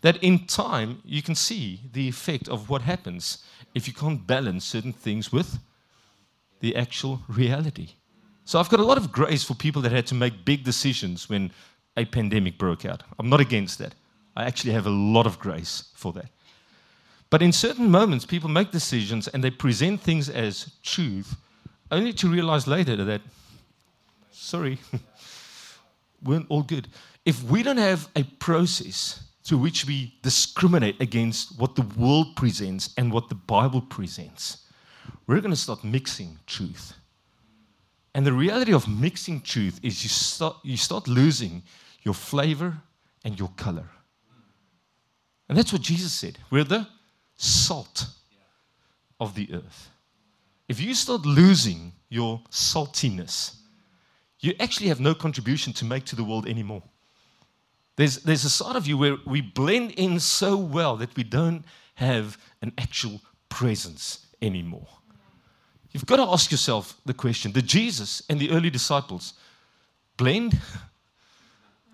that 0.00 0.16
in 0.22 0.46
time 0.46 1.02
you 1.04 1.22
can 1.22 1.34
see 1.34 1.80
the 1.92 2.08
effect 2.08 2.48
of 2.48 2.70
what 2.70 2.82
happens 2.82 3.44
if 3.74 3.86
you 3.86 3.92
can't 3.92 4.26
balance 4.26 4.64
certain 4.64 4.92
things 4.92 5.32
with 5.32 5.58
the 6.60 6.76
actual 6.76 7.20
reality. 7.28 7.90
So 8.44 8.58
I've 8.58 8.70
got 8.70 8.80
a 8.80 8.84
lot 8.84 8.96
of 8.96 9.12
grace 9.12 9.44
for 9.44 9.54
people 9.54 9.82
that 9.82 9.92
had 9.92 10.06
to 10.06 10.14
make 10.14 10.44
big 10.44 10.64
decisions 10.64 11.28
when 11.28 11.50
a 11.96 12.04
pandemic 12.04 12.56
broke 12.56 12.84
out. 12.84 13.02
I'm 13.18 13.28
not 13.28 13.40
against 13.40 13.78
that. 13.78 13.94
I 14.36 14.44
actually 14.44 14.72
have 14.72 14.86
a 14.86 14.90
lot 14.90 15.26
of 15.26 15.38
grace 15.38 15.90
for 15.94 16.12
that. 16.14 16.30
But 17.30 17.42
in 17.42 17.52
certain 17.52 17.90
moments, 17.90 18.24
people 18.24 18.48
make 18.48 18.70
decisions 18.70 19.28
and 19.28 19.44
they 19.44 19.50
present 19.50 20.00
things 20.00 20.30
as 20.30 20.72
truth, 20.82 21.36
only 21.90 22.12
to 22.14 22.28
realize 22.28 22.66
later 22.66 22.96
that, 23.04 23.20
sorry, 24.38 24.78
weren't 26.22 26.46
all 26.48 26.62
good. 26.62 26.88
If 27.24 27.42
we 27.44 27.62
don't 27.62 27.78
have 27.78 28.08
a 28.16 28.22
process 28.22 29.24
through 29.44 29.58
which 29.58 29.86
we 29.86 30.14
discriminate 30.22 31.00
against 31.00 31.58
what 31.58 31.74
the 31.74 31.86
world 31.96 32.36
presents 32.36 32.94
and 32.96 33.12
what 33.12 33.28
the 33.28 33.34
Bible 33.34 33.80
presents, 33.80 34.64
we're 35.26 35.40
going 35.40 35.50
to 35.50 35.56
start 35.56 35.84
mixing 35.84 36.38
truth. 36.46 36.94
And 38.14 38.26
the 38.26 38.32
reality 38.32 38.72
of 38.72 38.88
mixing 38.88 39.40
truth 39.42 39.80
is 39.82 40.02
you 40.02 40.08
start, 40.08 40.56
you 40.62 40.76
start 40.76 41.06
losing 41.06 41.62
your 42.02 42.14
flavor 42.14 42.76
and 43.24 43.38
your 43.38 43.50
color. 43.56 43.88
And 45.48 45.56
that's 45.56 45.72
what 45.72 45.82
Jesus 45.82 46.12
said. 46.12 46.38
We're 46.50 46.64
the 46.64 46.86
salt 47.36 48.06
of 49.20 49.34
the 49.34 49.48
earth. 49.52 49.90
If 50.68 50.80
you 50.80 50.94
start 50.94 51.24
losing 51.24 51.92
your 52.08 52.42
saltiness, 52.50 53.57
you 54.40 54.54
actually 54.60 54.88
have 54.88 55.00
no 55.00 55.14
contribution 55.14 55.72
to 55.74 55.84
make 55.84 56.04
to 56.06 56.16
the 56.16 56.24
world 56.24 56.46
anymore. 56.46 56.82
There's, 57.96 58.18
there's 58.18 58.44
a 58.44 58.50
side 58.50 58.76
of 58.76 58.86
you 58.86 58.96
where 58.96 59.16
we 59.26 59.40
blend 59.40 59.92
in 59.92 60.20
so 60.20 60.56
well 60.56 60.96
that 60.96 61.16
we 61.16 61.24
don't 61.24 61.64
have 61.94 62.38
an 62.62 62.72
actual 62.78 63.20
presence 63.48 64.26
anymore. 64.40 64.86
You've 65.90 66.06
got 66.06 66.16
to 66.16 66.22
ask 66.22 66.52
yourself 66.52 66.96
the 67.04 67.14
question 67.14 67.50
Did 67.50 67.66
Jesus 67.66 68.22
and 68.28 68.38
the 68.38 68.50
early 68.50 68.70
disciples 68.70 69.34
blend 70.16 70.60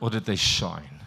or 0.01 0.11
did 0.11 0.27
they 0.27 0.37
shine? 0.37 1.01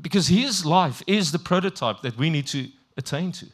Because 0.00 0.28
his 0.28 0.64
life 0.64 1.02
is 1.06 1.32
the 1.32 1.38
prototype 1.38 2.02
that 2.02 2.16
we 2.16 2.30
need 2.30 2.46
to 2.48 2.68
attain 2.96 3.32
to. 3.32 3.46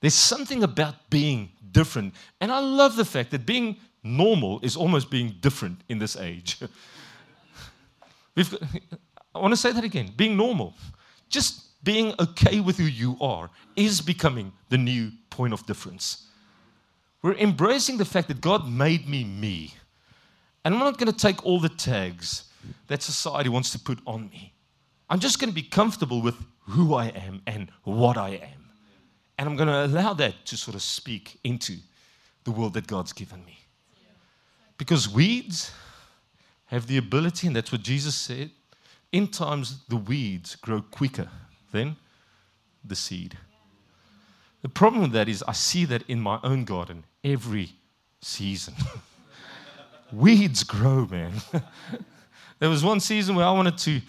There's 0.00 0.14
something 0.14 0.62
about 0.62 1.10
being 1.10 1.50
different. 1.72 2.14
And 2.40 2.52
I 2.52 2.60
love 2.60 2.96
the 2.96 3.04
fact 3.04 3.30
that 3.32 3.46
being 3.46 3.76
normal 4.06 4.60
is 4.62 4.76
almost 4.76 5.10
being 5.10 5.36
different 5.40 5.80
in 5.88 5.98
this 5.98 6.16
age. 6.16 6.58
We've 8.34 8.54
I 9.34 9.38
want 9.38 9.52
to 9.52 9.56
say 9.56 9.72
that 9.72 9.84
again 9.84 10.12
being 10.16 10.36
normal, 10.36 10.74
just 11.28 11.82
being 11.84 12.14
okay 12.18 12.60
with 12.60 12.78
who 12.78 12.84
you 12.84 13.16
are, 13.20 13.50
is 13.76 14.00
becoming 14.00 14.52
the 14.70 14.78
new 14.78 15.12
point 15.30 15.52
of 15.52 15.64
difference. 15.66 16.26
We're 17.22 17.34
embracing 17.34 17.98
the 17.98 18.04
fact 18.04 18.28
that 18.28 18.40
God 18.40 18.68
made 18.68 19.08
me 19.08 19.24
me. 19.24 19.74
And 20.64 20.74
I'm 20.74 20.80
not 20.80 20.98
going 20.98 21.12
to 21.12 21.16
take 21.16 21.44
all 21.44 21.60
the 21.60 21.68
tags 21.68 22.44
that 22.88 23.02
society 23.02 23.48
wants 23.48 23.70
to 23.70 23.78
put 23.78 24.00
on 24.06 24.28
me. 24.30 24.52
I'm 25.08 25.20
just 25.20 25.38
going 25.38 25.50
to 25.50 25.54
be 25.54 25.62
comfortable 25.62 26.20
with 26.20 26.34
who 26.62 26.94
I 26.94 27.06
am 27.06 27.42
and 27.46 27.70
what 27.84 28.16
I 28.16 28.30
am. 28.30 28.70
And 29.38 29.48
I'm 29.48 29.56
going 29.56 29.68
to 29.68 29.84
allow 29.84 30.14
that 30.14 30.44
to 30.46 30.56
sort 30.56 30.74
of 30.74 30.82
speak 30.82 31.38
into 31.44 31.76
the 32.44 32.50
world 32.50 32.74
that 32.74 32.86
God's 32.86 33.12
given 33.12 33.44
me. 33.44 33.58
Because 34.78 35.08
weeds 35.08 35.72
have 36.66 36.86
the 36.86 36.96
ability, 36.96 37.46
and 37.46 37.56
that's 37.56 37.72
what 37.72 37.82
Jesus 37.82 38.14
said, 38.14 38.50
in 39.12 39.28
times 39.28 39.84
the 39.88 39.96
weeds 39.96 40.56
grow 40.56 40.82
quicker 40.82 41.28
than 41.72 41.96
the 42.84 42.96
seed. 42.96 43.38
The 44.62 44.68
problem 44.68 45.02
with 45.02 45.12
that 45.12 45.28
is 45.28 45.44
I 45.46 45.52
see 45.52 45.84
that 45.86 46.02
in 46.08 46.20
my 46.20 46.40
own 46.42 46.64
garden 46.64 47.04
every 47.22 47.70
season. 48.20 48.74
weeds 50.12 50.64
grow, 50.64 51.06
man. 51.06 51.32
there 52.58 52.68
was 52.68 52.84
one 52.84 53.00
season 53.00 53.36
where 53.36 53.46
I 53.46 53.52
wanted 53.52 53.78
to 53.78 54.00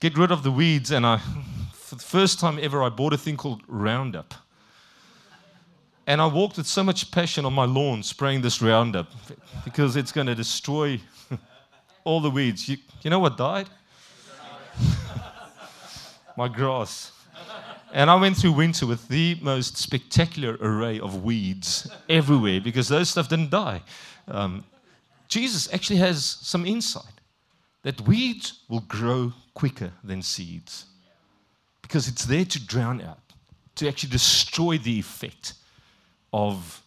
get 0.00 0.16
rid 0.16 0.30
of 0.30 0.42
the 0.42 0.50
weeds. 0.50 0.90
And 0.90 1.06
I, 1.06 1.20
for 1.72 1.96
the 1.96 2.02
first 2.02 2.38
time 2.38 2.58
ever, 2.60 2.82
I 2.82 2.90
bought 2.90 3.12
a 3.12 3.18
thing 3.18 3.36
called 3.36 3.62
Roundup. 3.66 4.34
And 6.06 6.20
I 6.20 6.26
walked 6.26 6.58
with 6.58 6.66
so 6.66 6.84
much 6.84 7.10
passion 7.10 7.46
on 7.46 7.54
my 7.54 7.64
lawn 7.64 8.02
spraying 8.02 8.42
this 8.42 8.60
Roundup 8.60 9.10
because 9.64 9.96
it's 9.96 10.12
going 10.12 10.26
to 10.26 10.34
destroy 10.34 11.00
all 12.04 12.20
the 12.20 12.30
weeds. 12.30 12.68
You, 12.68 12.76
you 13.02 13.10
know 13.10 13.18
what 13.18 13.38
died? 13.38 13.70
my 16.36 16.48
grass. 16.48 17.12
And 17.92 18.10
I 18.10 18.16
went 18.16 18.36
through 18.36 18.52
winter 18.52 18.86
with 18.86 19.08
the 19.08 19.38
most 19.40 19.78
spectacular 19.78 20.58
array 20.60 21.00
of 21.00 21.22
weeds 21.24 21.90
everywhere 22.08 22.60
because 22.60 22.88
those 22.88 23.08
stuff 23.08 23.28
didn't 23.28 23.50
die. 23.50 23.82
Um, 24.28 24.64
Jesus 25.28 25.72
actually 25.72 26.00
has 26.00 26.24
some 26.24 26.66
insight 26.66 27.04
that 27.82 28.00
weeds 28.02 28.60
will 28.68 28.80
grow 28.80 29.32
quicker 29.54 29.92
than 30.02 30.22
seeds 30.22 30.86
because 31.82 32.08
it's 32.08 32.24
there 32.24 32.44
to 32.44 32.66
drown 32.66 33.00
out, 33.00 33.20
to 33.76 33.88
actually 33.88 34.10
destroy 34.10 34.76
the 34.76 34.98
effect 34.98 35.54
of 36.34 36.82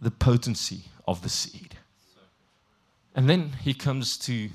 the 0.00 0.10
potency 0.10 0.84
of 1.06 1.20
the 1.22 1.28
seed. 1.28 1.76
And 3.14 3.28
then 3.28 3.52
he 3.62 3.74
comes 3.74 4.16
to 4.20 4.48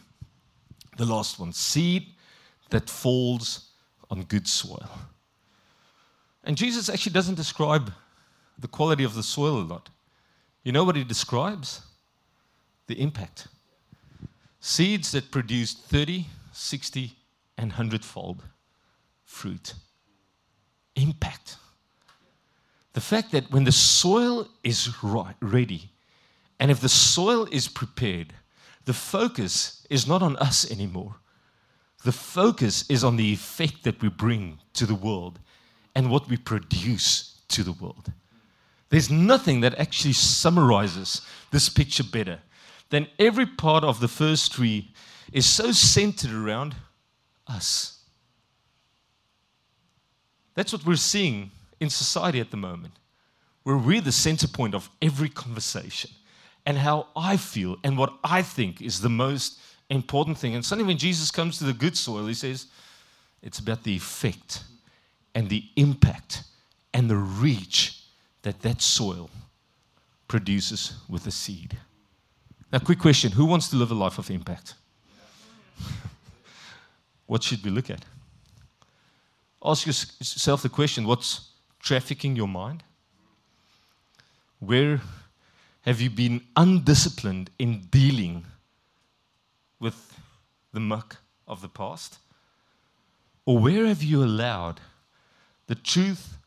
the 0.97 1.05
last 1.05 1.39
one 1.39 1.53
seed 1.53 2.07
that 2.71 2.89
falls 2.89 3.69
on 4.09 4.23
good 4.23 4.47
soil. 4.47 4.89
And 6.43 6.57
Jesus 6.57 6.89
actually 6.89 7.11
doesn't 7.11 7.35
describe 7.35 7.93
the 8.57 8.67
quality 8.67 9.03
of 9.03 9.13
the 9.13 9.21
soil 9.21 9.59
a 9.59 9.67
lot. 9.73 9.89
You 10.63 10.71
know 10.71 10.83
what 10.83 10.95
he 10.95 11.03
describes? 11.03 11.81
The 12.87 12.99
impact. 12.99 13.47
Seeds 14.59 15.11
that 15.11 15.29
produce 15.29 15.73
30, 15.73 16.25
60, 16.51 17.11
and 17.59 17.69
100 17.69 18.03
fold 18.03 18.43
fruit. 19.23 19.75
Impact. 20.95 21.57
The 22.97 23.01
fact 23.01 23.31
that 23.33 23.51
when 23.51 23.63
the 23.63 23.71
soil 23.71 24.47
is 24.63 25.03
right, 25.03 25.36
ready, 25.39 25.91
and 26.60 26.71
if 26.71 26.79
the 26.79 26.89
soil 26.89 27.47
is 27.51 27.67
prepared, 27.67 28.33
the 28.86 28.93
focus 28.93 29.86
is 29.88 30.07
not 30.07 30.23
on 30.23 30.36
us 30.38 30.71
anymore. 30.71 31.17
The 32.03 32.12
focus 32.12 32.89
is 32.89 33.03
on 33.03 33.15
the 33.15 33.31
effect 33.31 33.83
that 33.83 34.01
we 34.01 34.10
bring 34.10 34.57
to 34.73 34.88
the 34.88 34.95
world 34.95 35.38
and 35.93 36.10
what 36.10 36.27
we 36.27 36.38
produce 36.38 37.39
to 37.49 37.62
the 37.62 37.73
world. 37.73 38.12
There's 38.89 39.12
nothing 39.12 39.62
that 39.62 39.77
actually 39.77 40.13
summarizes 40.13 41.21
this 41.51 41.69
picture 41.69 42.03
better 42.03 42.39
than 42.89 43.10
every 43.19 43.45
part 43.45 43.83
of 43.83 43.99
the 43.99 44.07
first 44.07 44.53
tree 44.53 44.91
is 45.31 45.45
so 45.45 45.71
centered 45.71 46.31
around 46.31 46.75
us. 47.45 47.99
That's 50.55 50.73
what 50.73 50.83
we're 50.83 50.95
seeing 50.95 51.51
in 51.79 51.89
society 51.89 52.39
at 52.39 52.51
the 52.51 52.57
moment, 52.57 52.93
where 53.63 53.77
we're 53.77 54.01
the 54.01 54.11
center 54.11 54.47
point 54.47 54.73
of 54.73 54.89
every 55.01 55.29
conversation 55.29 56.11
and 56.65 56.77
how 56.77 57.07
I 57.15 57.37
feel 57.37 57.77
and 57.83 57.97
what 57.97 58.13
I 58.23 58.41
think 58.41 58.81
is 58.81 59.01
the 59.01 59.09
most 59.09 59.59
important 59.89 60.37
thing. 60.37 60.55
And 60.55 60.65
suddenly, 60.65 60.87
when 60.87 60.97
Jesus 60.97 61.31
comes 61.31 61.57
to 61.57 61.63
the 61.63 61.73
good 61.73 61.97
soil, 61.97 62.27
he 62.27 62.33
says, 62.33 62.67
it's 63.41 63.59
about 63.59 63.83
the 63.83 63.95
effect 63.95 64.63
and 65.35 65.49
the 65.49 65.63
impact 65.75 66.43
and 66.93 67.09
the 67.09 67.15
reach 67.15 68.03
that 68.41 68.61
that 68.61 68.81
soil 68.81 69.29
produces 70.27 70.93
with 71.07 71.23
the 71.23 71.31
seed. 71.31 71.77
Now, 72.71 72.79
quick 72.79 72.99
question 72.99 73.31
who 73.31 73.45
wants 73.45 73.69
to 73.69 73.75
live 73.75 73.91
a 73.91 73.95
life 73.95 74.17
of 74.17 74.29
impact? 74.29 74.73
what 77.27 77.43
should 77.43 77.63
we 77.63 77.69
look 77.69 77.89
at? 77.89 78.03
Ask 79.63 79.85
yourself 79.85 80.61
the 80.63 80.69
question 80.69 81.05
what's 81.05 81.49
trafficking 81.79 82.35
your 82.35 82.47
mind? 82.47 82.83
Where 84.59 85.01
have 85.81 86.01
you 86.01 86.09
been 86.09 86.41
undisciplined 86.55 87.49
in 87.57 87.87
dealing 87.91 88.45
with 89.79 90.19
the 90.73 90.79
muck 90.79 91.17
of 91.47 91.61
the 91.61 91.69
past? 91.69 92.19
Or 93.45 93.57
where 93.59 93.85
have 93.85 94.03
you 94.03 94.23
allowed 94.23 94.81
the 95.67 95.75
truth 95.75 96.37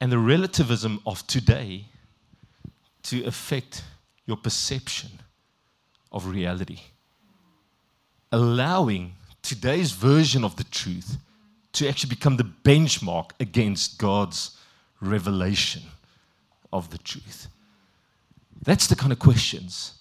and 0.00 0.10
the 0.10 0.18
relativism 0.18 1.00
of 1.06 1.26
today 1.26 1.86
to 3.02 3.24
affect 3.24 3.84
your 4.24 4.36
perception 4.36 5.10
of 6.10 6.26
reality? 6.26 6.80
Allowing 8.32 9.12
today's 9.42 9.92
version 9.92 10.42
of 10.42 10.56
the 10.56 10.64
truth 10.64 11.18
to 11.72 11.86
actually 11.86 12.10
become 12.10 12.38
the 12.38 12.50
benchmark 12.64 13.32
against 13.38 13.98
God's 13.98 14.56
revelation 15.00 15.82
of 16.72 16.90
the 16.90 16.98
truth? 16.98 17.48
That's 18.62 18.86
the 18.86 18.96
kind 18.96 19.12
of 19.12 19.18
questions 19.18 19.94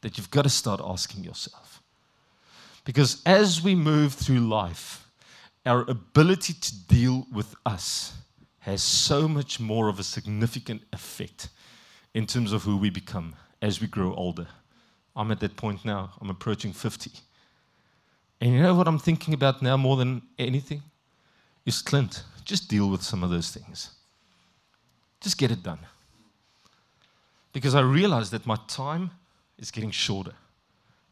that 0.00 0.16
you've 0.16 0.30
got 0.30 0.42
to 0.42 0.50
start 0.50 0.80
asking 0.82 1.24
yourself. 1.24 1.82
Because 2.84 3.22
as 3.26 3.60
we 3.60 3.74
move 3.74 4.14
through 4.14 4.38
life, 4.38 5.06
our 5.64 5.82
ability 5.88 6.52
to 6.52 6.86
deal 6.86 7.26
with 7.32 7.54
us 7.66 8.14
has 8.60 8.82
so 8.82 9.26
much 9.26 9.58
more 9.58 9.88
of 9.88 9.98
a 9.98 10.04
significant 10.04 10.82
effect 10.92 11.48
in 12.14 12.26
terms 12.26 12.52
of 12.52 12.62
who 12.62 12.76
we 12.76 12.90
become 12.90 13.34
as 13.60 13.80
we 13.80 13.86
grow 13.86 14.14
older. 14.14 14.46
I'm 15.16 15.30
at 15.32 15.40
that 15.40 15.56
point 15.56 15.84
now, 15.84 16.12
I'm 16.20 16.30
approaching 16.30 16.72
50. 16.72 17.10
And 18.40 18.54
you 18.54 18.62
know 18.62 18.74
what 18.74 18.86
I'm 18.86 18.98
thinking 18.98 19.34
about 19.34 19.62
now 19.62 19.76
more 19.76 19.96
than 19.96 20.22
anything? 20.38 20.82
Is 21.64 21.82
Clint, 21.82 22.22
just 22.44 22.68
deal 22.68 22.88
with 22.88 23.02
some 23.02 23.24
of 23.24 23.30
those 23.30 23.50
things. 23.50 23.90
Just 25.20 25.38
get 25.38 25.50
it 25.50 25.62
done. 25.62 25.80
Because 27.52 27.74
I 27.74 27.80
realize 27.80 28.30
that 28.30 28.46
my 28.46 28.58
time 28.68 29.10
is 29.58 29.70
getting 29.70 29.90
shorter. 29.90 30.34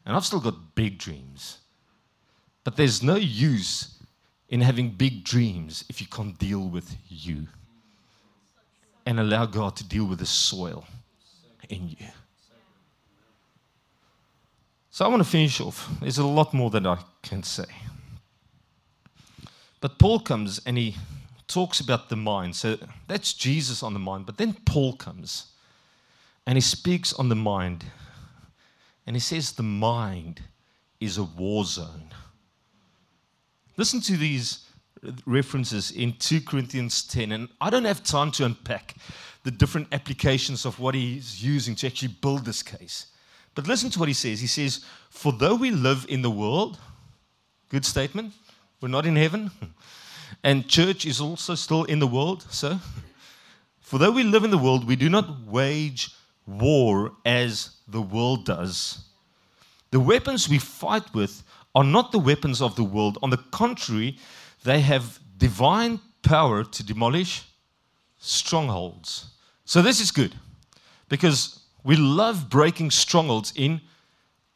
And 0.05 0.15
I've 0.15 0.27
still 0.27 0.41
got 0.41 0.75
big 0.75 0.99
dreams. 0.99 1.59
But 2.63 2.77
there's 2.77 3.03
no 3.03 3.17
use 3.17 3.99
in 4.49 4.61
having 4.61 4.91
big 4.91 5.25
dreams 5.25 5.85
if 5.89 6.01
you 6.01 6.07
can't 6.07 6.39
deal 6.39 6.69
with 6.69 6.97
you 7.09 7.47
and 9.07 9.21
allow 9.21 9.47
God 9.47 9.77
to 9.77 9.85
deal 9.85 10.07
with 10.07 10.19
the 10.19 10.27
soil 10.27 10.85
in 11.69 11.89
you. 11.89 12.07
So 14.91 15.05
I 15.05 15.09
want 15.09 15.23
to 15.23 15.29
finish 15.29 15.61
off. 15.61 15.89
There's 16.01 16.19
a 16.19 16.27
lot 16.27 16.55
more 16.55 16.71
that 16.71 16.87
I 16.87 16.99
can 17.23 17.43
say. 17.43 17.65
But 19.81 19.99
Paul 19.99 20.21
comes 20.21 20.61
and 20.65 20.79
he 20.79 20.97
talks 21.47 21.81
about 21.81 22.09
the 22.09 22.17
mind. 22.17 22.57
So 22.57 22.79
that's 23.07 23.33
Jesus 23.33 23.83
on 23.83 23.93
the 23.93 23.99
mind. 23.99 24.27
But 24.27 24.39
then 24.39 24.55
Paul 24.65 24.95
comes 24.97 25.53
and 26.47 26.57
he 26.57 26.61
speaks 26.61 27.13
on 27.13 27.29
the 27.29 27.35
mind. 27.35 27.85
And 29.07 29.17
he 29.17 29.21
says 29.21 29.53
the 29.53 29.63
mind 29.63 30.43
is 31.01 31.19
a 31.19 31.25
war 31.25 31.65
zone. 31.65 32.11
Listen 33.77 34.01
to 34.03 34.17
these 34.17 34.67
references 35.27 35.91
in 35.91 36.15
2 36.15 36.41
Corinthians 36.43 37.03
10. 37.05 37.33
And 37.33 37.49
I 37.61 37.71
don't 37.71 37.85
have 37.85 38.03
time 38.03 38.31
to 38.33 38.45
unpack 38.45 38.95
the 39.43 39.51
different 39.51 39.89
applications 39.93 40.65
of 40.65 40.81
what 40.81 40.95
he's 40.95 41.45
using 41.45 41.75
to 41.77 41.87
actually 41.87 42.15
build 42.23 42.45
this 42.45 42.63
case. 42.63 43.07
But 43.55 43.69
listen 43.69 43.91
to 43.91 43.99
what 43.99 44.09
he 44.09 44.15
says. 44.15 44.41
He 44.41 44.47
says, 44.47 44.85
For 45.11 45.33
though 45.33 45.55
we 45.55 45.71
live 45.71 46.07
in 46.09 46.23
the 46.23 46.31
world, 46.31 46.79
good 47.69 47.85
statement, 47.85 48.33
we're 48.81 48.89
not 48.89 49.07
in 49.07 49.17
heaven. 49.17 49.51
And 50.45 50.69
church 50.69 51.07
is 51.07 51.23
also 51.23 51.55
still 51.55 51.85
in 51.85 51.99
the 51.99 52.07
world, 52.07 52.45
so. 52.51 52.79
For 53.81 53.99
though 53.99 54.11
we 54.11 54.23
live 54.23 54.45
in 54.45 54.51
the 54.51 54.59
world, 54.59 54.87
we 54.87 54.95
do 54.95 55.09
not 55.09 55.41
wage 55.47 56.11
war 56.47 57.13
as 57.25 57.77
the 57.89 58.03
world 58.03 58.45
does. 58.45 59.07
The 59.91 60.01
weapons 60.01 60.47
we 60.47 60.59
fight 60.59 61.15
with 61.15 61.43
are 61.75 61.83
not 61.83 62.13
the 62.13 62.19
weapons 62.19 62.61
of 62.61 62.77
the 62.77 62.85
world. 62.85 63.19
On 63.23 63.31
the 63.31 63.43
contrary, 63.53 64.19
they 64.65 64.81
have 64.81 65.19
divine 65.39 65.99
power 66.23 66.63
to 66.63 66.83
demolish 66.85 67.45
strongholds. 68.19 69.31
So, 69.65 69.81
this 69.81 69.99
is 69.99 70.11
good 70.11 70.35
because 71.09 71.61
we 71.85 71.97
love 71.97 72.51
breaking 72.51 72.91
strongholds 72.91 73.53
in 73.57 73.81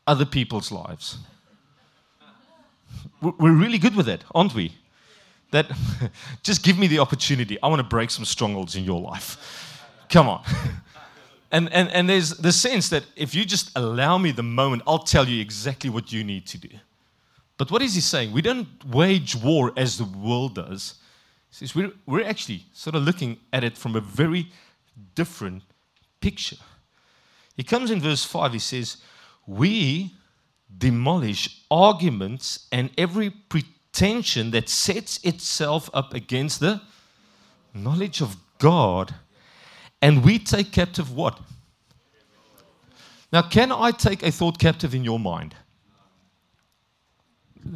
other 0.07 0.27
people's 0.27 0.71
lives. 0.71 1.17
We're 3.23 3.53
really 3.53 3.79
good 3.79 3.97
with 3.97 4.07
that, 4.07 4.25
aren't 4.35 4.55
we? 4.55 4.75
That 5.51 5.71
just 6.43 6.63
give 6.63 6.79
me 6.79 6.87
the 6.87 6.99
opportunity. 6.99 7.59
I 7.63 7.69
want 7.69 7.81
to 7.81 7.89
break 7.89 8.11
some 8.11 8.25
strongholds 8.25 8.77
in 8.77 8.85
your 8.85 9.01
life. 9.01 9.85
Come 10.09 10.29
on. 10.29 10.43
And, 11.51 11.73
and, 11.73 11.89
and 11.91 12.09
there's 12.09 12.31
the 12.31 12.53
sense 12.53 12.91
that 12.91 13.05
if 13.17 13.35
you 13.35 13.45
just 13.45 13.71
allow 13.75 14.19
me 14.19 14.33
the 14.33 14.43
moment, 14.43 14.83
I'll 14.87 14.99
tell 14.99 15.27
you 15.27 15.41
exactly 15.41 15.89
what 15.89 16.13
you 16.13 16.23
need 16.23 16.47
to 16.49 16.59
do. 16.59 16.69
But 17.57 17.71
what 17.71 17.83
is 17.83 17.95
he 17.95 18.01
saying? 18.01 18.33
We 18.33 18.43
don't 18.43 18.69
wage 18.87 19.35
war 19.35 19.73
as 19.77 19.97
the 19.97 20.05
world 20.05 20.57
does. 20.57 20.97
He 21.51 21.57
says 21.57 21.75
we're, 21.75 21.93
we're 22.07 22.27
actually 22.27 22.67
sort 22.73 22.95
of 22.95 23.03
looking 23.03 23.39
at 23.53 23.65
it 23.65 23.79
from 23.79 23.97
a 23.97 24.01
very 24.01 24.49
different 25.15 25.63
picture. 26.21 26.57
He 27.57 27.65
comes 27.65 27.91
in 27.91 28.01
verse 28.01 28.25
5, 28.25 28.53
he 28.53 28.59
says, 28.59 28.99
We 29.47 30.15
demolish 30.77 31.63
arguments 31.71 32.69
and 32.71 32.91
every 32.99 33.31
pretension 33.93 34.51
that 34.53 34.69
sets 34.69 35.19
itself 35.25 35.91
up 35.93 36.15
against 36.15 36.61
the 36.61 36.81
knowledge 37.75 38.21
of 38.21 38.37
God 38.59 39.15
and 40.01 40.25
we 40.25 40.39
take 40.39 40.73
captive 40.73 41.15
what? 41.15 41.41
Now, 43.33 43.43
can 43.43 43.73
I 43.73 43.91
take 43.91 44.23
a 44.23 44.31
thought 44.31 44.59
captive 44.59 44.95
in 44.95 45.05
your 45.05 45.19
mind? 45.19 45.55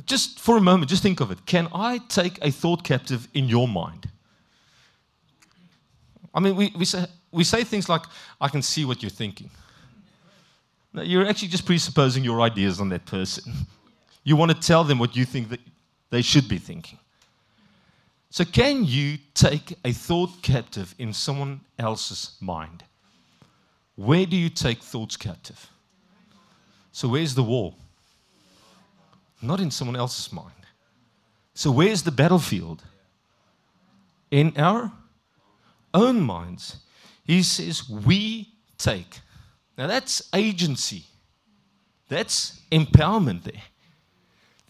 Just 0.07 0.41
for 0.41 0.57
a 0.57 0.61
moment, 0.61 0.89
just 0.89 1.03
think 1.03 1.21
of 1.21 1.31
it. 1.31 1.45
Can 1.45 1.69
I 1.75 1.99
take 2.09 2.39
a 2.41 2.51
thought 2.51 2.85
captive 2.85 3.29
in 3.35 3.49
your 3.49 3.69
mind? 3.69 4.09
I 6.33 6.41
mean, 6.41 6.57
we, 6.57 6.73
we, 6.79 6.85
say, 6.87 7.05
we 7.31 7.45
say 7.45 7.65
things 7.65 7.89
like, 7.89 8.03
I 8.41 8.49
can 8.49 8.63
see 8.63 8.85
what 8.87 9.03
you're 9.03 9.11
thinking. 9.11 9.51
Now, 10.95 11.03
you're 11.03 11.27
actually 11.27 11.49
just 11.49 11.67
presupposing 11.67 12.25
your 12.25 12.41
ideas 12.41 12.81
on 12.81 12.89
that 12.91 13.05
person. 13.07 13.53
You 14.25 14.37
want 14.37 14.53
to 14.53 14.57
tell 14.57 14.85
them 14.85 15.01
what 15.01 15.17
you 15.17 15.25
think 15.25 15.49
that 15.49 15.59
they 16.13 16.21
should 16.21 16.47
be 16.47 16.59
thinking. 16.59 16.99
So, 18.29 18.45
can 18.45 18.85
you 18.85 19.17
take 19.35 19.75
a 19.83 19.93
thought 19.93 20.43
captive 20.43 20.95
in 20.99 21.15
someone 21.15 21.61
else's 21.79 22.37
mind? 22.39 22.85
Where 23.97 24.27
do 24.27 24.37
you 24.37 24.51
take 24.51 24.83
thoughts 24.83 25.17
captive? 25.17 25.71
So, 26.93 27.09
where's 27.09 27.35
the 27.35 27.43
war? 27.43 27.75
Not 29.41 29.59
in 29.61 29.71
someone 29.71 29.97
else's 29.97 30.31
mind. 30.33 30.67
So, 31.55 31.71
where's 31.71 32.03
the 32.03 32.13
battlefield? 32.13 32.83
In 34.31 34.53
our 34.59 34.93
own 35.95 36.21
minds. 36.21 36.77
He 37.25 37.43
says, 37.43 37.89
We 37.89 38.49
take 38.77 39.21
Now 39.79 39.87
that's 39.87 40.29
agency, 40.35 41.05
that's 42.09 42.61
empowerment 42.71 43.45
there. 43.45 43.63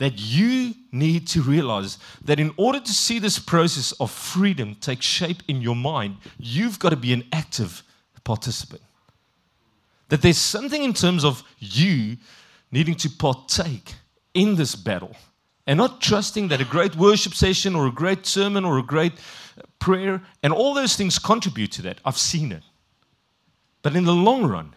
That 0.03 0.19
you 0.19 0.75
need 0.91 1.29
to 1.29 1.43
realize 1.43 1.97
that 2.25 2.41
in 2.41 2.53
order 2.57 2.81
to 2.81 2.93
see 2.93 3.21
this 3.21 3.39
process 3.39 3.93
of 4.01 4.11
freedom 4.11 4.75
take 4.81 5.01
shape 5.01 5.45
in 5.47 5.63
your 5.63 5.77
mind, 5.77 6.17
you've 6.41 6.81
got 6.81 6.89
to 6.89 6.97
be 6.97 7.13
an 7.13 7.23
active 7.33 7.85
participant. 8.25 8.83
That 10.09 10.21
there's 10.21 10.39
something 10.39 10.83
in 10.83 10.93
terms 10.93 11.25
of 11.25 11.45
you 11.61 12.17
needing 12.73 12.97
to 12.97 13.11
partake 13.11 13.95
in 14.35 14.57
this 14.57 14.75
battle 14.75 15.15
and 15.69 15.79
not 15.79 16.01
trusting 16.01 16.49
that 16.49 16.61
a 16.61 16.65
great 16.65 16.97
worship 16.97 17.35
session 17.35 17.77
or 17.77 17.87
a 17.87 17.93
great 17.93 18.27
sermon 18.27 18.65
or 18.65 18.79
a 18.79 18.83
great 18.83 19.13
uh, 19.13 19.63
prayer 19.79 20.21
and 20.43 20.53
all 20.53 20.75
those 20.75 20.97
things 20.97 21.17
contribute 21.17 21.71
to 21.71 21.83
that. 21.83 22.01
I've 22.05 22.19
seen 22.19 22.51
it. 22.51 22.65
But 23.83 23.95
in 23.95 24.05
the 24.05 24.13
long 24.13 24.47
run, 24.47 24.75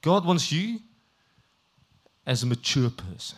God 0.00 0.24
wants 0.24 0.50
you 0.50 0.80
as 2.26 2.42
a 2.42 2.46
mature 2.46 2.88
person. 2.88 3.36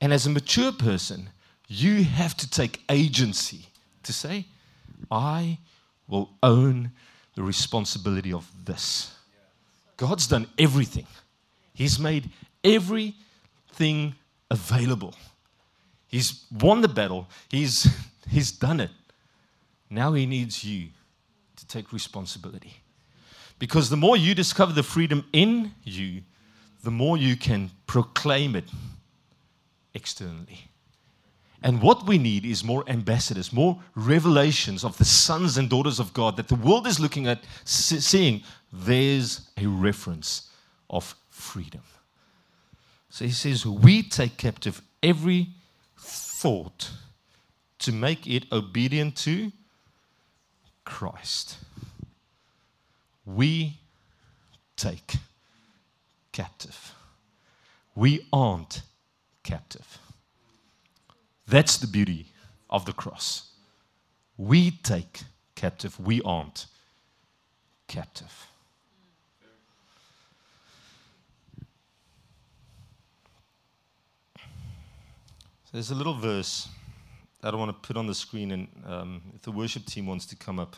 And 0.00 0.12
as 0.12 0.26
a 0.26 0.30
mature 0.30 0.72
person, 0.72 1.30
you 1.68 2.04
have 2.04 2.36
to 2.36 2.50
take 2.50 2.82
agency 2.88 3.66
to 4.02 4.12
say, 4.12 4.46
I 5.10 5.58
will 6.08 6.30
own 6.42 6.92
the 7.34 7.42
responsibility 7.42 8.32
of 8.32 8.50
this. 8.64 9.12
God's 9.96 10.26
done 10.26 10.46
everything, 10.58 11.06
He's 11.72 11.98
made 11.98 12.30
everything 12.62 14.14
available. 14.50 15.14
He's 16.06 16.44
won 16.60 16.80
the 16.80 16.88
battle, 16.88 17.28
He's, 17.48 17.88
he's 18.28 18.52
done 18.52 18.80
it. 18.80 18.90
Now 19.90 20.12
He 20.12 20.26
needs 20.26 20.64
you 20.64 20.88
to 21.56 21.66
take 21.66 21.92
responsibility. 21.92 22.74
Because 23.58 23.88
the 23.88 23.96
more 23.96 24.16
you 24.16 24.34
discover 24.34 24.72
the 24.72 24.82
freedom 24.82 25.24
in 25.32 25.72
you, 25.84 26.22
the 26.82 26.90
more 26.90 27.16
you 27.16 27.36
can 27.36 27.70
proclaim 27.86 28.56
it 28.56 28.64
externally. 29.94 30.68
And 31.62 31.80
what 31.80 32.06
we 32.06 32.18
need 32.18 32.44
is 32.44 32.62
more 32.62 32.84
ambassadors, 32.88 33.52
more 33.52 33.80
revelations 33.94 34.84
of 34.84 34.98
the 34.98 35.04
sons 35.04 35.56
and 35.56 35.70
daughters 35.70 35.98
of 35.98 36.12
God 36.12 36.36
that 36.36 36.48
the 36.48 36.56
world 36.56 36.86
is 36.86 37.00
looking 37.00 37.26
at, 37.26 37.42
seeing 37.64 38.42
there's 38.70 39.48
a 39.56 39.66
reference 39.66 40.50
of 40.90 41.14
freedom. 41.30 41.80
So 43.08 43.24
he 43.24 43.30
says, 43.30 43.64
We 43.64 44.02
take 44.02 44.36
captive 44.36 44.82
every 45.02 45.48
thought 45.96 46.90
to 47.78 47.92
make 47.92 48.26
it 48.26 48.44
obedient 48.52 49.16
to 49.16 49.52
Christ 50.84 51.56
we 53.24 53.78
take 54.76 55.16
captive. 56.32 56.94
We 57.94 58.26
aren't 58.32 58.82
captive. 59.44 59.98
That's 61.46 61.76
the 61.76 61.86
beauty 61.86 62.26
of 62.68 62.84
the 62.86 62.92
cross. 62.92 63.52
We 64.36 64.72
take 64.72 65.22
captive, 65.54 66.00
we 66.00 66.20
aren't 66.22 66.66
captive. 67.86 68.48
there's 75.74 75.90
a 75.90 75.94
little 75.94 76.14
verse 76.14 76.68
that 77.40 77.52
I 77.52 77.56
want 77.56 77.68
to 77.68 77.86
put 77.86 77.96
on 77.96 78.06
the 78.06 78.14
screen, 78.14 78.52
and 78.52 78.68
um, 78.86 79.22
if 79.34 79.42
the 79.42 79.50
worship 79.50 79.84
team 79.86 80.06
wants 80.06 80.24
to 80.26 80.36
come 80.36 80.60
up. 80.60 80.76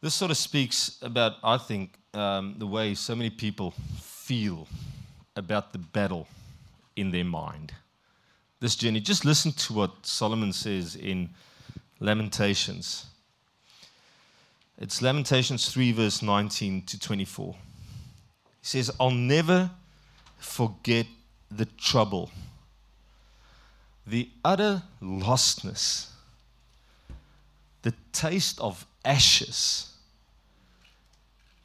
This 0.00 0.14
sort 0.14 0.30
of 0.30 0.36
speaks 0.36 0.98
about, 1.02 1.32
I 1.42 1.58
think, 1.58 1.98
um, 2.14 2.54
the 2.58 2.66
way 2.66 2.94
so 2.94 3.16
many 3.16 3.28
people 3.28 3.74
feel 4.00 4.68
about 5.36 5.72
the 5.72 5.78
battle 5.78 6.26
in 6.96 7.10
their 7.10 7.24
mind. 7.24 7.72
This 8.60 8.76
journey. 8.76 9.00
Just 9.00 9.24
listen 9.24 9.52
to 9.52 9.72
what 9.72 10.06
Solomon 10.06 10.52
says 10.52 10.96
in 10.96 11.30
Lamentations. 12.00 13.06
It's 14.78 15.02
Lamentations 15.02 15.70
3, 15.70 15.92
verse 15.92 16.22
19 16.22 16.82
to 16.82 16.98
24. 16.98 17.52
He 17.52 17.58
says, 18.62 18.90
I'll 18.98 19.10
never 19.10 19.70
forget 20.38 21.06
the 21.50 21.66
trouble, 21.66 22.30
the 24.06 24.28
utter 24.44 24.82
lostness, 25.02 26.08
the 27.82 27.94
taste 28.12 28.60
of 28.60 28.86
ashes 29.04 29.94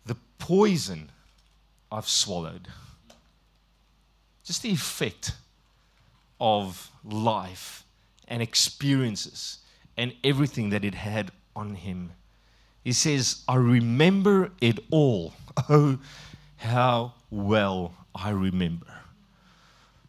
the 0.10 0.18
poison 0.40 1.12
I've 1.92 2.08
swallowed. 2.08 2.68
Just 4.50 4.64
the 4.64 4.72
effect 4.72 5.34
of 6.42 6.90
life 7.04 7.84
and 8.28 8.42
experiences 8.42 9.60
and 9.96 10.12
everything 10.24 10.72
that 10.72 10.84
it 10.84 10.96
had 10.96 11.30
on 11.56 11.76
him. 11.76 12.14
He 12.84 12.92
says, 12.92 13.44
I 13.48 13.58
remember 13.58 14.50
it 14.60 14.80
all. 14.90 15.34
Oh, 15.70 16.00
how 16.58 17.14
well 17.30 17.94
I 18.16 18.32
remember. 18.32 18.88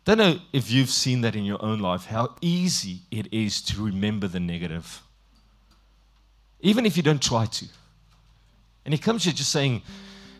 Don't 0.06 0.16
know 0.16 0.38
if 0.54 0.70
you've 0.70 0.88
seen 0.88 1.20
that 1.20 1.36
in 1.36 1.44
your 1.44 1.62
own 1.62 1.80
life, 1.80 2.06
how 2.06 2.36
easy 2.40 3.00
it 3.10 3.30
is 3.30 3.60
to 3.62 3.84
remember 3.84 4.26
the 4.26 4.40
negative, 4.40 5.02
even 6.60 6.86
if 6.86 6.96
you 6.96 7.02
don't 7.02 7.20
try 7.20 7.44
to. 7.44 7.66
And 8.86 8.94
he 8.94 8.98
comes 8.98 9.24
here 9.24 9.34
just 9.34 9.52
saying, 9.52 9.82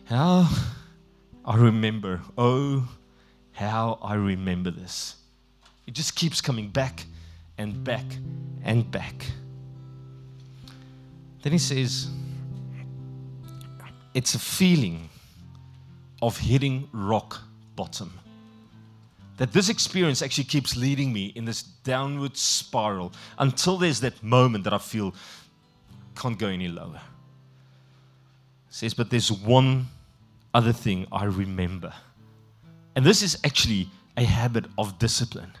how 0.05 0.49
I 1.45 1.57
remember, 1.57 2.21
oh, 2.35 2.89
how 3.53 3.99
I 4.01 4.15
remember 4.15 4.71
this. 4.71 5.15
It 5.87 5.93
just 5.93 6.15
keeps 6.15 6.41
coming 6.41 6.69
back 6.69 7.05
and 7.57 7.83
back 7.83 8.05
and 8.63 8.89
back. 8.89 9.25
Then 11.41 11.51
he 11.51 11.57
says, 11.57 12.09
it's 14.13 14.35
a 14.35 14.39
feeling 14.39 15.09
of 16.21 16.37
hitting 16.37 16.87
rock 16.91 17.41
bottom. 17.75 18.13
That 19.37 19.53
this 19.53 19.69
experience 19.69 20.21
actually 20.21 20.43
keeps 20.43 20.75
leading 20.75 21.11
me 21.11 21.27
in 21.35 21.45
this 21.45 21.63
downward 21.63 22.37
spiral 22.37 23.11
until 23.39 23.77
there's 23.77 23.99
that 24.01 24.21
moment 24.21 24.63
that 24.65 24.73
I 24.73 24.77
feel 24.77 25.15
can't 26.15 26.37
go 26.37 26.47
any 26.47 26.67
lower. 26.67 27.01
He 28.67 28.73
says, 28.73 28.93
but 28.93 29.09
there's 29.09 29.31
one 29.31 29.87
other 30.53 30.73
thing 30.73 31.07
I 31.11 31.25
remember. 31.25 31.93
And 32.95 33.05
this 33.05 33.21
is 33.21 33.37
actually 33.43 33.89
a 34.17 34.23
habit 34.23 34.65
of 34.77 34.99
discipline. 34.99 35.53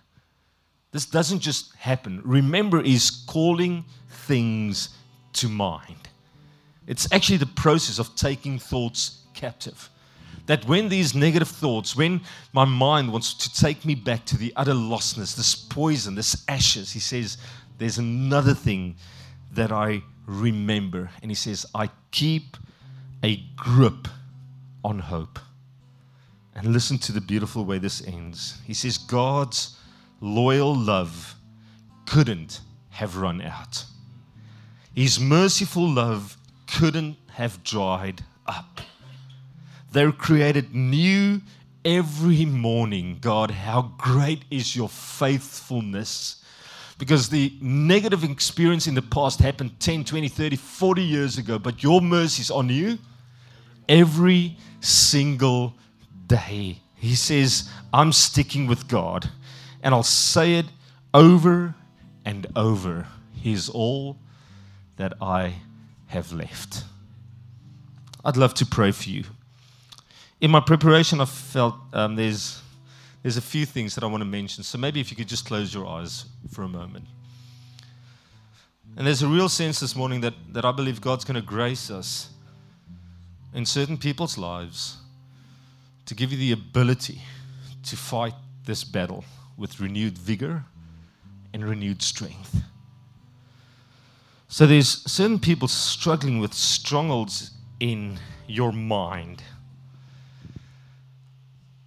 This 0.91 1.05
doesn't 1.05 1.39
just 1.39 1.73
happen. 1.75 2.21
Remember 2.25 2.81
is 2.81 3.09
calling 3.27 3.85
things 4.09 4.89
to 5.33 5.47
mind. 5.47 6.09
It's 6.87 7.11
actually 7.13 7.37
the 7.37 7.45
process 7.45 7.99
of 7.99 8.13
taking 8.15 8.59
thoughts 8.59 9.21
captive. 9.33 9.89
That 10.47 10.65
when 10.65 10.89
these 10.89 11.15
negative 11.15 11.47
thoughts, 11.47 11.95
when 11.95 12.21
my 12.51 12.65
mind 12.65 13.11
wants 13.11 13.33
to 13.35 13.53
take 13.53 13.85
me 13.85 13.95
back 13.95 14.25
to 14.25 14.37
the 14.37 14.51
utter 14.57 14.73
lostness, 14.73 15.35
this 15.35 15.55
poison, 15.55 16.15
this 16.15 16.43
ashes, 16.49 16.91
he 16.91 16.99
says, 16.99 17.37
there's 17.77 17.97
another 17.97 18.53
thing 18.53 18.95
that 19.53 19.71
I 19.71 20.01
remember. 20.25 21.09
And 21.21 21.31
he 21.31 21.35
says, 21.35 21.65
I 21.73 21.89
keep 22.11 22.57
a 23.23 23.37
grip 23.55 24.07
on 24.83 24.99
hope. 24.99 25.39
And 26.55 26.73
listen 26.73 26.97
to 26.99 27.11
the 27.11 27.21
beautiful 27.21 27.65
way 27.65 27.77
this 27.77 28.05
ends. 28.05 28.57
He 28.65 28.73
says, 28.73 28.97
God's 28.97 29.77
loyal 30.19 30.75
love 30.75 31.35
couldn't 32.05 32.61
have 32.89 33.17
run 33.17 33.41
out. 33.41 33.85
His 34.93 35.19
merciful 35.19 35.87
love 35.87 36.37
couldn't 36.67 37.17
have 37.31 37.63
dried 37.63 38.23
up. 38.45 38.81
They're 39.91 40.11
created 40.11 40.75
new 40.75 41.41
every 41.83 42.45
morning. 42.45 43.17
God, 43.21 43.51
how 43.51 43.93
great 43.97 44.43
is 44.51 44.75
your 44.75 44.89
faithfulness? 44.89 46.43
Because 46.97 47.29
the 47.29 47.53
negative 47.61 48.23
experience 48.23 48.87
in 48.87 48.93
the 48.93 49.01
past 49.01 49.39
happened 49.39 49.79
10, 49.79 50.03
20, 50.03 50.27
30, 50.27 50.55
40 50.55 51.01
years 51.01 51.37
ago, 51.37 51.57
but 51.57 51.81
your 51.81 52.01
mercies 52.01 52.51
on 52.51 52.69
you 52.69 52.99
every 53.89 54.57
single 54.79 55.73
day. 56.31 56.79
He 56.95 57.15
says, 57.15 57.69
I'm 57.91 58.13
sticking 58.13 58.65
with 58.67 58.87
God, 58.87 59.29
and 59.83 59.93
I'll 59.93 60.03
say 60.03 60.55
it 60.55 60.65
over 61.13 61.75
and 62.23 62.47
over. 62.55 63.07
He's 63.33 63.67
all 63.67 64.17
that 64.95 65.13
I 65.21 65.55
have 66.07 66.31
left. 66.31 66.85
I'd 68.23 68.37
love 68.37 68.53
to 68.55 68.65
pray 68.65 68.91
for 68.91 69.09
you. 69.09 69.25
In 70.39 70.51
my 70.51 70.59
preparation, 70.61 71.19
I 71.19 71.25
felt 71.25 71.75
um, 71.91 72.15
there's, 72.15 72.61
there's 73.23 73.37
a 73.37 73.41
few 73.41 73.65
things 73.65 73.95
that 73.95 74.03
I 74.03 74.07
want 74.07 74.21
to 74.21 74.25
mention. 74.25 74.63
So 74.63 74.77
maybe 74.77 75.01
if 75.01 75.11
you 75.11 75.17
could 75.17 75.27
just 75.27 75.45
close 75.45 75.73
your 75.73 75.85
eyes 75.85 76.25
for 76.51 76.63
a 76.63 76.69
moment. 76.69 77.05
And 78.95 79.05
there's 79.05 79.21
a 79.21 79.27
real 79.27 79.49
sense 79.49 79.79
this 79.79 79.95
morning 79.95 80.21
that, 80.21 80.33
that 80.53 80.65
I 80.65 80.71
believe 80.71 81.01
God's 81.01 81.25
going 81.25 81.35
to 81.35 81.45
grace 81.45 81.91
us 81.91 82.29
in 83.53 83.65
certain 83.65 83.97
people's 83.97 84.37
lives 84.37 85.00
to 86.11 86.15
give 86.15 86.33
you 86.33 86.37
the 86.37 86.51
ability 86.51 87.21
to 87.83 87.95
fight 87.95 88.33
this 88.65 88.83
battle 88.83 89.23
with 89.55 89.79
renewed 89.79 90.17
vigor 90.17 90.65
and 91.53 91.63
renewed 91.63 92.01
strength. 92.01 92.63
So 94.49 94.67
there's 94.67 95.09
certain 95.09 95.39
people 95.39 95.69
struggling 95.69 96.39
with 96.39 96.53
strongholds 96.53 97.51
in 97.79 98.19
your 98.45 98.73
mind. 98.73 99.41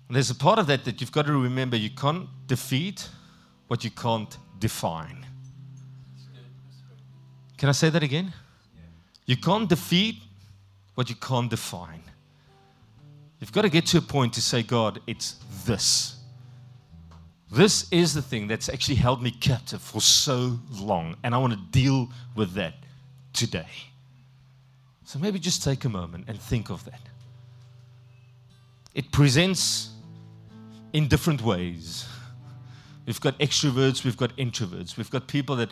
There's 0.09 0.31
a 0.31 0.35
part 0.35 0.59
of 0.59 0.69
that 0.69 0.87
that 0.87 1.03
you've 1.03 1.13
got 1.13 1.27
to 1.27 1.35
remember 1.35 1.77
you 1.77 1.91
can't 1.91 2.27
defeat 2.47 3.07
what 3.69 3.85
you 3.85 3.91
can't 3.91 4.39
define. 4.59 5.27
Can 7.59 7.69
I 7.69 7.73
say 7.73 7.91
that 7.91 8.03
again? 8.03 8.33
You 9.27 9.37
can't 9.37 9.69
defeat 9.69 10.23
what 10.95 11.11
you 11.11 11.17
can't 11.17 11.51
define. 11.51 12.01
You've 13.45 13.53
got 13.53 13.63
to 13.63 13.69
get 13.69 13.85
to 13.89 13.99
a 13.99 14.01
point 14.01 14.33
to 14.33 14.41
say, 14.41 14.63
God, 14.63 15.03
it's 15.07 15.37
this. 15.67 16.17
This 17.53 17.87
is 17.91 18.15
the 18.15 18.23
thing 18.23 18.47
that's 18.47 18.71
actually 18.71 18.95
held 18.95 19.23
me 19.23 19.31
captive 19.33 19.83
for 19.83 20.01
so 20.01 20.59
long, 20.71 21.15
and 21.23 21.35
I 21.35 21.37
want 21.37 21.53
to 21.53 21.59
deal 21.59 22.09
with 22.35 22.55
that 22.55 22.73
today. 23.35 23.69
So 25.05 25.19
maybe 25.19 25.39
just 25.39 25.63
take 25.63 25.85
a 25.85 25.91
moment 25.91 26.25
and 26.27 26.41
think 26.41 26.71
of 26.71 26.87
that. 26.87 27.03
It 28.95 29.13
presents 29.13 29.91
in 30.95 31.07
different 31.07 31.43
ways. 31.43 32.09
We've 33.05 33.21
got 33.21 33.39
extroverts, 33.41 34.05
we've 34.05 34.17
got 34.17 34.35
introverts, 34.39 34.97
we've 34.97 35.11
got 35.11 35.29
people 35.29 35.57
that 35.57 35.71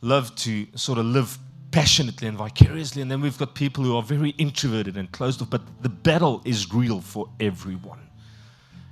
love 0.00 0.34
to 0.36 0.66
sort 0.74 0.98
of 0.98 1.04
live 1.04 1.36
passionately 1.70 2.28
and 2.28 2.36
vicariously, 2.36 3.02
and 3.02 3.10
then 3.10 3.20
we've 3.20 3.38
got 3.38 3.54
people 3.54 3.84
who 3.84 3.96
are 3.96 4.02
very 4.02 4.30
introverted 4.30 4.96
and 4.96 5.10
closed 5.12 5.40
off. 5.40 5.50
But 5.50 5.62
the 5.82 5.88
battle 5.88 6.42
is 6.44 6.72
real 6.72 7.00
for 7.00 7.28
everyone. 7.38 8.00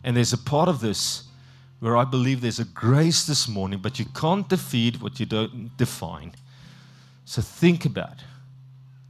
And 0.04 0.16
there's 0.16 0.32
a 0.32 0.38
part 0.38 0.68
of 0.68 0.80
this 0.80 1.24
where 1.80 1.96
I 1.96 2.04
believe 2.04 2.40
there's 2.40 2.58
a 2.58 2.64
grace 2.64 3.26
this 3.26 3.48
morning, 3.48 3.80
but 3.80 3.98
you 3.98 4.04
can't 4.14 4.48
defeat 4.48 5.00
what 5.00 5.20
you 5.20 5.26
don't 5.26 5.76
define. 5.76 6.32
So 7.24 7.42
think 7.42 7.84
about 7.84 8.16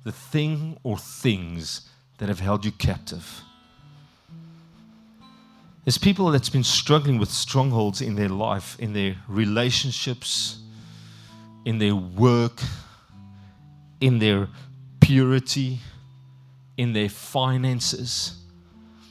the 0.04 0.12
thing 0.12 0.78
or 0.82 0.98
things 0.98 1.82
that 2.18 2.28
have 2.28 2.40
held 2.40 2.64
you 2.64 2.72
captive. 2.72 3.42
There's 5.84 5.98
people 5.98 6.30
that's 6.30 6.50
been 6.50 6.64
struggling 6.64 7.18
with 7.18 7.30
strongholds 7.30 8.02
in 8.02 8.14
their 8.14 8.28
life, 8.28 8.78
in 8.78 8.92
their 8.92 9.16
relationships, 9.26 10.58
in 11.64 11.78
their 11.78 11.94
work, 11.96 12.60
in 14.00 14.18
their 14.18 14.48
purity, 15.00 15.80
in 16.76 16.92
their 16.92 17.08
finances 17.08 18.38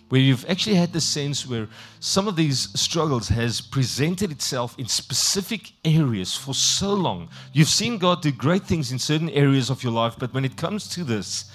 where 0.10 0.22
you've 0.22 0.46
actually 0.50 0.76
had 0.76 0.94
the 0.94 1.02
sense 1.02 1.46
where 1.46 1.68
some 2.00 2.28
of 2.28 2.36
these 2.36 2.70
struggles 2.80 3.28
has 3.28 3.60
presented 3.60 4.32
itself 4.32 4.78
in 4.78 4.88
specific 4.88 5.74
areas 5.84 6.36
for 6.36 6.54
so 6.54 6.94
long. 6.94 7.30
You've 7.52 7.68
seen 7.68 7.98
God 7.98 8.22
do 8.22 8.32
great 8.32 8.64
things 8.64 8.92
in 8.92 9.00
certain 9.00 9.30
areas 9.32 9.70
of 9.70 9.84
your 9.84 9.92
life, 9.92 10.16
but 10.18 10.34
when 10.34 10.46
it 10.46 10.56
comes 10.56 10.88
to 10.90 11.04
this, 11.04 11.52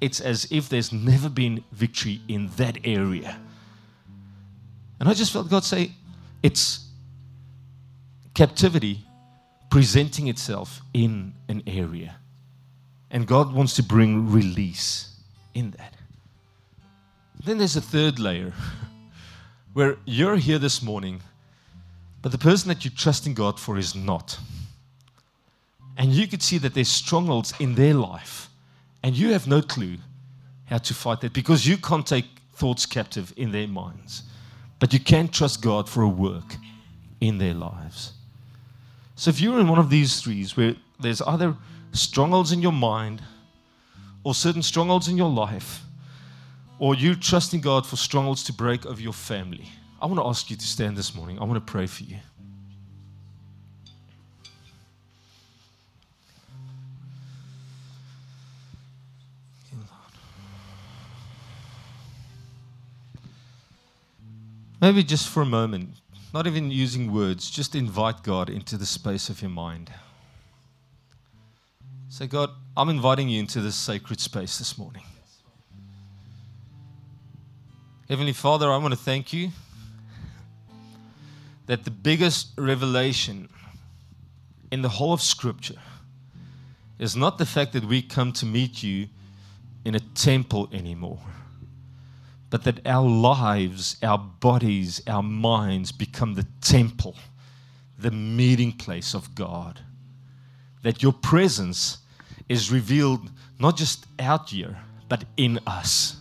it's 0.00 0.20
as 0.20 0.46
if 0.52 0.68
there's 0.68 0.92
never 0.92 1.28
been 1.28 1.64
victory 1.72 2.20
in 2.28 2.48
that 2.56 2.78
area. 2.84 3.40
And 5.00 5.08
I 5.08 5.14
just 5.14 5.32
felt 5.32 5.50
God 5.50 5.64
say, 5.64 5.90
it's 6.42 6.86
captivity 8.34 9.00
presenting 9.68 10.28
itself 10.28 10.80
in 10.94 11.34
an 11.48 11.62
area. 11.66 12.16
And 13.16 13.26
God 13.26 13.54
wants 13.54 13.72
to 13.76 13.82
bring 13.82 14.30
release 14.30 15.08
in 15.54 15.70
that. 15.70 15.94
Then 17.42 17.56
there's 17.56 17.74
a 17.74 17.80
third 17.80 18.18
layer 18.18 18.52
where 19.72 19.96
you're 20.04 20.36
here 20.36 20.58
this 20.58 20.82
morning, 20.82 21.22
but 22.20 22.30
the 22.30 22.36
person 22.36 22.68
that 22.68 22.84
you 22.84 22.90
trust 22.90 23.26
in 23.26 23.32
God 23.32 23.58
for 23.58 23.78
is 23.78 23.94
not. 23.94 24.38
And 25.96 26.12
you 26.12 26.26
could 26.28 26.42
see 26.42 26.58
that 26.58 26.74
there's 26.74 26.90
strongholds 26.90 27.54
in 27.58 27.74
their 27.74 27.94
life, 27.94 28.50
and 29.02 29.16
you 29.16 29.32
have 29.32 29.46
no 29.46 29.62
clue 29.62 29.96
how 30.66 30.76
to 30.76 30.92
fight 30.92 31.22
that 31.22 31.32
because 31.32 31.66
you 31.66 31.78
can't 31.78 32.06
take 32.06 32.26
thoughts 32.52 32.84
captive 32.84 33.32
in 33.38 33.50
their 33.50 33.66
minds. 33.66 34.24
But 34.78 34.92
you 34.92 35.00
can 35.00 35.28
trust 35.28 35.62
God 35.62 35.88
for 35.88 36.02
a 36.02 36.08
work 36.08 36.56
in 37.22 37.38
their 37.38 37.54
lives. 37.54 38.12
So 39.14 39.30
if 39.30 39.40
you're 39.40 39.58
in 39.58 39.68
one 39.68 39.78
of 39.78 39.88
these 39.88 40.20
threes 40.20 40.54
where 40.54 40.74
there's 41.00 41.22
either 41.22 41.56
strongholds 41.96 42.52
in 42.52 42.62
your 42.62 42.72
mind 42.72 43.22
or 44.24 44.34
certain 44.34 44.62
strongholds 44.62 45.08
in 45.08 45.16
your 45.16 45.30
life, 45.30 45.82
or 46.78 46.94
you 46.94 47.14
trusting 47.14 47.60
God 47.60 47.86
for 47.86 47.96
strongholds 47.96 48.42
to 48.44 48.52
break 48.52 48.84
over 48.84 49.00
your 49.00 49.12
family, 49.12 49.68
I 50.00 50.06
want 50.06 50.18
to 50.18 50.26
ask 50.26 50.50
you 50.50 50.56
to 50.56 50.66
stand 50.66 50.96
this 50.96 51.14
morning. 51.14 51.38
I 51.38 51.44
want 51.44 51.54
to 51.54 51.72
pray 51.72 51.86
for 51.86 52.02
you. 52.02 52.16
Maybe 64.80 65.02
just 65.02 65.28
for 65.28 65.42
a 65.42 65.46
moment, 65.46 65.94
not 66.34 66.46
even 66.46 66.70
using 66.70 67.10
words, 67.10 67.50
just 67.50 67.74
invite 67.74 68.22
God 68.22 68.50
into 68.50 68.76
the 68.76 68.84
space 68.84 69.30
of 69.30 69.40
your 69.40 69.50
mind. 69.50 69.90
Say, 72.08 72.28
God, 72.28 72.50
I'm 72.76 72.88
inviting 72.88 73.28
you 73.28 73.40
into 73.40 73.60
this 73.60 73.74
sacred 73.74 74.20
space 74.20 74.58
this 74.58 74.78
morning. 74.78 75.02
Heavenly 78.08 78.32
Father, 78.32 78.70
I 78.70 78.76
want 78.76 78.94
to 78.94 79.00
thank 79.00 79.32
you 79.32 79.50
that 81.66 81.84
the 81.84 81.90
biggest 81.90 82.50
revelation 82.56 83.48
in 84.70 84.82
the 84.82 84.88
whole 84.88 85.12
of 85.12 85.20
Scripture 85.20 85.80
is 86.98 87.16
not 87.16 87.38
the 87.38 87.46
fact 87.46 87.72
that 87.72 87.84
we 87.84 88.02
come 88.02 88.32
to 88.34 88.46
meet 88.46 88.84
you 88.84 89.08
in 89.84 89.96
a 89.96 90.00
temple 90.00 90.68
anymore, 90.72 91.20
but 92.50 92.62
that 92.62 92.86
our 92.86 93.06
lives, 93.06 93.96
our 94.02 94.18
bodies, 94.18 95.02
our 95.08 95.24
minds 95.24 95.90
become 95.90 96.34
the 96.34 96.46
temple, 96.60 97.16
the 97.98 98.12
meeting 98.12 98.70
place 98.70 99.12
of 99.12 99.34
God. 99.34 99.80
That 100.86 101.02
your 101.02 101.12
presence 101.12 101.98
is 102.48 102.70
revealed 102.70 103.28
not 103.58 103.76
just 103.76 104.06
out 104.20 104.50
here, 104.50 104.78
but 105.08 105.24
in 105.36 105.58
us. 105.66 106.14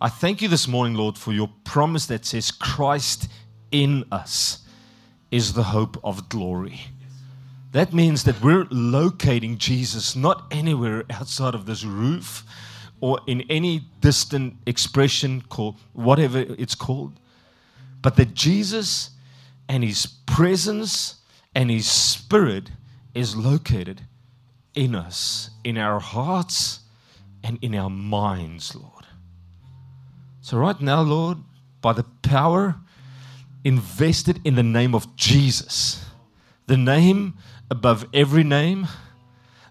I 0.00 0.08
thank 0.08 0.42
you 0.42 0.48
this 0.48 0.66
morning, 0.66 0.96
Lord, 0.96 1.16
for 1.16 1.32
your 1.32 1.48
promise 1.62 2.06
that 2.06 2.24
says 2.24 2.50
Christ 2.50 3.28
in 3.70 4.04
us 4.10 4.64
is 5.30 5.52
the 5.52 5.62
hope 5.62 5.96
of 6.02 6.28
glory. 6.28 6.80
That 7.70 7.94
means 7.94 8.24
that 8.24 8.42
we're 8.42 8.66
locating 8.68 9.58
Jesus 9.58 10.16
not 10.16 10.46
anywhere 10.50 11.04
outside 11.08 11.54
of 11.54 11.66
this 11.66 11.84
roof 11.84 12.42
or 13.00 13.20
in 13.28 13.42
any 13.42 13.82
distant 14.00 14.56
expression 14.66 15.40
called 15.42 15.76
whatever 15.92 16.40
it's 16.58 16.74
called, 16.74 17.12
but 18.02 18.16
that 18.16 18.34
Jesus 18.34 19.10
and 19.68 19.84
his 19.84 20.04
presence 20.04 21.20
and 21.54 21.70
his 21.70 21.86
spirit 21.86 22.70
is 23.16 23.34
located 23.34 24.02
in 24.74 24.94
us, 24.94 25.50
in 25.64 25.78
our 25.78 25.98
hearts, 25.98 26.80
and 27.42 27.58
in 27.62 27.74
our 27.74 27.90
minds, 27.90 28.74
Lord. 28.74 29.06
So, 30.42 30.58
right 30.58 30.80
now, 30.80 31.00
Lord, 31.00 31.38
by 31.80 31.92
the 31.92 32.04
power 32.22 32.76
invested 33.64 34.40
in 34.44 34.54
the 34.54 34.62
name 34.62 34.94
of 34.94 35.16
Jesus, 35.16 36.04
the 36.66 36.76
name 36.76 37.34
above 37.70 38.06
every 38.12 38.44
name, 38.44 38.86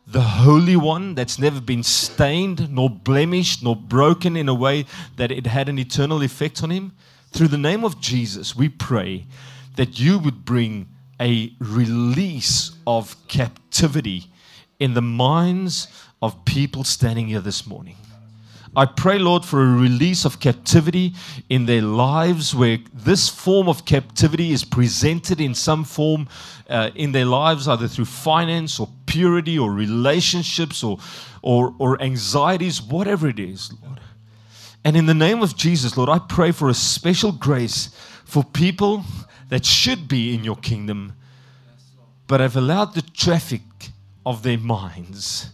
the 0.08 0.22
Holy 0.22 0.76
One 0.76 1.16
that's 1.16 1.40
never 1.40 1.62
been 1.62 1.84
stained, 1.84 2.70
nor 2.70 2.90
blemished, 2.90 3.64
nor 3.64 3.76
broken 3.76 4.36
in 4.36 4.50
a 4.50 4.54
way 4.54 4.86
that 5.18 5.32
it 5.32 5.48
had 5.48 5.70
an 5.70 5.80
eternal 5.80 6.22
effect 6.22 6.62
on 6.64 6.72
him, 6.72 6.94
through 7.32 7.48
the 7.50 7.58
name 7.58 7.84
of 7.84 8.00
Jesus, 8.00 8.56
we 8.56 8.70
pray 8.70 9.26
that 9.76 10.00
you 10.00 10.20
would 10.20 10.46
bring 10.46 10.88
a 11.20 11.54
release 11.60 12.72
of 12.86 13.16
captivity 13.28 14.26
in 14.80 14.94
the 14.94 15.02
minds 15.02 15.88
of 16.22 16.44
people 16.46 16.84
standing 16.84 17.28
here 17.28 17.40
this 17.42 17.66
morning. 17.66 17.96
I 18.78 18.86
pray, 18.86 19.20
Lord, 19.20 19.46
for 19.46 19.62
a 19.62 19.78
release 19.78 20.26
of 20.26 20.42
captivity 20.42 21.14
in 21.50 21.66
their 21.66 21.82
lives 21.82 22.54
where 22.54 22.78
this 22.94 23.30
form 23.30 23.70
of 23.70 23.86
captivity 23.86 24.52
is 24.52 24.66
presented 24.66 25.40
in 25.40 25.56
some 25.56 25.86
form 25.86 26.28
uh, 26.70 26.92
in 26.94 27.14
their 27.14 27.26
lives, 27.26 27.70
either 27.70 27.88
through 27.88 28.06
finance 28.06 28.78
or 28.78 28.90
purity 29.06 29.58
or 29.58 29.72
relationships 29.72 30.84
or, 30.84 30.98
or, 31.42 31.74
or 31.80 32.02
anxieties, 32.02 32.82
whatever 32.82 33.30
it 33.30 33.40
is, 33.40 33.72
Lord. 33.82 34.02
And 34.84 34.98
in 34.98 35.06
the 35.06 35.14
name 35.14 35.42
of 35.42 35.56
Jesus, 35.56 35.96
Lord, 35.96 36.10
I 36.10 36.20
pray 36.20 36.52
for 36.52 36.68
a 36.68 36.74
special 36.74 37.32
grace 37.32 37.90
for 38.26 38.44
people 38.44 39.06
that 39.50 39.66
should 39.66 40.08
be 40.08 40.34
in 40.34 40.44
your 40.44 40.56
kingdom, 40.56 41.14
but 42.28 42.40
have 42.40 42.56
allowed 42.56 42.94
the 42.94 43.02
traffic 43.02 43.62
of 44.26 44.44
their 44.44 44.58
minds 44.58 45.50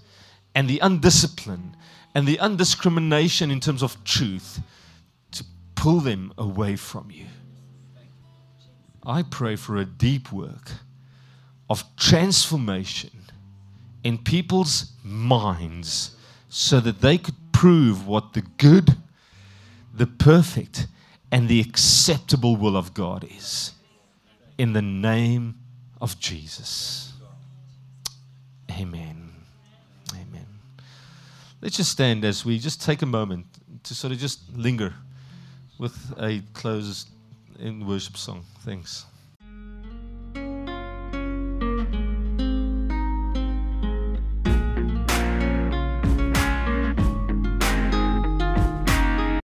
and 0.55 0.69
the 0.69 0.79
undiscipline 0.79 1.73
and 2.15 2.27
the 2.27 2.39
undiscrimination 2.39 3.51
in 3.51 3.59
terms 3.59 3.83
of 3.83 4.03
truth 4.03 4.59
to 5.31 5.43
pull 5.75 5.99
them 5.99 6.33
away 6.37 6.75
from 6.75 7.09
you. 7.11 7.25
I 9.05 9.23
pray 9.23 9.55
for 9.55 9.77
a 9.77 9.85
deep 9.85 10.31
work 10.31 10.71
of 11.69 11.83
transformation 11.95 13.11
in 14.03 14.17
people's 14.17 14.91
minds 15.03 16.15
so 16.49 16.79
that 16.79 17.01
they 17.01 17.17
could 17.17 17.35
prove 17.51 18.05
what 18.07 18.33
the 18.33 18.41
good, 18.57 18.97
the 19.93 20.07
perfect, 20.07 20.87
and 21.31 21.47
the 21.47 21.61
acceptable 21.61 22.55
will 22.55 22.75
of 22.75 22.93
God 22.93 23.23
is. 23.23 23.71
In 24.61 24.73
the 24.73 24.81
name 24.83 25.55
of 25.99 26.19
Jesus. 26.19 27.13
Amen. 28.69 29.33
Amen. 30.13 30.45
Let's 31.61 31.77
just 31.77 31.89
stand 31.89 32.23
as 32.23 32.45
we 32.45 32.59
just 32.59 32.79
take 32.79 33.01
a 33.01 33.07
moment 33.07 33.47
to 33.81 33.95
sort 33.95 34.13
of 34.13 34.19
just 34.19 34.55
linger 34.55 34.93
with 35.79 36.13
a 36.19 36.43
close 36.53 37.07
in 37.57 37.87
worship 37.87 38.15
song. 38.17 38.45
Thanks. 38.59 39.05